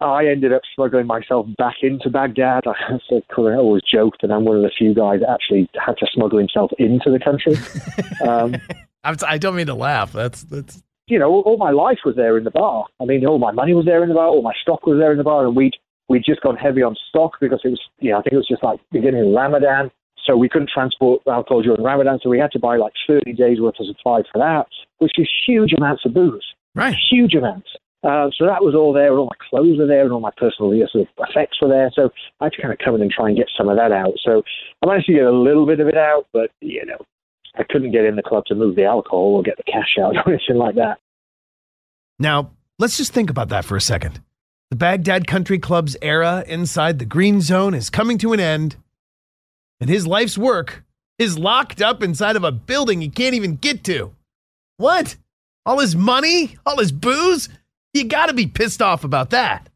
I 0.00 0.26
ended 0.26 0.52
up 0.52 0.62
smuggling 0.74 1.06
myself 1.06 1.46
back 1.56 1.76
into 1.82 2.10
Baghdad. 2.10 2.64
I, 2.66 2.72
I 2.90 3.54
always 3.54 3.82
joked 3.90 4.22
that 4.22 4.30
I'm 4.30 4.44
one 4.44 4.56
of 4.56 4.62
the 4.62 4.70
few 4.76 4.94
guys 4.94 5.20
that 5.20 5.30
actually 5.30 5.68
had 5.74 5.96
to 5.98 6.06
smuggle 6.12 6.38
himself 6.38 6.70
into 6.78 7.10
the 7.10 7.18
country. 7.18 7.56
Um, 8.26 8.56
I 9.04 9.38
don't 9.38 9.54
mean 9.54 9.66
to 9.66 9.74
laugh. 9.74 10.12
That's 10.12 10.42
that's. 10.44 10.82
You 11.06 11.18
know, 11.18 11.30
all, 11.30 11.42
all, 11.42 11.56
my 11.58 11.70
life 11.70 11.98
was 12.04 12.16
there 12.16 12.36
in 12.38 12.44
the 12.44 12.50
bar. 12.50 12.86
I 13.00 13.04
mean, 13.04 13.24
all 13.26 13.38
my 13.38 13.52
money 13.52 13.74
was 13.74 13.84
there 13.84 14.02
in 14.02 14.08
the 14.08 14.14
bar. 14.14 14.26
All 14.26 14.42
my 14.42 14.54
stock 14.62 14.86
was 14.86 14.98
there 14.98 15.12
in 15.12 15.18
the 15.18 15.24
bar, 15.24 15.46
and 15.46 15.54
we'd 15.54 15.74
we'd 16.08 16.24
just 16.24 16.40
gone 16.40 16.56
heavy 16.56 16.82
on 16.82 16.96
stock 17.08 17.32
because 17.40 17.60
it 17.62 17.68
was, 17.68 17.80
you 18.00 18.10
know, 18.10 18.18
I 18.18 18.22
think 18.22 18.32
it 18.32 18.36
was 18.36 18.48
just 18.48 18.64
like 18.64 18.80
beginning 18.90 19.28
of 19.28 19.34
Ramadan, 19.34 19.90
so 20.24 20.36
we 20.36 20.48
couldn't 20.48 20.70
transport 20.72 21.22
alcohol 21.26 21.62
during 21.62 21.82
Ramadan, 21.82 22.18
so 22.22 22.30
we 22.30 22.38
had 22.38 22.50
to 22.52 22.58
buy 22.58 22.76
like 22.76 22.92
30 23.06 23.32
days 23.34 23.60
worth 23.60 23.78
of 23.78 23.86
supply 23.86 24.22
for 24.32 24.38
that, 24.38 24.66
which 24.98 25.12
is 25.18 25.28
huge 25.46 25.72
amounts 25.72 26.04
of 26.04 26.14
booze. 26.14 26.44
Right. 26.74 26.94
Huge 27.10 27.34
amounts. 27.34 27.68
Uh, 28.06 28.30
so 28.38 28.46
that 28.46 28.62
was 28.62 28.76
all 28.76 28.92
there, 28.92 29.10
and 29.10 29.18
all 29.18 29.26
my 29.26 29.46
clothes 29.50 29.78
were 29.78 29.86
there, 29.86 30.04
and 30.04 30.12
all 30.12 30.20
my 30.20 30.30
personal 30.36 30.70
sort 30.92 31.08
of 31.08 31.28
effects 31.28 31.60
were 31.60 31.68
there. 31.68 31.90
So 31.92 32.10
I 32.40 32.44
had 32.44 32.52
to 32.52 32.62
kind 32.62 32.72
of 32.72 32.78
come 32.78 32.94
in 32.94 33.02
and 33.02 33.10
try 33.10 33.28
and 33.28 33.36
get 33.36 33.48
some 33.58 33.68
of 33.68 33.76
that 33.76 33.90
out. 33.90 34.12
So 34.22 34.42
I 34.80 34.86
managed 34.86 35.06
to 35.06 35.14
get 35.14 35.24
a 35.24 35.32
little 35.32 35.66
bit 35.66 35.80
of 35.80 35.88
it 35.88 35.96
out, 35.96 36.26
but 36.32 36.50
you 36.60 36.86
know, 36.86 36.98
I 37.56 37.64
couldn't 37.64 37.90
get 37.90 38.04
in 38.04 38.14
the 38.14 38.22
club 38.22 38.44
to 38.46 38.54
move 38.54 38.76
the 38.76 38.84
alcohol 38.84 39.34
or 39.34 39.42
get 39.42 39.56
the 39.56 39.64
cash 39.64 39.96
out 40.00 40.16
or 40.16 40.32
anything 40.32 40.56
like 40.56 40.76
that. 40.76 40.98
Now 42.20 42.52
let's 42.78 42.96
just 42.96 43.12
think 43.12 43.28
about 43.28 43.48
that 43.48 43.64
for 43.64 43.76
a 43.76 43.80
second. 43.80 44.20
The 44.70 44.76
Baghdad 44.76 45.26
Country 45.26 45.58
Club's 45.58 45.96
era 46.00 46.44
inside 46.46 47.00
the 47.00 47.04
Green 47.04 47.40
Zone 47.40 47.74
is 47.74 47.90
coming 47.90 48.18
to 48.18 48.32
an 48.32 48.40
end, 48.40 48.76
and 49.80 49.90
his 49.90 50.06
life's 50.06 50.38
work 50.38 50.84
is 51.18 51.38
locked 51.38 51.82
up 51.82 52.04
inside 52.04 52.36
of 52.36 52.44
a 52.44 52.52
building 52.52 53.00
he 53.00 53.08
can't 53.08 53.34
even 53.34 53.56
get 53.56 53.82
to. 53.84 54.14
What? 54.76 55.16
All 55.64 55.80
his 55.80 55.96
money? 55.96 56.56
All 56.64 56.78
his 56.78 56.92
booze? 56.92 57.48
You 57.96 58.04
got 58.04 58.26
to 58.26 58.34
be 58.34 58.46
pissed 58.46 58.82
off 58.82 59.04
about 59.04 59.30
that. 59.30 59.70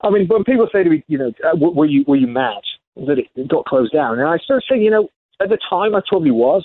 I 0.00 0.08
mean, 0.08 0.26
when 0.28 0.44
people 0.44 0.66
say 0.72 0.82
to 0.82 0.88
me, 0.88 1.04
you 1.08 1.18
know, 1.18 1.32
uh, 1.44 1.54
were 1.56 1.84
you 1.84 2.04
were 2.08 2.16
you 2.16 2.26
mad 2.26 2.62
that 2.96 3.18
it 3.18 3.48
got 3.48 3.66
closed 3.66 3.92
down? 3.92 4.18
And 4.18 4.26
I 4.26 4.38
start 4.38 4.64
saying, 4.66 4.80
you 4.80 4.90
know, 4.90 5.10
at 5.42 5.50
the 5.50 5.58
time 5.68 5.94
I 5.94 6.00
probably 6.08 6.30
was, 6.30 6.64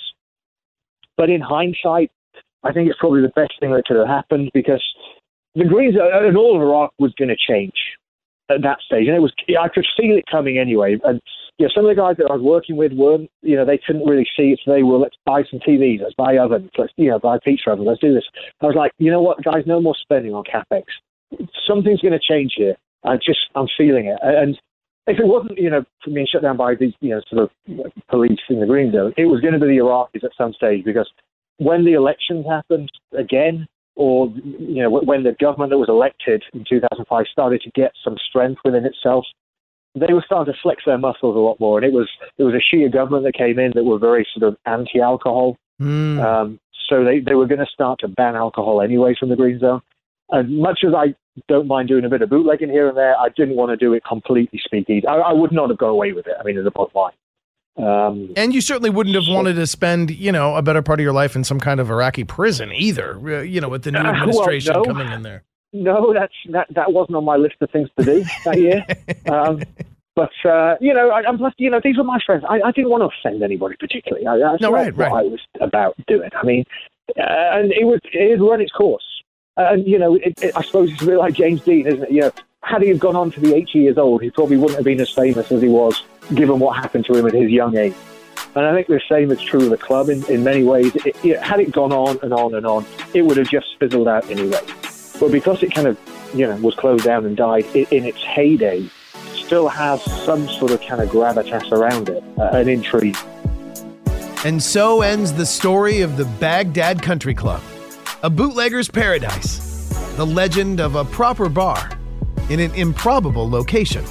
but 1.18 1.30
in 1.30 1.42
hindsight, 1.42 2.12
I 2.64 2.72
think 2.72 2.90
it's 2.90 2.98
probably 2.98 3.22
the 3.22 3.34
best 3.36 3.54
thing 3.60 3.74
that 3.74 3.84
could 3.86 3.98
have 3.98 4.08
happened 4.08 4.52
because 4.54 4.82
the 5.54 5.66
Greens 5.66 5.96
uh, 5.98 6.26
and 6.26 6.38
all 6.38 6.56
of 6.56 6.62
Iraq 6.62 6.94
was 6.98 7.14
going 7.18 7.28
to 7.28 7.36
change 7.36 7.74
at 8.50 8.62
that 8.62 8.80
stage, 8.80 9.08
and 9.08 9.16
it 9.16 9.22
was 9.22 9.34
I 9.62 9.68
could 9.68 9.86
feel 9.98 10.16
it 10.16 10.24
coming 10.32 10.58
anyway. 10.58 10.98
And 11.04 11.22
you 11.62 11.68
know, 11.68 11.74
some 11.76 11.86
of 11.86 11.96
the 11.96 12.02
guys 12.02 12.18
that 12.18 12.26
I 12.28 12.34
was 12.34 12.42
working 12.42 12.76
with 12.76 12.92
weren't, 12.92 13.30
you 13.44 13.56
know, 13.56 13.66
they 13.66 13.78
couldn't 13.78 14.08
really 14.08 14.28
see 14.36 14.50
it, 14.50 14.60
so 14.66 14.72
they 14.74 14.82
were 14.82 14.98
let's 14.98 15.16
buy 15.28 15.44
some 15.44 15.60
TVs, 15.60 16.02
let's 16.02 16.16
buy 16.16 16.36
ovens, 16.36 16.72
let's 16.76 16.92
you 16.96 17.12
know 17.12 17.20
buy 17.20 17.38
pizza 17.38 17.70
ovens, 17.70 17.88
let's 17.88 18.02
do 18.02 18.16
this. 18.16 18.26
I 18.62 18.66
was 18.66 18.76
like, 18.76 18.94
you 18.98 19.12
know 19.12 19.22
what, 19.22 19.44
guys, 19.44 19.64
no 19.68 19.80
more 19.80 19.94
spending 20.02 20.34
on 20.34 20.44
capex. 20.44 20.86
Something's 21.68 22.02
going 22.02 22.18
to 22.18 22.20
change 22.20 22.54
here. 22.58 22.76
I 23.04 23.18
just 23.18 23.42
I'm 23.54 23.68
feeling 23.78 24.08
it, 24.08 24.18
and 24.24 24.58
if 25.06 25.20
it 25.20 25.28
wasn't, 25.28 25.60
you 25.60 25.70
know, 25.70 25.84
being 26.04 26.26
shut 26.32 26.42
down 26.42 26.58
by 26.58 26.74
these, 26.74 26.94
you 27.00 27.12
know, 27.12 27.22
sort 27.30 27.44
of 27.44 27.92
police 28.10 28.40
in 28.50 28.60
the 28.60 28.66
green 28.66 28.92
zone, 28.92 29.14
it 29.16 29.26
was 29.26 29.40
going 29.42 29.54
to 29.54 29.60
be 29.60 29.68
the 29.68 29.84
Iraqis 29.84 30.24
at 30.24 30.32
some 30.36 30.54
stage 30.54 30.84
because 30.84 31.10
when 31.58 31.86
the 31.86 31.94
elections 31.94 32.44
happened 32.50 32.90
again, 33.16 33.68
or 33.96 34.34
you 34.36 34.82
know 34.82 34.90
when 34.90 35.22
the 35.22 35.36
government 35.40 35.70
that 35.70 35.78
was 35.78 35.90
elected 35.90 36.44
in 36.54 36.66
2005 36.68 37.26
started 37.32 37.62
to 37.62 37.70
get 37.76 37.92
some 38.04 38.16
strength 38.30 38.62
within 38.66 38.86
itself, 38.86 39.26
they 39.96 40.14
were 40.14 40.24
starting 40.26 40.54
to 40.54 40.60
flex 40.62 40.84
their 40.86 40.98
muscles 40.98 41.36
a 41.36 41.40
lot 41.40 41.60
more. 41.60 41.78
And 41.78 41.86
it 41.86 41.94
was 41.94 42.10
it 42.38 42.44
was 42.44 42.54
a 42.54 42.76
Shia 42.76 42.92
government 42.92 43.26
that 43.26 43.34
came 43.34 43.60
in 43.60 43.72
that 43.76 43.84
were 43.84 44.00
very 44.00 44.26
sort 44.34 44.52
of 44.52 44.58
anti-alcohol. 44.66 45.58
Mm. 45.82 46.24
Um, 46.24 46.60
so 46.90 47.04
they, 47.04 47.20
they 47.20 47.36
were 47.36 47.48
going 47.48 47.60
to 47.60 47.66
start 47.66 48.00
to 48.02 48.08
ban 48.08 48.36
alcohol 48.36 48.82
anyway 48.82 49.16
from 49.20 49.30
the 49.30 49.36
green 49.36 49.60
zone. 49.60 49.82
As 50.34 50.46
much 50.48 50.80
as 50.86 50.94
I 50.94 51.16
don't 51.48 51.68
mind 51.68 51.88
doing 51.88 52.06
a 52.06 52.10
bit 52.10 52.22
of 52.22 52.30
bootlegging 52.30 52.70
here 52.70 52.88
and 52.88 52.98
there, 52.98 53.18
I 53.18 53.30
didn't 53.30 53.56
want 53.56 53.72
to 53.72 53.78
do 53.78 53.94
it 53.94 54.04
completely 54.08 54.60
speakeasy. 54.64 55.06
I, 55.08 55.16
I 55.16 55.34
would 55.34 55.52
not 55.52 55.70
have 55.70 55.78
gone 55.78 55.90
away 55.90 56.14
with 56.14 56.28
it. 56.28 56.34
I 56.40 56.44
mean, 56.44 56.58
at 56.58 56.64
the 56.64 56.72
bottom 56.72 56.92
line. 56.96 57.14
Um, 57.78 58.34
and 58.36 58.54
you 58.54 58.60
certainly 58.60 58.90
wouldn't 58.90 59.16
have 59.16 59.34
wanted 59.34 59.54
to 59.54 59.66
spend, 59.66 60.12
you 60.12 60.32
know, 60.32 60.56
a 60.56 60.62
better 60.62 60.82
part 60.82 61.00
of 61.00 61.04
your 61.04 61.14
life 61.14 61.36
in 61.36 61.44
some 61.44 61.60
kind 61.60 61.80
of 61.80 61.90
Iraqi 61.90 62.26
prison 62.26 62.72
either. 62.74 63.18
Uh, 63.18 63.42
you 63.42 63.62
know, 63.62 63.70
with 63.70 63.84
the 63.84 63.92
new 63.92 64.00
administration 64.00 64.74
well, 64.74 64.84
no, 64.86 64.94
coming 64.94 65.12
in 65.12 65.22
there. 65.22 65.44
No, 65.74 66.14
that's 66.14 66.34
that. 66.50 66.68
That 66.74 66.92
wasn't 66.92 67.16
on 67.16 67.26
my 67.26 67.38
list 67.38 67.56
of 67.62 67.70
things 67.72 67.90
to 67.98 68.06
do 68.06 68.24
that 68.46 68.60
year. 68.60 68.86
Um, 69.32 69.62
but 70.16 70.32
uh, 70.44 70.76
you 70.82 70.94
know, 70.94 71.10
I, 71.10 71.22
am 71.28 71.38
plus, 71.38 71.54
you 71.58 71.70
know, 71.70 71.80
these 71.82 71.98
were 71.98 72.04
my 72.04 72.20
friends. 72.26 72.44
I, 72.48 72.60
I, 72.62 72.72
didn't 72.72 72.90
want 72.90 73.02
to 73.02 73.18
offend 73.18 73.42
anybody 73.44 73.76
particularly. 73.80 74.28
I, 74.28 74.38
that's 74.38 74.62
no, 74.62 74.72
right, 74.72 74.96
right. 74.96 75.12
I 75.12 75.24
was 75.24 75.40
about 75.62 75.96
doing. 76.08 76.30
I 76.36 76.44
mean, 76.44 76.66
uh, 77.18 77.22
and 77.22 77.72
it 77.72 77.86
was 77.86 78.00
it 78.12 78.32
had 78.32 78.42
run 78.42 78.60
its 78.60 78.72
course. 78.72 79.06
And 79.56 79.88
you 79.88 79.98
know, 79.98 80.16
it, 80.16 80.34
it, 80.42 80.56
I 80.56 80.64
suppose 80.64 80.92
it's 80.92 81.02
a 81.02 81.06
bit 81.06 81.18
like 81.18 81.34
James 81.34 81.62
Dean, 81.62 81.88
isn't 81.88 82.04
it? 82.04 82.12
You 82.12 82.22
know, 82.22 82.32
had 82.64 82.82
he 82.82 82.94
gone 82.94 83.16
on 83.16 83.32
to 83.32 83.40
be 83.40 83.54
80 83.54 83.80
years 83.80 83.98
old, 83.98 84.22
he 84.22 84.30
probably 84.30 84.58
wouldn't 84.58 84.78
have 84.78 84.86
been 84.86 85.00
as 85.00 85.10
famous 85.10 85.52
as 85.52 85.62
he 85.62 85.70
was 85.70 86.04
given 86.34 86.60
what 86.60 86.78
happened 86.78 87.06
to 87.06 87.14
him 87.14 87.26
at 87.26 87.34
his 87.34 87.50
young 87.50 87.76
age. 87.78 87.96
And 88.56 88.66
I 88.66 88.74
think 88.74 88.88
the 88.88 89.02
same 89.10 89.32
is 89.32 89.42
true 89.42 89.64
of 89.64 89.70
the 89.70 89.78
club 89.78 90.10
in, 90.10 90.24
in 90.26 90.44
many 90.44 90.64
ways. 90.64 90.94
It, 91.06 91.16
it, 91.24 91.40
had 91.42 91.60
it 91.60 91.72
gone 91.72 91.94
on 91.94 92.20
and 92.22 92.34
on 92.34 92.54
and 92.54 92.66
on, 92.66 92.86
it 93.14 93.22
would 93.22 93.38
have 93.38 93.50
just 93.50 93.68
fizzled 93.80 94.08
out 94.08 94.30
anyway. 94.30 94.60
But 95.22 95.32
because 95.32 95.62
it 95.62 95.72
kind 95.72 95.86
of, 95.86 96.00
you 96.34 96.48
know, 96.48 96.56
was 96.56 96.74
closed 96.74 97.06
down 97.06 97.28
and 97.28 97.38
died 97.38 97.66
it, 97.76 97.92
in 97.92 98.06
its 98.06 98.18
heyday, 98.24 98.90
still 99.36 99.70
has 99.70 100.04
some 100.26 100.50
sort 100.50 100.72
of 100.72 100.82
kind 100.82 101.00
of 101.00 101.10
gravitas 101.10 101.72
around 101.72 102.10
it, 102.10 102.24
uh, 102.40 102.50
an 102.58 102.68
intrigue. 102.68 103.16
And 104.44 104.62
so 104.62 105.04
ends 105.04 105.32
the 105.32 105.46
story 105.46 106.02
of 106.02 106.18
the 106.18 106.26
Baghdad 106.26 107.04
Country 107.04 107.36
Club, 107.36 107.62
a 108.24 108.32
bootlegger's 108.32 108.90
paradise, 108.90 109.90
the 110.16 110.26
legend 110.26 110.80
of 110.80 110.96
a 110.96 111.06
proper 111.06 111.50
bar 111.50 111.92
in 112.50 112.60
an 112.60 112.74
improbable 112.74 113.48
location. 113.48 114.04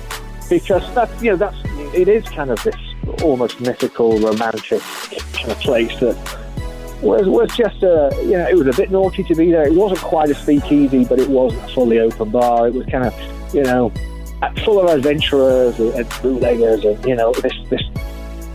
Because 0.49 0.95
that's, 0.95 1.21
you 1.21 1.33
know, 1.33 1.37
that's 1.37 1.59
it 1.93 2.07
is 2.07 2.23
kind 2.29 2.51
of 2.51 2.63
this 2.63 2.77
almost 3.21 3.61
mythical, 3.61 4.17
romantic 4.21 4.81
kind 5.33 5.51
of 5.51 5.59
place 5.59 5.99
that 5.99 6.40
was 7.03 7.27
was 7.29 7.57
just 7.57 7.83
a 7.83 8.11
you 8.23 8.33
know 8.33 8.49
it 8.49 8.57
was 8.57 8.67
a 8.67 8.73
bit 8.73 8.91
naughty 8.91 9.23
to 9.25 9.35
be 9.35 9.51
there. 9.51 9.67
It 9.67 9.75
wasn't 9.75 10.01
quite 10.01 10.31
a 10.31 10.35
speakeasy, 10.35 11.05
but 11.05 11.19
it 11.19 11.29
wasn't 11.29 11.65
a 11.65 11.75
fully 11.75 11.99
open 11.99 12.31
bar. 12.31 12.69
It 12.69 12.75
was 12.75 12.87
kind 12.87 13.07
of 13.07 13.55
you 13.55 13.63
know 13.63 13.93
full 14.65 14.81
of 14.81 14.91
adventurers 14.91 15.79
and 15.79 16.09
bootleggers 16.23 16.85
and 16.85 17.05
you 17.05 17.15
know 17.15 17.33
this 17.35 17.55
this 17.69 17.83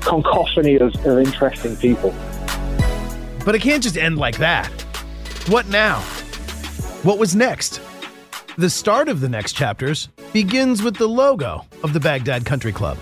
of, 0.07 0.95
of 1.05 1.19
interesting 1.19 1.75
people. 1.77 2.13
But 3.43 3.55
it 3.55 3.61
can't 3.61 3.81
just 3.81 3.97
end 3.97 4.17
like 4.17 4.37
that. 4.37 4.69
What 5.47 5.67
now? 5.67 5.99
What 7.03 7.17
was 7.17 7.35
next? 7.35 7.81
The 8.57 8.69
start 8.69 9.09
of 9.09 9.19
the 9.19 9.29
next 9.29 9.53
chapters 9.53 10.09
begins 10.31 10.81
with 10.81 10.95
the 10.95 11.07
logo 11.07 11.65
of 11.83 11.93
the 11.93 11.99
Baghdad 11.99 12.45
Country 12.45 12.71
Club. 12.71 12.97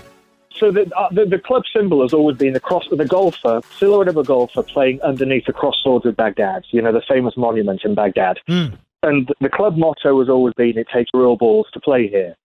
So 0.56 0.70
the, 0.70 0.90
uh, 0.96 1.08
the, 1.10 1.24
the 1.24 1.38
club 1.38 1.64
symbol 1.74 2.02
has 2.02 2.12
always 2.12 2.36
been 2.36 2.52
the 2.52 2.60
cross, 2.60 2.86
the 2.90 3.04
golfer, 3.04 3.60
silhouette 3.76 4.08
of 4.08 4.16
a 4.16 4.22
golfer 4.22 4.62
playing 4.62 5.02
underneath 5.02 5.46
the 5.46 5.52
cross 5.52 5.76
swords 5.82 6.06
of 6.06 6.16
Baghdad. 6.16 6.64
You 6.70 6.80
know 6.80 6.92
the 6.92 7.02
famous 7.08 7.36
monument 7.36 7.82
in 7.84 7.94
Baghdad. 7.94 8.38
Mm. 8.48 8.78
And 9.02 9.28
the 9.40 9.48
club 9.48 9.76
motto 9.76 10.20
has 10.20 10.28
always 10.28 10.54
been, 10.54 10.78
"It 10.78 10.86
takes 10.92 11.10
real 11.12 11.36
balls 11.36 11.66
to 11.72 11.80
play 11.80 12.08
here." 12.08 12.36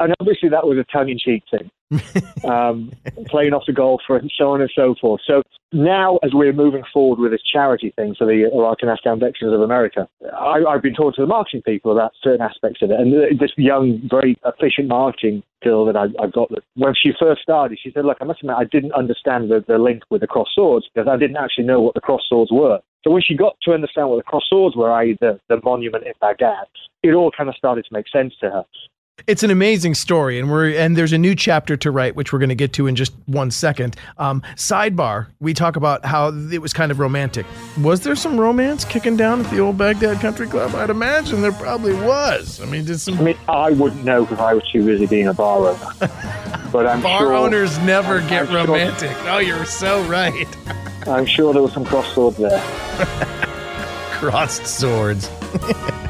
And 0.00 0.14
obviously, 0.20 0.48
that 0.50 0.66
was 0.66 0.78
a 0.78 0.84
tongue-in-cheek 0.84 1.42
thing, 1.50 1.70
um, 2.44 2.92
playing 3.26 3.54
off 3.54 3.64
the 3.66 3.72
golfer 3.72 4.16
and 4.16 4.30
so 4.36 4.50
on 4.50 4.60
and 4.60 4.70
so 4.74 4.94
forth. 5.00 5.20
So 5.26 5.42
now, 5.72 6.18
as 6.22 6.32
we're 6.32 6.52
moving 6.52 6.82
forward 6.92 7.18
with 7.18 7.32
this 7.32 7.42
charity 7.42 7.92
thing 7.96 8.14
for 8.14 8.26
the 8.26 8.50
Iraq 8.52 8.78
and 8.80 8.90
Afghan 8.90 9.20
Veterans 9.20 9.54
of 9.54 9.60
America, 9.60 10.08
I, 10.32 10.60
have 10.70 10.82
been 10.82 10.94
talking 10.94 11.14
to 11.16 11.20
the 11.22 11.26
marketing 11.26 11.62
people 11.62 11.92
about 11.92 12.12
certain 12.22 12.40
aspects 12.40 12.82
of 12.82 12.90
it. 12.90 12.98
And 12.98 13.38
this 13.38 13.52
young, 13.56 14.00
very 14.08 14.36
efficient 14.44 14.88
marketing 14.88 15.42
girl 15.62 15.84
that 15.86 15.96
I, 15.96 16.04
I 16.22 16.28
got, 16.28 16.50
when 16.74 16.94
she 16.94 17.12
first 17.18 17.42
started, 17.42 17.78
she 17.82 17.90
said, 17.90 18.04
"Look, 18.04 18.18
I 18.20 18.24
must 18.24 18.40
admit, 18.40 18.56
I 18.58 18.64
didn't 18.64 18.92
understand 18.92 19.50
the, 19.50 19.64
the 19.66 19.78
link 19.78 20.02
with 20.10 20.20
the 20.20 20.26
cross 20.26 20.48
swords 20.54 20.86
because 20.92 21.08
I 21.08 21.16
didn't 21.16 21.36
actually 21.36 21.64
know 21.64 21.80
what 21.80 21.94
the 21.94 22.00
cross 22.00 22.22
swords 22.28 22.50
were." 22.50 22.80
So 23.04 23.10
when 23.10 23.22
she 23.22 23.34
got 23.34 23.56
to 23.62 23.72
understand 23.72 24.08
what 24.08 24.16
the 24.16 24.22
cross 24.22 24.44
swords 24.48 24.76
were, 24.76 24.90
i.e., 24.92 25.16
the, 25.20 25.38
the 25.48 25.60
monument 25.62 26.06
in 26.06 26.12
Baghdad, 26.20 26.66
it 27.02 27.12
all 27.12 27.30
kind 27.30 27.48
of 27.48 27.54
started 27.56 27.84
to 27.84 27.92
make 27.92 28.08
sense 28.08 28.34
to 28.40 28.50
her. 28.50 28.64
It's 29.26 29.42
an 29.42 29.50
amazing 29.50 29.94
story, 29.94 30.38
and 30.38 30.50
we're 30.50 30.70
and 30.70 30.96
there's 30.96 31.12
a 31.12 31.18
new 31.18 31.34
chapter 31.34 31.76
to 31.78 31.90
write, 31.90 32.14
which 32.14 32.32
we're 32.32 32.38
going 32.38 32.48
to 32.50 32.54
get 32.54 32.72
to 32.74 32.86
in 32.86 32.94
just 32.94 33.12
one 33.26 33.50
second. 33.50 33.96
Um, 34.16 34.42
sidebar: 34.54 35.26
We 35.40 35.54
talk 35.54 35.76
about 35.76 36.04
how 36.04 36.28
it 36.50 36.62
was 36.62 36.72
kind 36.72 36.92
of 36.92 36.98
romantic. 36.98 37.44
Was 37.82 38.00
there 38.00 38.14
some 38.14 38.38
romance 38.40 38.84
kicking 38.84 39.16
down 39.16 39.44
at 39.44 39.50
the 39.50 39.58
old 39.58 39.76
Baghdad 39.76 40.20
Country 40.20 40.46
Club? 40.46 40.74
I'd 40.74 40.90
imagine 40.90 41.42
there 41.42 41.52
probably 41.52 41.94
was. 41.94 42.60
I 42.60 42.66
mean, 42.66 42.84
did 42.84 43.00
some? 43.00 43.18
I 43.18 43.22
mean, 43.22 43.38
I 43.48 43.72
wouldn't 43.72 44.04
know 44.04 44.24
because 44.24 44.38
I 44.38 44.54
was 44.54 44.62
too 44.70 44.84
busy 44.84 45.06
being 45.06 45.28
a 45.28 45.34
bar 45.34 45.68
owner. 45.68 46.10
But 46.70 46.86
I'm 46.86 47.00
bar 47.00 47.20
sure, 47.20 47.34
owners 47.34 47.78
never 47.78 48.18
I'm, 48.18 48.28
get 48.28 48.48
I'm 48.50 48.54
romantic. 48.54 49.10
Sure, 49.16 49.30
oh, 49.30 49.38
you're 49.38 49.64
so 49.64 50.02
right. 50.02 50.46
I'm 51.06 51.24
sure 51.24 51.54
there 51.54 51.62
was 51.62 51.72
some 51.72 51.86
cross 51.86 52.12
swords 52.12 52.36
there. 52.36 52.60
Crossed 54.12 54.66
swords. 54.66 55.30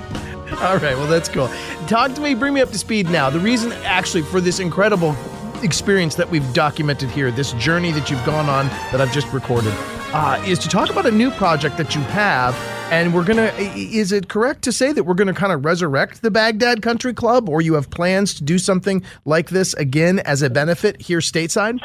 All 0.60 0.76
right, 0.78 0.96
well, 0.96 1.06
that's 1.06 1.28
cool. 1.28 1.48
Talk 1.86 2.14
to 2.14 2.20
me, 2.20 2.34
bring 2.34 2.52
me 2.52 2.60
up 2.60 2.72
to 2.72 2.78
speed 2.78 3.08
now. 3.10 3.30
The 3.30 3.38
reason, 3.38 3.70
actually, 3.84 4.22
for 4.22 4.40
this 4.40 4.58
incredible 4.58 5.14
experience 5.62 6.16
that 6.16 6.28
we've 6.28 6.52
documented 6.52 7.10
here, 7.10 7.30
this 7.30 7.52
journey 7.52 7.92
that 7.92 8.10
you've 8.10 8.24
gone 8.24 8.48
on 8.48 8.66
that 8.90 9.00
I've 9.00 9.12
just 9.12 9.32
recorded, 9.32 9.72
uh, 10.12 10.42
is 10.48 10.58
to 10.58 10.68
talk 10.68 10.90
about 10.90 11.06
a 11.06 11.12
new 11.12 11.30
project 11.30 11.76
that 11.76 11.94
you 11.94 12.00
have. 12.00 12.56
And 12.90 13.14
we're 13.14 13.24
going 13.24 13.36
to, 13.36 13.54
is 13.62 14.10
it 14.10 14.28
correct 14.28 14.62
to 14.62 14.72
say 14.72 14.90
that 14.90 15.04
we're 15.04 15.14
going 15.14 15.28
to 15.28 15.34
kind 15.34 15.52
of 15.52 15.64
resurrect 15.64 16.22
the 16.22 16.30
Baghdad 16.30 16.82
Country 16.82 17.14
Club, 17.14 17.48
or 17.48 17.62
you 17.62 17.74
have 17.74 17.88
plans 17.90 18.34
to 18.34 18.42
do 18.42 18.58
something 18.58 19.04
like 19.24 19.50
this 19.50 19.74
again 19.74 20.18
as 20.20 20.42
a 20.42 20.50
benefit 20.50 21.00
here 21.00 21.20
stateside? 21.20 21.78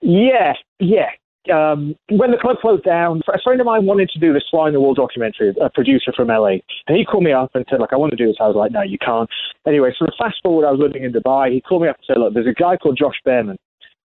Yeah, 0.00 0.54
yeah 0.78 1.10
um, 1.52 1.94
when 2.10 2.30
the 2.30 2.36
club 2.36 2.56
closed 2.60 2.84
down, 2.84 3.22
a 3.28 3.40
friend 3.42 3.60
of 3.60 3.66
mine 3.66 3.86
wanted 3.86 4.10
to 4.10 4.18
do 4.18 4.32
this 4.32 4.44
fly 4.50 4.68
in 4.68 4.74
the 4.74 4.80
wall 4.80 4.94
documentary, 4.94 5.54
a 5.60 5.70
producer 5.70 6.12
from 6.14 6.28
LA, 6.28 6.60
and 6.86 6.96
he 6.96 7.04
called 7.04 7.24
me 7.24 7.32
up 7.32 7.50
and 7.54 7.64
said, 7.70 7.80
"Like, 7.80 7.92
I 7.92 7.96
want 7.96 8.10
to 8.10 8.16
do 8.16 8.26
this." 8.26 8.36
I 8.40 8.46
was 8.46 8.56
like, 8.56 8.72
"No, 8.72 8.82
you 8.82 8.98
can't." 8.98 9.28
Anyway, 9.66 9.92
so 9.98 10.06
fast 10.18 10.36
forward, 10.42 10.66
I 10.66 10.70
was 10.70 10.80
living 10.80 11.04
in 11.04 11.12
Dubai. 11.12 11.52
He 11.52 11.60
called 11.60 11.82
me 11.82 11.88
up 11.88 11.96
and 11.96 12.04
said, 12.06 12.18
"Look, 12.18 12.34
there's 12.34 12.46
a 12.46 12.52
guy 12.52 12.76
called 12.76 12.98
Josh 12.98 13.20
Bearman. 13.24 13.56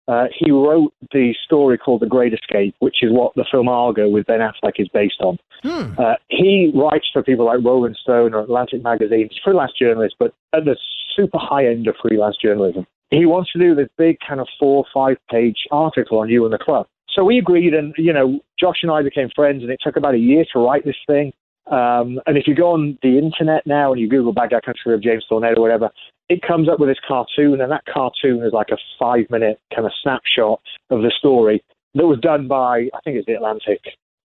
Uh, 0.09 0.25
he 0.35 0.51
wrote 0.51 0.95
the 1.13 1.35
story 1.45 1.77
called 1.77 2.01
The 2.01 2.07
Great 2.07 2.33
Escape, 2.33 2.75
which 2.79 3.03
is 3.03 3.13
what 3.13 3.35
the 3.35 3.45
film 3.51 3.69
Argo 3.69 4.09
with 4.09 4.27
Ben 4.27 4.41
Affleck 4.41 4.73
is 4.79 4.89
based 4.89 5.21
on. 5.21 5.39
Hmm. 5.63 5.93
Uh, 5.99 6.15
he 6.29 6.73
writes 6.75 7.07
for 7.13 7.23
people 7.23 7.45
like 7.45 7.59
Rolling 7.63 7.95
Stone 8.01 8.33
or 8.33 8.41
Atlantic 8.41 8.83
Magazine. 8.83 9.29
He's 9.31 9.39
a 9.39 9.45
freelance 9.45 9.73
journalist, 9.79 10.17
but 10.19 10.33
at 10.55 10.65
the 10.65 10.77
super 11.15 11.39
high 11.39 11.67
end 11.67 11.87
of 11.89 11.97
freelance 12.01 12.37
journalism. 12.41 12.87
He 13.11 13.27
wants 13.27 13.53
to 13.53 13.59
do 13.59 13.75
this 13.75 13.89
big 13.99 14.19
kind 14.27 14.41
of 14.41 14.49
four 14.59 14.79
or 14.79 14.85
five 14.95 15.17
page 15.31 15.57
article 15.71 16.19
on 16.21 16.31
you 16.31 16.45
and 16.45 16.55
the 16.55 16.59
club. 16.59 16.87
So 17.15 17.25
we 17.25 17.39
agreed, 17.39 17.75
and 17.75 17.95
you 17.97 18.13
know, 18.13 18.41
Josh 18.59 18.79
and 18.83 18.91
I 18.91 19.03
became 19.03 19.29
friends, 19.35 19.63
and 19.63 19.71
it 19.71 19.81
took 19.83 19.97
about 19.97 20.15
a 20.15 20.19
year 20.19 20.45
to 20.53 20.59
write 20.59 20.85
this 20.85 20.97
thing. 21.07 21.33
Um, 21.71 22.21
and 22.27 22.39
if 22.39 22.47
you 22.47 22.55
go 22.55 22.73
on 22.73 22.99
the 23.03 23.19
internet 23.19 23.67
now 23.67 23.93
and 23.93 24.01
you 24.01 24.09
Google 24.09 24.33
Baghdad 24.33 24.65
Country 24.65 24.81
Club 24.85 24.95
of 24.95 25.03
James 25.03 25.25
Thornett 25.29 25.59
or 25.59 25.61
whatever, 25.61 25.91
it 26.29 26.41
comes 26.43 26.69
up 26.69 26.81
with 26.81 26.89
this 26.89 26.99
cartoon, 27.07 27.61
and 27.61 27.71
that 27.73 27.85
cartoon 27.93 28.43
is 28.43 28.53
like 28.53 28.69
a 28.71 28.79
five 28.99 29.27
minute 29.31 29.61
kind 29.75 29.87
of 29.87 29.93
snapshot 30.03 30.61
of 30.91 31.03
the 31.03 31.13
story 31.19 31.63
that 31.95 32.07
was 32.07 32.19
done 32.21 32.49
by, 32.49 32.89
I 32.95 33.01
think 33.05 33.17
it's 33.17 33.27
The 33.27 33.35
Atlantic, 33.35 33.81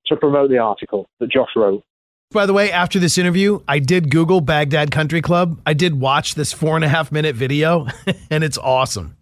to 0.08 0.16
promote 0.16 0.50
the 0.50 0.58
article 0.58 1.08
that 1.20 1.32
Josh 1.32 1.50
wrote. 1.56 1.84
By 2.32 2.46
the 2.46 2.54
way, 2.54 2.72
after 2.72 3.00
this 3.00 3.18
interview, 3.18 3.60
I 3.68 3.80
did 3.80 4.10
Google 4.10 4.42
Baghdad 4.42 4.92
Country 4.92 5.22
Club. 5.22 5.62
I 5.66 5.74
did 5.74 6.00
watch 6.00 6.36
this 6.36 6.52
four 6.52 6.76
and 6.76 6.84
a 6.84 6.90
half 6.90 7.12
minute 7.12 7.36
video, 7.36 7.88
and 8.30 8.44
it's 8.44 8.58
awesome. 8.58 9.18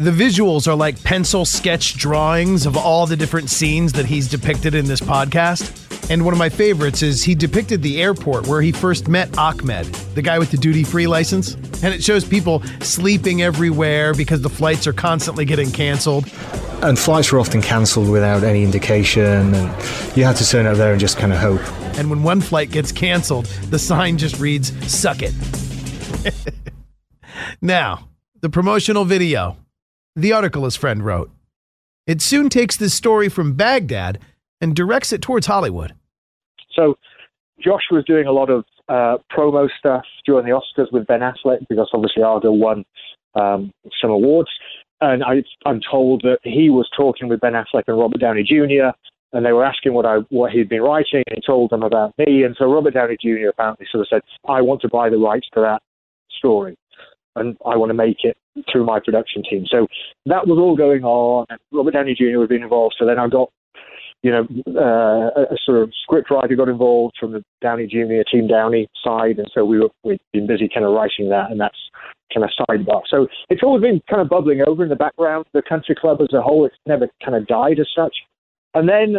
The 0.00 0.10
visuals 0.10 0.66
are 0.66 0.74
like 0.74 1.04
pencil 1.04 1.44
sketch 1.44 1.98
drawings 1.98 2.64
of 2.64 2.74
all 2.74 3.06
the 3.06 3.18
different 3.18 3.50
scenes 3.50 3.92
that 3.92 4.06
he's 4.06 4.28
depicted 4.28 4.74
in 4.74 4.86
this 4.86 5.02
podcast. 5.02 6.08
And 6.08 6.24
one 6.24 6.32
of 6.32 6.38
my 6.38 6.48
favorites 6.48 7.02
is 7.02 7.22
he 7.22 7.34
depicted 7.34 7.82
the 7.82 8.00
airport 8.00 8.46
where 8.46 8.62
he 8.62 8.72
first 8.72 9.08
met 9.08 9.36
Ahmed, 9.36 9.84
the 10.14 10.22
guy 10.22 10.38
with 10.38 10.52
the 10.52 10.56
duty 10.56 10.84
free 10.84 11.06
license. 11.06 11.52
And 11.82 11.92
it 11.92 12.02
shows 12.02 12.24
people 12.24 12.62
sleeping 12.80 13.42
everywhere 13.42 14.14
because 14.14 14.40
the 14.40 14.48
flights 14.48 14.86
are 14.86 14.94
constantly 14.94 15.44
getting 15.44 15.70
canceled. 15.70 16.32
And 16.82 16.98
flights 16.98 17.30
were 17.30 17.38
often 17.38 17.60
cancelled 17.60 18.08
without 18.08 18.42
any 18.42 18.64
indication. 18.64 19.54
And 19.54 20.16
you 20.16 20.24
had 20.24 20.36
to 20.36 20.48
turn 20.48 20.64
up 20.64 20.78
there 20.78 20.92
and 20.92 20.98
just 20.98 21.18
kind 21.18 21.30
of 21.30 21.38
hope. 21.38 21.60
And 21.98 22.08
when 22.08 22.22
one 22.22 22.40
flight 22.40 22.70
gets 22.70 22.90
canceled, 22.90 23.44
the 23.68 23.78
sign 23.78 24.16
just 24.16 24.40
reads, 24.40 24.72
Suck 24.90 25.18
it. 25.20 25.34
now, 27.60 28.08
the 28.40 28.48
promotional 28.48 29.04
video 29.04 29.58
the 30.20 30.32
article 30.32 30.64
his 30.64 30.76
friend 30.76 31.04
wrote. 31.04 31.30
It 32.06 32.22
soon 32.22 32.48
takes 32.48 32.76
this 32.76 32.94
story 32.94 33.28
from 33.28 33.54
Baghdad 33.54 34.18
and 34.60 34.74
directs 34.74 35.12
it 35.12 35.22
towards 35.22 35.46
Hollywood. 35.46 35.94
So, 36.74 36.96
Josh 37.62 37.82
was 37.90 38.04
doing 38.04 38.26
a 38.26 38.32
lot 38.32 38.50
of 38.50 38.64
uh, 38.88 39.18
promo 39.30 39.68
stuff 39.78 40.04
during 40.24 40.46
the 40.46 40.52
Oscars 40.52 40.90
with 40.92 41.06
Ben 41.06 41.20
Affleck 41.20 41.66
because 41.68 41.88
obviously 41.92 42.22
Argo 42.22 42.50
won 42.52 42.84
um, 43.34 43.72
some 44.00 44.10
awards. 44.10 44.50
And 45.00 45.22
I, 45.24 45.42
am 45.66 45.80
told 45.88 46.22
that 46.22 46.38
he 46.42 46.68
was 46.68 46.88
talking 46.96 47.28
with 47.28 47.40
Ben 47.40 47.52
Affleck 47.52 47.84
and 47.86 47.98
Robert 47.98 48.20
Downey 48.20 48.42
Jr. 48.42 48.90
and 49.32 49.46
they 49.46 49.52
were 49.52 49.64
asking 49.64 49.94
what 49.94 50.04
I 50.04 50.18
what 50.28 50.52
he'd 50.52 50.68
been 50.68 50.82
writing, 50.82 51.22
and 51.26 51.36
he 51.36 51.40
told 51.46 51.70
them 51.70 51.82
about 51.82 52.12
me. 52.18 52.42
And 52.42 52.54
so 52.58 52.70
Robert 52.70 52.94
Downey 52.94 53.16
Jr. 53.20 53.48
apparently 53.48 53.86
sort 53.90 54.02
of 54.02 54.08
said, 54.08 54.22
"I 54.46 54.60
want 54.60 54.82
to 54.82 54.88
buy 54.88 55.08
the 55.08 55.16
rights 55.16 55.48
to 55.54 55.60
that 55.60 55.80
story." 56.36 56.76
And 57.40 57.56
I 57.66 57.76
want 57.76 57.90
to 57.90 57.94
make 57.94 58.18
it 58.22 58.36
through 58.70 58.84
my 58.84 59.00
production 59.00 59.42
team. 59.48 59.64
So 59.68 59.86
that 60.26 60.46
was 60.46 60.58
all 60.58 60.76
going 60.76 61.04
on. 61.04 61.46
Robert 61.72 61.92
Downey 61.92 62.14
Jr. 62.14 62.38
was 62.38 62.48
being 62.48 62.62
involved. 62.62 62.96
So 62.98 63.06
then 63.06 63.18
I 63.18 63.28
got, 63.28 63.50
you 64.22 64.30
know, 64.30 64.46
uh, 64.68 65.40
a 65.40 65.56
sort 65.64 65.82
of 65.82 65.90
script 66.02 66.30
writer 66.30 66.54
got 66.54 66.68
involved 66.68 67.14
from 67.18 67.32
the 67.32 67.42
Downey 67.62 67.86
Jr. 67.86 68.22
Team 68.30 68.46
Downey 68.46 68.88
side, 69.02 69.38
and 69.38 69.50
so 69.54 69.64
we 69.64 69.80
were 69.80 69.88
we've 70.04 70.18
been 70.32 70.46
busy 70.46 70.68
kind 70.72 70.84
of 70.84 70.92
writing 70.92 71.30
that, 71.30 71.50
and 71.50 71.58
that's 71.58 71.78
kind 72.32 72.44
of 72.44 72.50
sidebar. 72.68 73.02
So 73.08 73.26
it's 73.48 73.62
always 73.62 73.82
been 73.82 74.00
kind 74.08 74.20
of 74.20 74.28
bubbling 74.28 74.62
over 74.66 74.82
in 74.82 74.90
the 74.90 74.96
background. 74.96 75.46
The 75.52 75.62
country 75.66 75.96
club 75.98 76.18
as 76.20 76.32
a 76.34 76.42
whole, 76.42 76.66
it's 76.66 76.76
never 76.86 77.08
kind 77.24 77.36
of 77.36 77.46
died 77.46 77.80
as 77.80 77.88
such. 77.96 78.14
And 78.74 78.88
then 78.88 79.16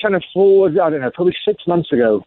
kind 0.00 0.14
of 0.14 0.22
forward, 0.32 0.78
I 0.78 0.90
don't 0.90 1.00
know, 1.00 1.10
probably 1.12 1.34
six 1.46 1.62
months 1.66 1.92
ago, 1.92 2.22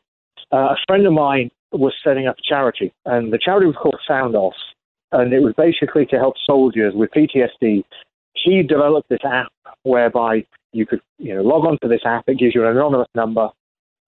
uh, 0.52 0.74
a 0.74 0.78
friend 0.88 1.06
of 1.06 1.14
mine 1.14 1.52
was 1.72 1.94
setting 2.04 2.28
up 2.28 2.38
a 2.38 2.42
charity, 2.48 2.94
and 3.06 3.32
the 3.32 3.40
charity 3.44 3.68
was 3.68 3.76
called 3.76 4.00
Sound 4.08 4.36
Off 4.36 4.54
and 5.12 5.34
it 5.34 5.40
was 5.40 5.54
basically 5.58 6.06
to 6.08 6.18
help 6.18 6.36
soldiers 6.46 6.94
with 6.96 7.12
PTSD. 7.12 7.84
He 8.34 8.64
developed 8.64 9.10
this 9.10 9.24
app 9.26 9.52
whereby 9.84 10.46
you 10.74 10.86
could, 10.86 11.02
you 11.18 11.36
know, 11.36 11.42
log 11.42 11.66
on 11.66 11.78
to 11.82 11.88
this 11.88 12.02
app. 12.06 12.26
It 12.28 12.40
gives 12.40 12.54
you 12.54 12.64
an 12.66 12.76
anonymous 12.76 13.08
number 13.16 13.50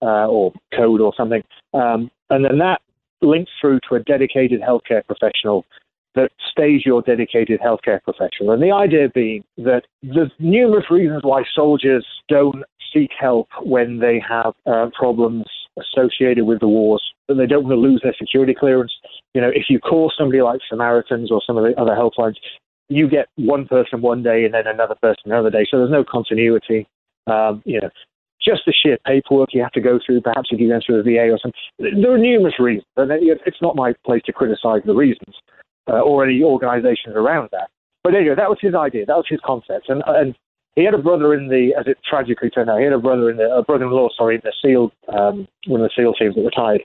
uh, 0.02 0.28
or 0.28 0.54
code 0.76 1.02
or 1.02 1.14
something, 1.16 1.43
um, 1.74 2.12
and 2.30 2.45
then 2.45 2.58
that 2.60 2.82
links 3.22 3.52
through 3.60 3.80
to 3.89 3.95
a 3.95 4.00
dedicated 4.02 4.62
healthcare 4.62 5.04
professional 5.06 5.66
that 6.18 6.32
stays 6.52 6.82
your 6.86 7.02
dedicated 7.04 7.60
healthcare 7.60 8.02
professional. 8.04 8.52
And 8.52 8.62
the 8.62 8.72
idea 8.72 9.10
being 9.14 9.43
that 9.58 9.84
there's 10.02 10.32
numerous 10.39 10.89
reasons 10.89 11.22
why 11.24 11.43
soldiers 11.54 12.06
don't 12.28 12.64
seek 12.93 13.12
help 13.20 13.48
when 13.62 14.00
they 14.00 14.22
have 14.28 14.54
uh, 14.66 14.89
problems 14.98 15.45
associated 15.78 16.45
with 16.45 16.60
the 16.60 16.68
wars, 16.68 17.04
that 17.28 17.36
they 17.36 17.45
don't 17.45 17.63
want 17.63 17.73
to 17.73 17.80
lose 17.80 18.01
their 18.03 18.15
security 18.17 18.53
clearance. 18.53 18.93
You 19.34 19.41
know, 19.41 19.49
if 19.49 19.65
you 19.69 19.80
call 19.80 20.11
somebody 20.17 20.41
like 20.41 20.61
Samaritans 20.69 21.32
or 21.32 21.41
some 21.45 21.57
of 21.57 21.63
the 21.63 21.80
other 21.80 21.91
helplines, 21.91 22.36
you 22.89 23.09
get 23.09 23.28
one 23.36 23.67
person 23.67 24.01
one 24.01 24.23
day 24.23 24.45
and 24.45 24.53
then 24.53 24.67
another 24.67 24.95
person 25.01 25.23
another 25.32 25.49
day. 25.49 25.65
So 25.69 25.78
there's 25.78 25.91
no 25.91 26.03
continuity. 26.03 26.88
Um, 27.28 27.61
you 27.65 27.82
know, 27.82 27.89
just 28.41 28.61
the 28.65 28.73
sheer 28.73 28.97
paperwork 29.05 29.49
you 29.53 29.61
have 29.61 29.73
to 29.73 29.82
go 29.82 29.99
through, 30.05 30.21
perhaps 30.21 30.49
if 30.51 30.59
you 30.59 30.69
go 30.69 30.80
through 30.86 31.03
the 31.03 31.15
VA 31.15 31.32
or 31.32 31.39
something. 31.39 32.01
There 32.01 32.13
are 32.13 32.17
numerous 32.17 32.59
reasons, 32.59 32.86
and 32.95 33.11
it's 33.11 33.61
not 33.61 33.75
my 33.75 33.93
place 34.05 34.21
to 34.25 34.34
criticize 34.34 34.82
the 34.86 34.95
reasons 34.95 35.36
uh, 35.89 35.99
or 35.99 36.25
any 36.25 36.41
organizations 36.43 37.15
around 37.15 37.49
that. 37.51 37.69
But 38.03 38.15
anyway, 38.15 38.36
that 38.36 38.49
was 38.49 38.59
his 38.61 38.73
idea. 38.73 39.05
That 39.05 39.17
was 39.17 39.25
his 39.28 39.39
concept. 39.43 39.89
And, 39.89 40.01
and 40.07 40.36
he 40.75 40.86
had 40.86 40.93
a 40.93 40.99
brother 40.99 41.34
in 41.34 41.49
the, 41.49 41.73
as 41.78 41.88
it 41.88 41.97
tragically 42.07 42.49
turned 42.49 42.69
out, 42.69 42.78
he 42.78 42.86
had 42.86 42.93
a 42.93 42.99
brother 42.99 43.30
in 43.30 43.38
the, 43.38 43.51
a 43.51 43.63
brother-in-law, 43.63 44.09
sorry, 44.15 44.36
in 44.36 44.41
the 44.43 44.53
SEAL, 44.61 44.91
um, 45.09 45.47
one 45.65 45.82
of 45.82 45.89
the 45.89 45.93
SEAL 45.95 46.13
teams 46.13 46.36
that 46.36 46.41
retired, 46.41 46.84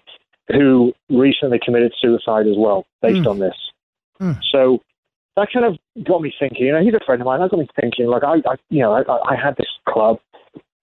who 0.49 0.93
recently 1.09 1.59
committed 1.63 1.93
suicide 2.01 2.47
as 2.47 2.57
well, 2.57 2.85
based 3.01 3.23
mm. 3.23 3.31
on 3.31 3.39
this. 3.39 3.55
Mm. 4.21 4.39
So 4.51 4.81
that 5.37 5.49
kind 5.53 5.67
of 5.67 6.05
got 6.05 6.23
me 6.23 6.33
thinking. 6.39 6.67
You 6.67 6.73
know, 6.73 6.83
he's 6.83 6.95
a 6.95 7.05
friend 7.05 7.21
of 7.21 7.27
mine. 7.27 7.41
That 7.41 7.51
got 7.51 7.61
me 7.61 7.69
thinking. 7.81 8.07
Like 8.07 8.25
I, 8.25 8.37
I 8.49 8.57
you 8.71 8.81
know, 8.81 8.93
I, 8.93 9.33
I 9.33 9.37
had 9.37 9.57
this 9.57 9.69
club. 9.89 10.19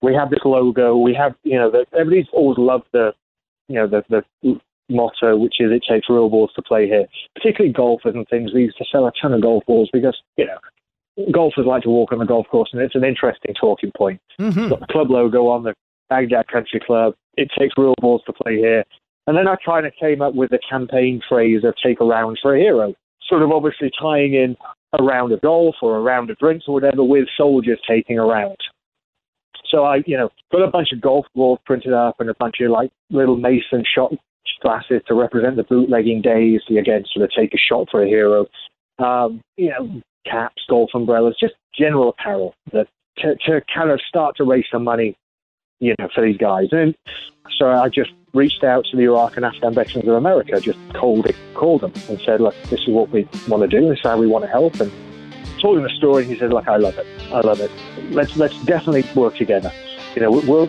We 0.02 0.14
have 0.14 0.30
this 0.30 0.40
logo. 0.44 0.96
We 0.96 1.14
have, 1.14 1.34
you 1.42 1.58
know, 1.58 1.70
the, 1.70 1.84
everybody's 1.92 2.30
always 2.32 2.58
loved 2.58 2.86
the, 2.92 3.12
you 3.68 3.76
know, 3.76 3.86
the 3.86 4.02
the 4.42 4.60
motto, 4.88 5.36
which 5.36 5.54
is 5.60 5.70
it 5.70 5.84
takes 5.88 6.08
real 6.08 6.28
balls 6.28 6.50
to 6.56 6.62
play 6.62 6.86
here. 6.86 7.06
Particularly 7.34 7.72
golfers 7.72 8.14
and 8.14 8.26
things. 8.28 8.52
We 8.52 8.62
used 8.62 8.78
to 8.78 8.84
sell 8.90 9.06
a 9.06 9.12
ton 9.20 9.34
of 9.34 9.42
golf 9.42 9.64
balls 9.66 9.90
because, 9.92 10.18
you 10.36 10.46
know, 10.46 10.58
golfers 11.32 11.66
like 11.66 11.82
to 11.82 11.90
walk 11.90 12.12
on 12.12 12.18
the 12.18 12.24
golf 12.24 12.46
course, 12.48 12.70
and 12.72 12.82
it's 12.82 12.94
an 12.94 13.04
interesting 13.04 13.54
talking 13.60 13.92
point. 13.96 14.20
Mm-hmm. 14.40 14.68
Got 14.68 14.80
the 14.80 14.86
club 14.86 15.10
logo 15.10 15.48
on 15.48 15.62
the 15.62 15.74
Baghdad 16.08 16.48
Country 16.48 16.80
Club. 16.84 17.14
It 17.36 17.50
takes 17.58 17.74
real 17.76 17.94
balls 18.00 18.22
to 18.26 18.32
play 18.32 18.56
here. 18.56 18.84
And 19.26 19.36
then 19.36 19.46
I 19.46 19.56
kind 19.64 19.86
of 19.86 19.92
came 20.00 20.22
up 20.22 20.34
with 20.34 20.50
the 20.50 20.58
campaign 20.68 21.20
phrase 21.28 21.62
of 21.64 21.74
take 21.82 22.00
a 22.00 22.04
round 22.04 22.38
for 22.40 22.56
a 22.56 22.58
hero, 22.58 22.94
sort 23.28 23.42
of 23.42 23.50
obviously 23.50 23.90
tying 24.00 24.34
in 24.34 24.56
a 24.98 25.02
round 25.02 25.32
of 25.32 25.40
golf 25.40 25.76
or 25.82 25.96
a 25.96 26.00
round 26.00 26.30
of 26.30 26.38
drinks 26.38 26.64
or 26.66 26.74
whatever 26.74 27.04
with 27.04 27.28
soldiers 27.36 27.78
taking 27.88 28.18
a 28.18 28.24
round. 28.24 28.56
So 29.70 29.84
I, 29.84 30.02
you 30.06 30.16
know, 30.16 30.30
got 30.50 30.62
a 30.62 30.70
bunch 30.70 30.88
of 30.92 31.00
golf 31.00 31.26
balls 31.34 31.60
printed 31.64 31.92
up 31.92 32.16
and 32.18 32.28
a 32.28 32.34
bunch 32.34 32.56
of 32.60 32.70
like 32.70 32.90
little 33.10 33.36
mason 33.36 33.84
shot 33.94 34.12
glasses 34.62 35.00
to 35.06 35.14
represent 35.14 35.56
the 35.56 35.62
bootlegging 35.62 36.22
days. 36.22 36.60
Again, 36.68 37.04
sort 37.12 37.24
of 37.24 37.30
take 37.36 37.54
a 37.54 37.58
shot 37.58 37.88
for 37.90 38.02
a 38.02 38.08
hero. 38.08 38.46
Um, 38.98 39.40
you 39.56 39.70
know, 39.70 40.02
caps, 40.26 40.62
golf 40.68 40.90
umbrellas, 40.94 41.36
just 41.40 41.54
general 41.78 42.10
apparel 42.10 42.54
that 42.72 42.88
to, 43.18 43.34
to 43.46 43.60
kind 43.74 43.90
of 43.90 44.00
start 44.08 44.36
to 44.36 44.44
raise 44.44 44.64
some 44.70 44.84
money, 44.84 45.16
you 45.78 45.94
know, 45.98 46.08
for 46.14 46.24
these 46.24 46.36
guys. 46.36 46.68
And 46.72 46.94
so 47.58 47.68
I 47.68 47.88
just 47.88 48.10
reached 48.32 48.62
out 48.62 48.84
to 48.86 48.96
the 48.96 49.04
Iraq 49.04 49.36
and 49.36 49.44
Afghan 49.44 49.74
veterans 49.74 50.08
of 50.08 50.14
America, 50.14 50.60
just 50.60 50.78
called 50.94 51.26
it, 51.26 51.36
called 51.54 51.80
them 51.80 51.92
and 52.08 52.20
said, 52.20 52.40
look, 52.40 52.54
this 52.68 52.80
is 52.80 52.88
what 52.88 53.10
we 53.10 53.28
want 53.48 53.68
to 53.68 53.68
do. 53.68 53.88
This 53.88 53.98
is 53.98 54.02
how 54.02 54.16
we 54.16 54.26
want 54.26 54.44
to 54.44 54.50
help. 54.50 54.80
And 54.80 54.92
told 55.60 55.76
him 55.76 55.84
the 55.84 55.90
story. 55.90 56.22
And 56.22 56.32
he 56.32 56.38
said, 56.38 56.52
look, 56.52 56.68
I 56.68 56.76
love 56.76 56.96
it. 56.98 57.06
I 57.32 57.40
love 57.40 57.60
it. 57.60 57.70
Let's 58.10 58.36
let's 58.36 58.58
definitely 58.64 59.04
work 59.14 59.36
together. 59.36 59.72
You 60.14 60.22
know, 60.22 60.30
we'll 60.30 60.68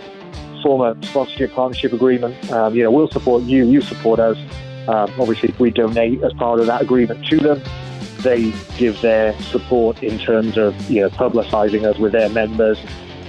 form 0.62 0.82
a 0.82 1.06
sponsorship 1.06 1.54
partnership 1.54 1.94
agreement. 1.94 2.52
Um, 2.52 2.76
you 2.76 2.84
know, 2.84 2.92
we'll 2.92 3.10
support 3.10 3.44
you. 3.44 3.66
You 3.66 3.82
support 3.82 4.20
us. 4.20 4.38
Um, 4.88 5.12
obviously, 5.20 5.50
if 5.50 5.60
we 5.60 5.72
donate 5.72 6.24
as 6.24 6.34
part 6.34 6.60
of 6.60 6.66
that 6.68 6.82
agreement 6.82 7.26
to 7.28 7.38
them, 7.38 7.62
they 8.20 8.54
give 8.78 9.02
their 9.02 9.40
support 9.42 10.04
in 10.04 10.20
terms 10.20 10.58
of 10.58 10.90
you 10.90 11.02
know 11.02 11.10
publicising 11.10 11.86
us 11.86 11.98
with 11.98 12.12
their 12.12 12.30
members. 12.30 12.80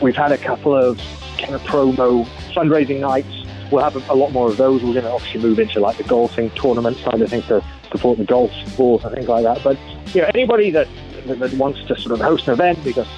We've 0.01 0.17
had 0.17 0.33
a 0.33 0.39
couple 0.39 0.75
of 0.75 0.99
kind 1.39 1.55
of 1.55 1.63
promo 1.63 2.27
fundraising 2.53 3.01
nights. 3.01 3.42
We'll 3.73 3.83
have 3.83 3.97
a, 4.11 4.15
lot 4.15 4.33
more 4.33 4.51
of 4.51 4.59
those. 4.59 4.83
We're 4.83 4.93
going 4.93 5.07
to 5.07 5.11
obviously 5.11 5.41
move 5.41 5.59
into 5.59 5.81
like 5.81 5.97
the 5.97 6.05
golfing 6.05 6.51
tournament 6.51 6.99
side 6.99 7.23
of 7.23 7.31
things 7.31 7.47
to 7.47 7.65
support 7.91 8.19
the 8.19 8.25
golf 8.25 8.53
sports 8.67 9.05
and 9.05 9.15
things 9.15 9.29
like 9.29 9.45
that. 9.45 9.63
But 9.65 9.79
you 10.15 10.21
know, 10.21 10.31
anybody 10.35 10.71
that, 10.71 10.87
that 11.27 11.53
wants 11.55 11.83
to 11.87 11.99
sort 11.99 12.13
of 12.13 12.21
host 12.21 12.47
an 12.49 12.53
event 12.53 12.85
because 12.85 13.09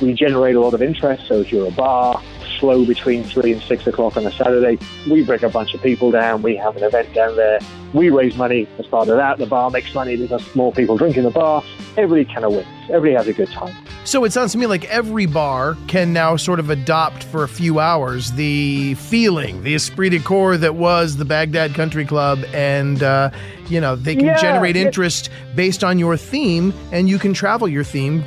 we 0.00 0.12
generate 0.12 0.56
a 0.56 0.60
lot 0.60 0.74
of 0.74 0.82
interest. 0.82 1.28
So 1.28 1.40
if 1.40 1.52
you're 1.52 1.68
a 1.68 1.70
bar, 1.70 2.20
slow 2.58 2.84
between 2.84 3.24
three 3.24 3.52
and 3.52 3.62
six 3.62 3.86
o'clock 3.86 4.16
on 4.16 4.26
a 4.26 4.32
Saturday. 4.32 4.78
We 5.08 5.22
bring 5.24 5.42
a 5.44 5.48
bunch 5.48 5.74
of 5.74 5.82
people 5.82 6.10
down. 6.10 6.42
We 6.42 6.56
have 6.56 6.76
an 6.76 6.82
event 6.82 7.12
down 7.14 7.36
there. 7.36 7.60
We 7.92 8.10
raise 8.10 8.36
money 8.36 8.68
as 8.78 8.86
part 8.86 9.08
of 9.08 9.16
that. 9.16 9.38
The 9.38 9.46
bar 9.46 9.70
makes 9.70 9.94
money 9.94 10.16
because 10.16 10.54
more 10.54 10.72
people 10.72 10.96
drink 10.96 11.16
in 11.16 11.24
the 11.24 11.30
bar. 11.30 11.62
Everybody 11.96 12.24
kind 12.24 12.44
of 12.44 12.52
wins. 12.52 12.68
Everybody 12.84 13.14
has 13.14 13.28
a 13.28 13.32
good 13.32 13.50
time. 13.50 13.74
So 14.04 14.24
it 14.24 14.32
sounds 14.32 14.52
to 14.52 14.58
me 14.58 14.66
like 14.66 14.84
every 14.86 15.26
bar 15.26 15.76
can 15.86 16.12
now 16.12 16.36
sort 16.36 16.58
of 16.58 16.70
adopt 16.70 17.22
for 17.24 17.44
a 17.44 17.48
few 17.48 17.78
hours 17.78 18.32
the 18.32 18.94
feeling, 18.94 19.62
the 19.62 19.74
esprit 19.74 20.10
de 20.10 20.18
corps 20.18 20.56
that 20.56 20.74
was 20.74 21.16
the 21.16 21.24
Baghdad 21.24 21.74
Country 21.74 22.04
Club, 22.04 22.42
and 22.52 23.02
uh, 23.02 23.30
you 23.68 23.80
know 23.80 23.96
they 23.96 24.16
can 24.16 24.24
yeah, 24.24 24.40
generate 24.40 24.76
interest 24.76 25.30
based 25.54 25.84
on 25.84 25.98
your 25.98 26.16
theme, 26.16 26.72
and 26.92 27.08
you 27.08 27.18
can 27.18 27.34
travel 27.34 27.68
your 27.68 27.84
theme 27.84 28.24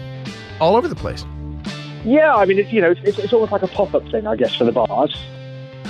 all 0.60 0.76
over 0.76 0.88
the 0.88 0.96
place. 0.96 1.26
Yeah, 2.06 2.36
I 2.36 2.46
mean, 2.46 2.60
it's 2.60 2.72
you 2.72 2.82
know, 2.82 2.92
it's, 2.92 3.18
it's 3.18 3.34
almost 3.34 3.52
like 3.52 3.64
a 3.64 3.68
pop 3.68 3.94
up 3.94 4.08
thing, 4.10 4.28
I 4.28 4.36
guess, 4.36 4.56
for 4.56 4.66
the 4.66 4.72
bars. 4.72 5.16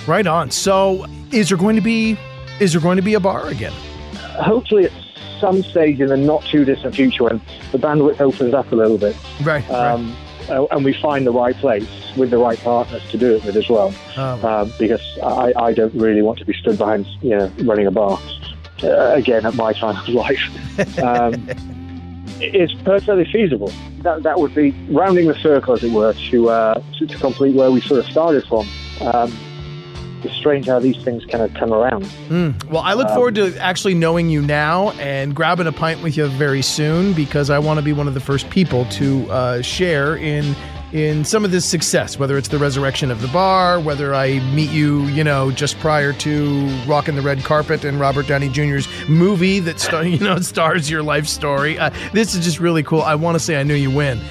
Right 0.07 0.27
on. 0.27 0.51
So, 0.51 1.05
is 1.31 1.49
there 1.49 1.57
going 1.57 1.75
to 1.75 1.81
be 1.81 2.17
is 2.59 2.73
there 2.73 2.81
going 2.81 2.97
to 2.97 3.03
be 3.03 3.13
a 3.15 3.19
bar 3.19 3.47
again? 3.47 3.73
Hopefully, 4.41 4.85
at 4.85 4.91
some 5.39 5.63
stage 5.63 5.99
in 5.99 6.07
the 6.07 6.17
not 6.17 6.43
too 6.45 6.65
distant 6.65 6.95
future, 6.95 7.23
when 7.23 7.41
the 7.71 7.77
bandwidth 7.77 8.21
opens 8.21 8.53
up 8.53 8.71
a 8.71 8.75
little 8.75 8.97
bit, 8.97 9.15
right? 9.41 9.67
Um, 9.69 10.09
right. 10.09 10.17
Uh, 10.49 10.67
and 10.71 10.83
we 10.83 10.93
find 10.93 11.25
the 11.25 11.31
right 11.31 11.55
place 11.55 11.87
with 12.17 12.29
the 12.29 12.37
right 12.37 12.59
partners 12.59 13.01
to 13.11 13.17
do 13.17 13.35
it 13.35 13.45
with 13.45 13.55
as 13.55 13.69
well. 13.69 13.93
Oh. 14.17 14.47
Um, 14.47 14.73
because 14.77 15.01
I, 15.23 15.53
I 15.55 15.73
don't 15.73 15.93
really 15.95 16.21
want 16.21 16.39
to 16.39 16.45
be 16.45 16.53
stood 16.53 16.77
behind, 16.77 17.07
you 17.21 17.29
know, 17.29 17.51
running 17.63 17.87
a 17.87 17.91
bar 17.91 18.19
uh, 18.83 19.13
again 19.13 19.45
at 19.45 19.55
my 19.55 19.73
time 19.73 19.97
of 19.97 20.09
life. 20.09 20.41
Um, 21.03 21.47
it's 22.43 22.73
perfectly 22.83 23.25
feasible. 23.25 23.71
That, 24.01 24.23
that 24.23 24.39
would 24.39 24.53
be 24.53 24.71
rounding 24.89 25.27
the 25.27 25.35
circle, 25.35 25.73
as 25.73 25.83
it 25.83 25.91
were, 25.91 26.13
to, 26.13 26.49
uh, 26.49 26.81
to, 26.97 27.07
to, 27.07 27.17
complete 27.17 27.55
where 27.55 27.71
we 27.71 27.81
sort 27.81 27.99
of 27.99 28.11
started 28.11 28.45
from. 28.45 28.67
Um, 29.01 29.37
it's 30.23 30.35
strange 30.35 30.67
how 30.67 30.79
these 30.79 31.01
things 31.03 31.25
kind 31.25 31.43
of 31.43 31.53
come 31.53 31.73
around. 31.73 32.03
Mm. 32.29 32.63
Well, 32.65 32.81
I 32.81 32.93
look 32.93 33.07
um, 33.07 33.15
forward 33.15 33.35
to 33.35 33.57
actually 33.57 33.93
knowing 33.93 34.29
you 34.29 34.41
now 34.41 34.91
and 34.91 35.35
grabbing 35.35 35.67
a 35.67 35.71
pint 35.71 36.01
with 36.01 36.15
you 36.15 36.27
very 36.27 36.61
soon 36.61 37.13
because 37.13 37.49
I 37.49 37.59
want 37.59 37.77
to 37.77 37.81
be 37.81 37.93
one 37.93 38.07
of 38.07 38.13
the 38.13 38.19
first 38.19 38.49
people 38.49 38.85
to 38.85 39.29
uh, 39.29 39.61
share 39.61 40.15
in 40.15 40.55
in 40.93 41.25
some 41.25 41.43
of 41.43 41.49
this 41.49 41.65
success, 41.65 42.19
whether 42.19 42.37
it's 42.37 42.49
the 42.49 42.59
resurrection 42.59 43.09
of 43.09 43.21
the 43.21 43.27
bar, 43.29 43.79
whether 43.79 44.13
I 44.13 44.39
meet 44.53 44.69
you, 44.69 45.05
you 45.07 45.23
know, 45.23 45.51
just 45.51 45.79
prior 45.79 46.13
to 46.13 46.67
rocking 46.85 47.15
the 47.15 47.21
red 47.21 47.43
carpet 47.43 47.83
and 47.83 47.99
Robert 47.99 48.27
Downey 48.27 48.47
Jr.'s 48.47 48.87
movie 49.09 49.59
that 49.59 49.79
star, 49.79 50.03
you 50.05 50.19
know 50.19 50.39
stars 50.39 50.89
your 50.89 51.01
life 51.01 51.27
story. 51.27 51.79
Uh, 51.79 51.89
this 52.13 52.35
is 52.35 52.45
just 52.45 52.59
really 52.59 52.83
cool. 52.83 53.01
I 53.01 53.15
want 53.15 53.35
to 53.35 53.39
say 53.39 53.59
I 53.59 53.63
knew 53.63 53.73
you 53.73 53.89
win. 53.89 54.21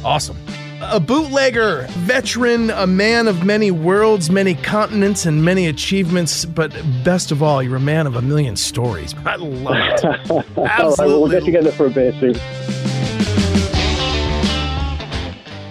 Awesome. 0.05 0.37
A 0.81 0.99
bootlegger, 0.99 1.87
veteran, 1.89 2.69
a 2.69 2.85
man 2.85 3.27
of 3.27 3.43
many 3.45 3.71
worlds, 3.71 4.29
many 4.29 4.53
continents, 4.53 5.25
and 5.25 5.43
many 5.43 5.65
achievements, 5.67 6.45
but 6.45 6.71
best 7.03 7.31
of 7.31 7.41
all, 7.41 7.63
you're 7.63 7.77
a 7.77 7.79
man 7.79 8.05
of 8.05 8.17
a 8.17 8.21
million 8.21 8.55
stories. 8.57 9.15
I 9.25 9.37
love 9.37 9.75
it. 9.75 10.03
Absolutely. 10.03 10.53
all 10.61 10.65
right, 10.67 10.97
we'll 10.99 11.29
get 11.29 11.45
together 11.45 11.71
for 11.71 11.87
a 11.87 11.89
beer 11.89 12.11
soon. 12.19 12.35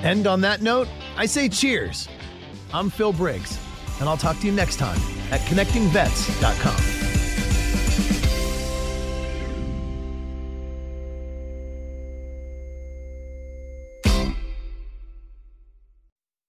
And 0.02 0.26
on 0.26 0.40
that 0.40 0.62
note, 0.62 0.88
I 1.16 1.26
say 1.26 1.48
cheers. 1.48 2.08
I'm 2.72 2.90
Phil 2.90 3.12
Briggs 3.12 3.61
and 4.02 4.08
I'll 4.08 4.16
talk 4.16 4.38
to 4.40 4.46
you 4.46 4.52
next 4.52 4.76
time 4.76 4.98
at 5.30 5.40
connectingvets.com. 5.42 7.02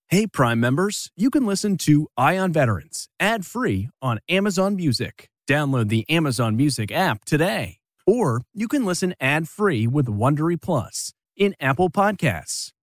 Hey, 0.08 0.28
Prime 0.28 0.60
members, 0.60 1.12
you 1.16 1.30
can 1.30 1.45
listen 1.45 1.78
to 1.78 2.08
Eye 2.18 2.38
on 2.38 2.51
Veterans 2.51 3.08
ad 3.20 3.45
free 3.45 3.89
on 4.01 4.20
Amazon 4.28 4.76
Music. 4.76 5.28
Download 5.47 5.89
the 5.89 6.06
Amazon 6.10 6.56
Music 6.56 6.91
app 6.91 7.24
today. 7.24 7.78
Or 8.08 8.41
you 8.54 8.68
can 8.68 8.84
listen 8.84 9.14
ad 9.20 9.47
free 9.47 9.86
with 9.86 10.08
Wondery 10.08 10.60
Plus 10.60 11.14
in 11.38 11.54
Apple 11.60 11.89
Podcasts. 11.89 12.72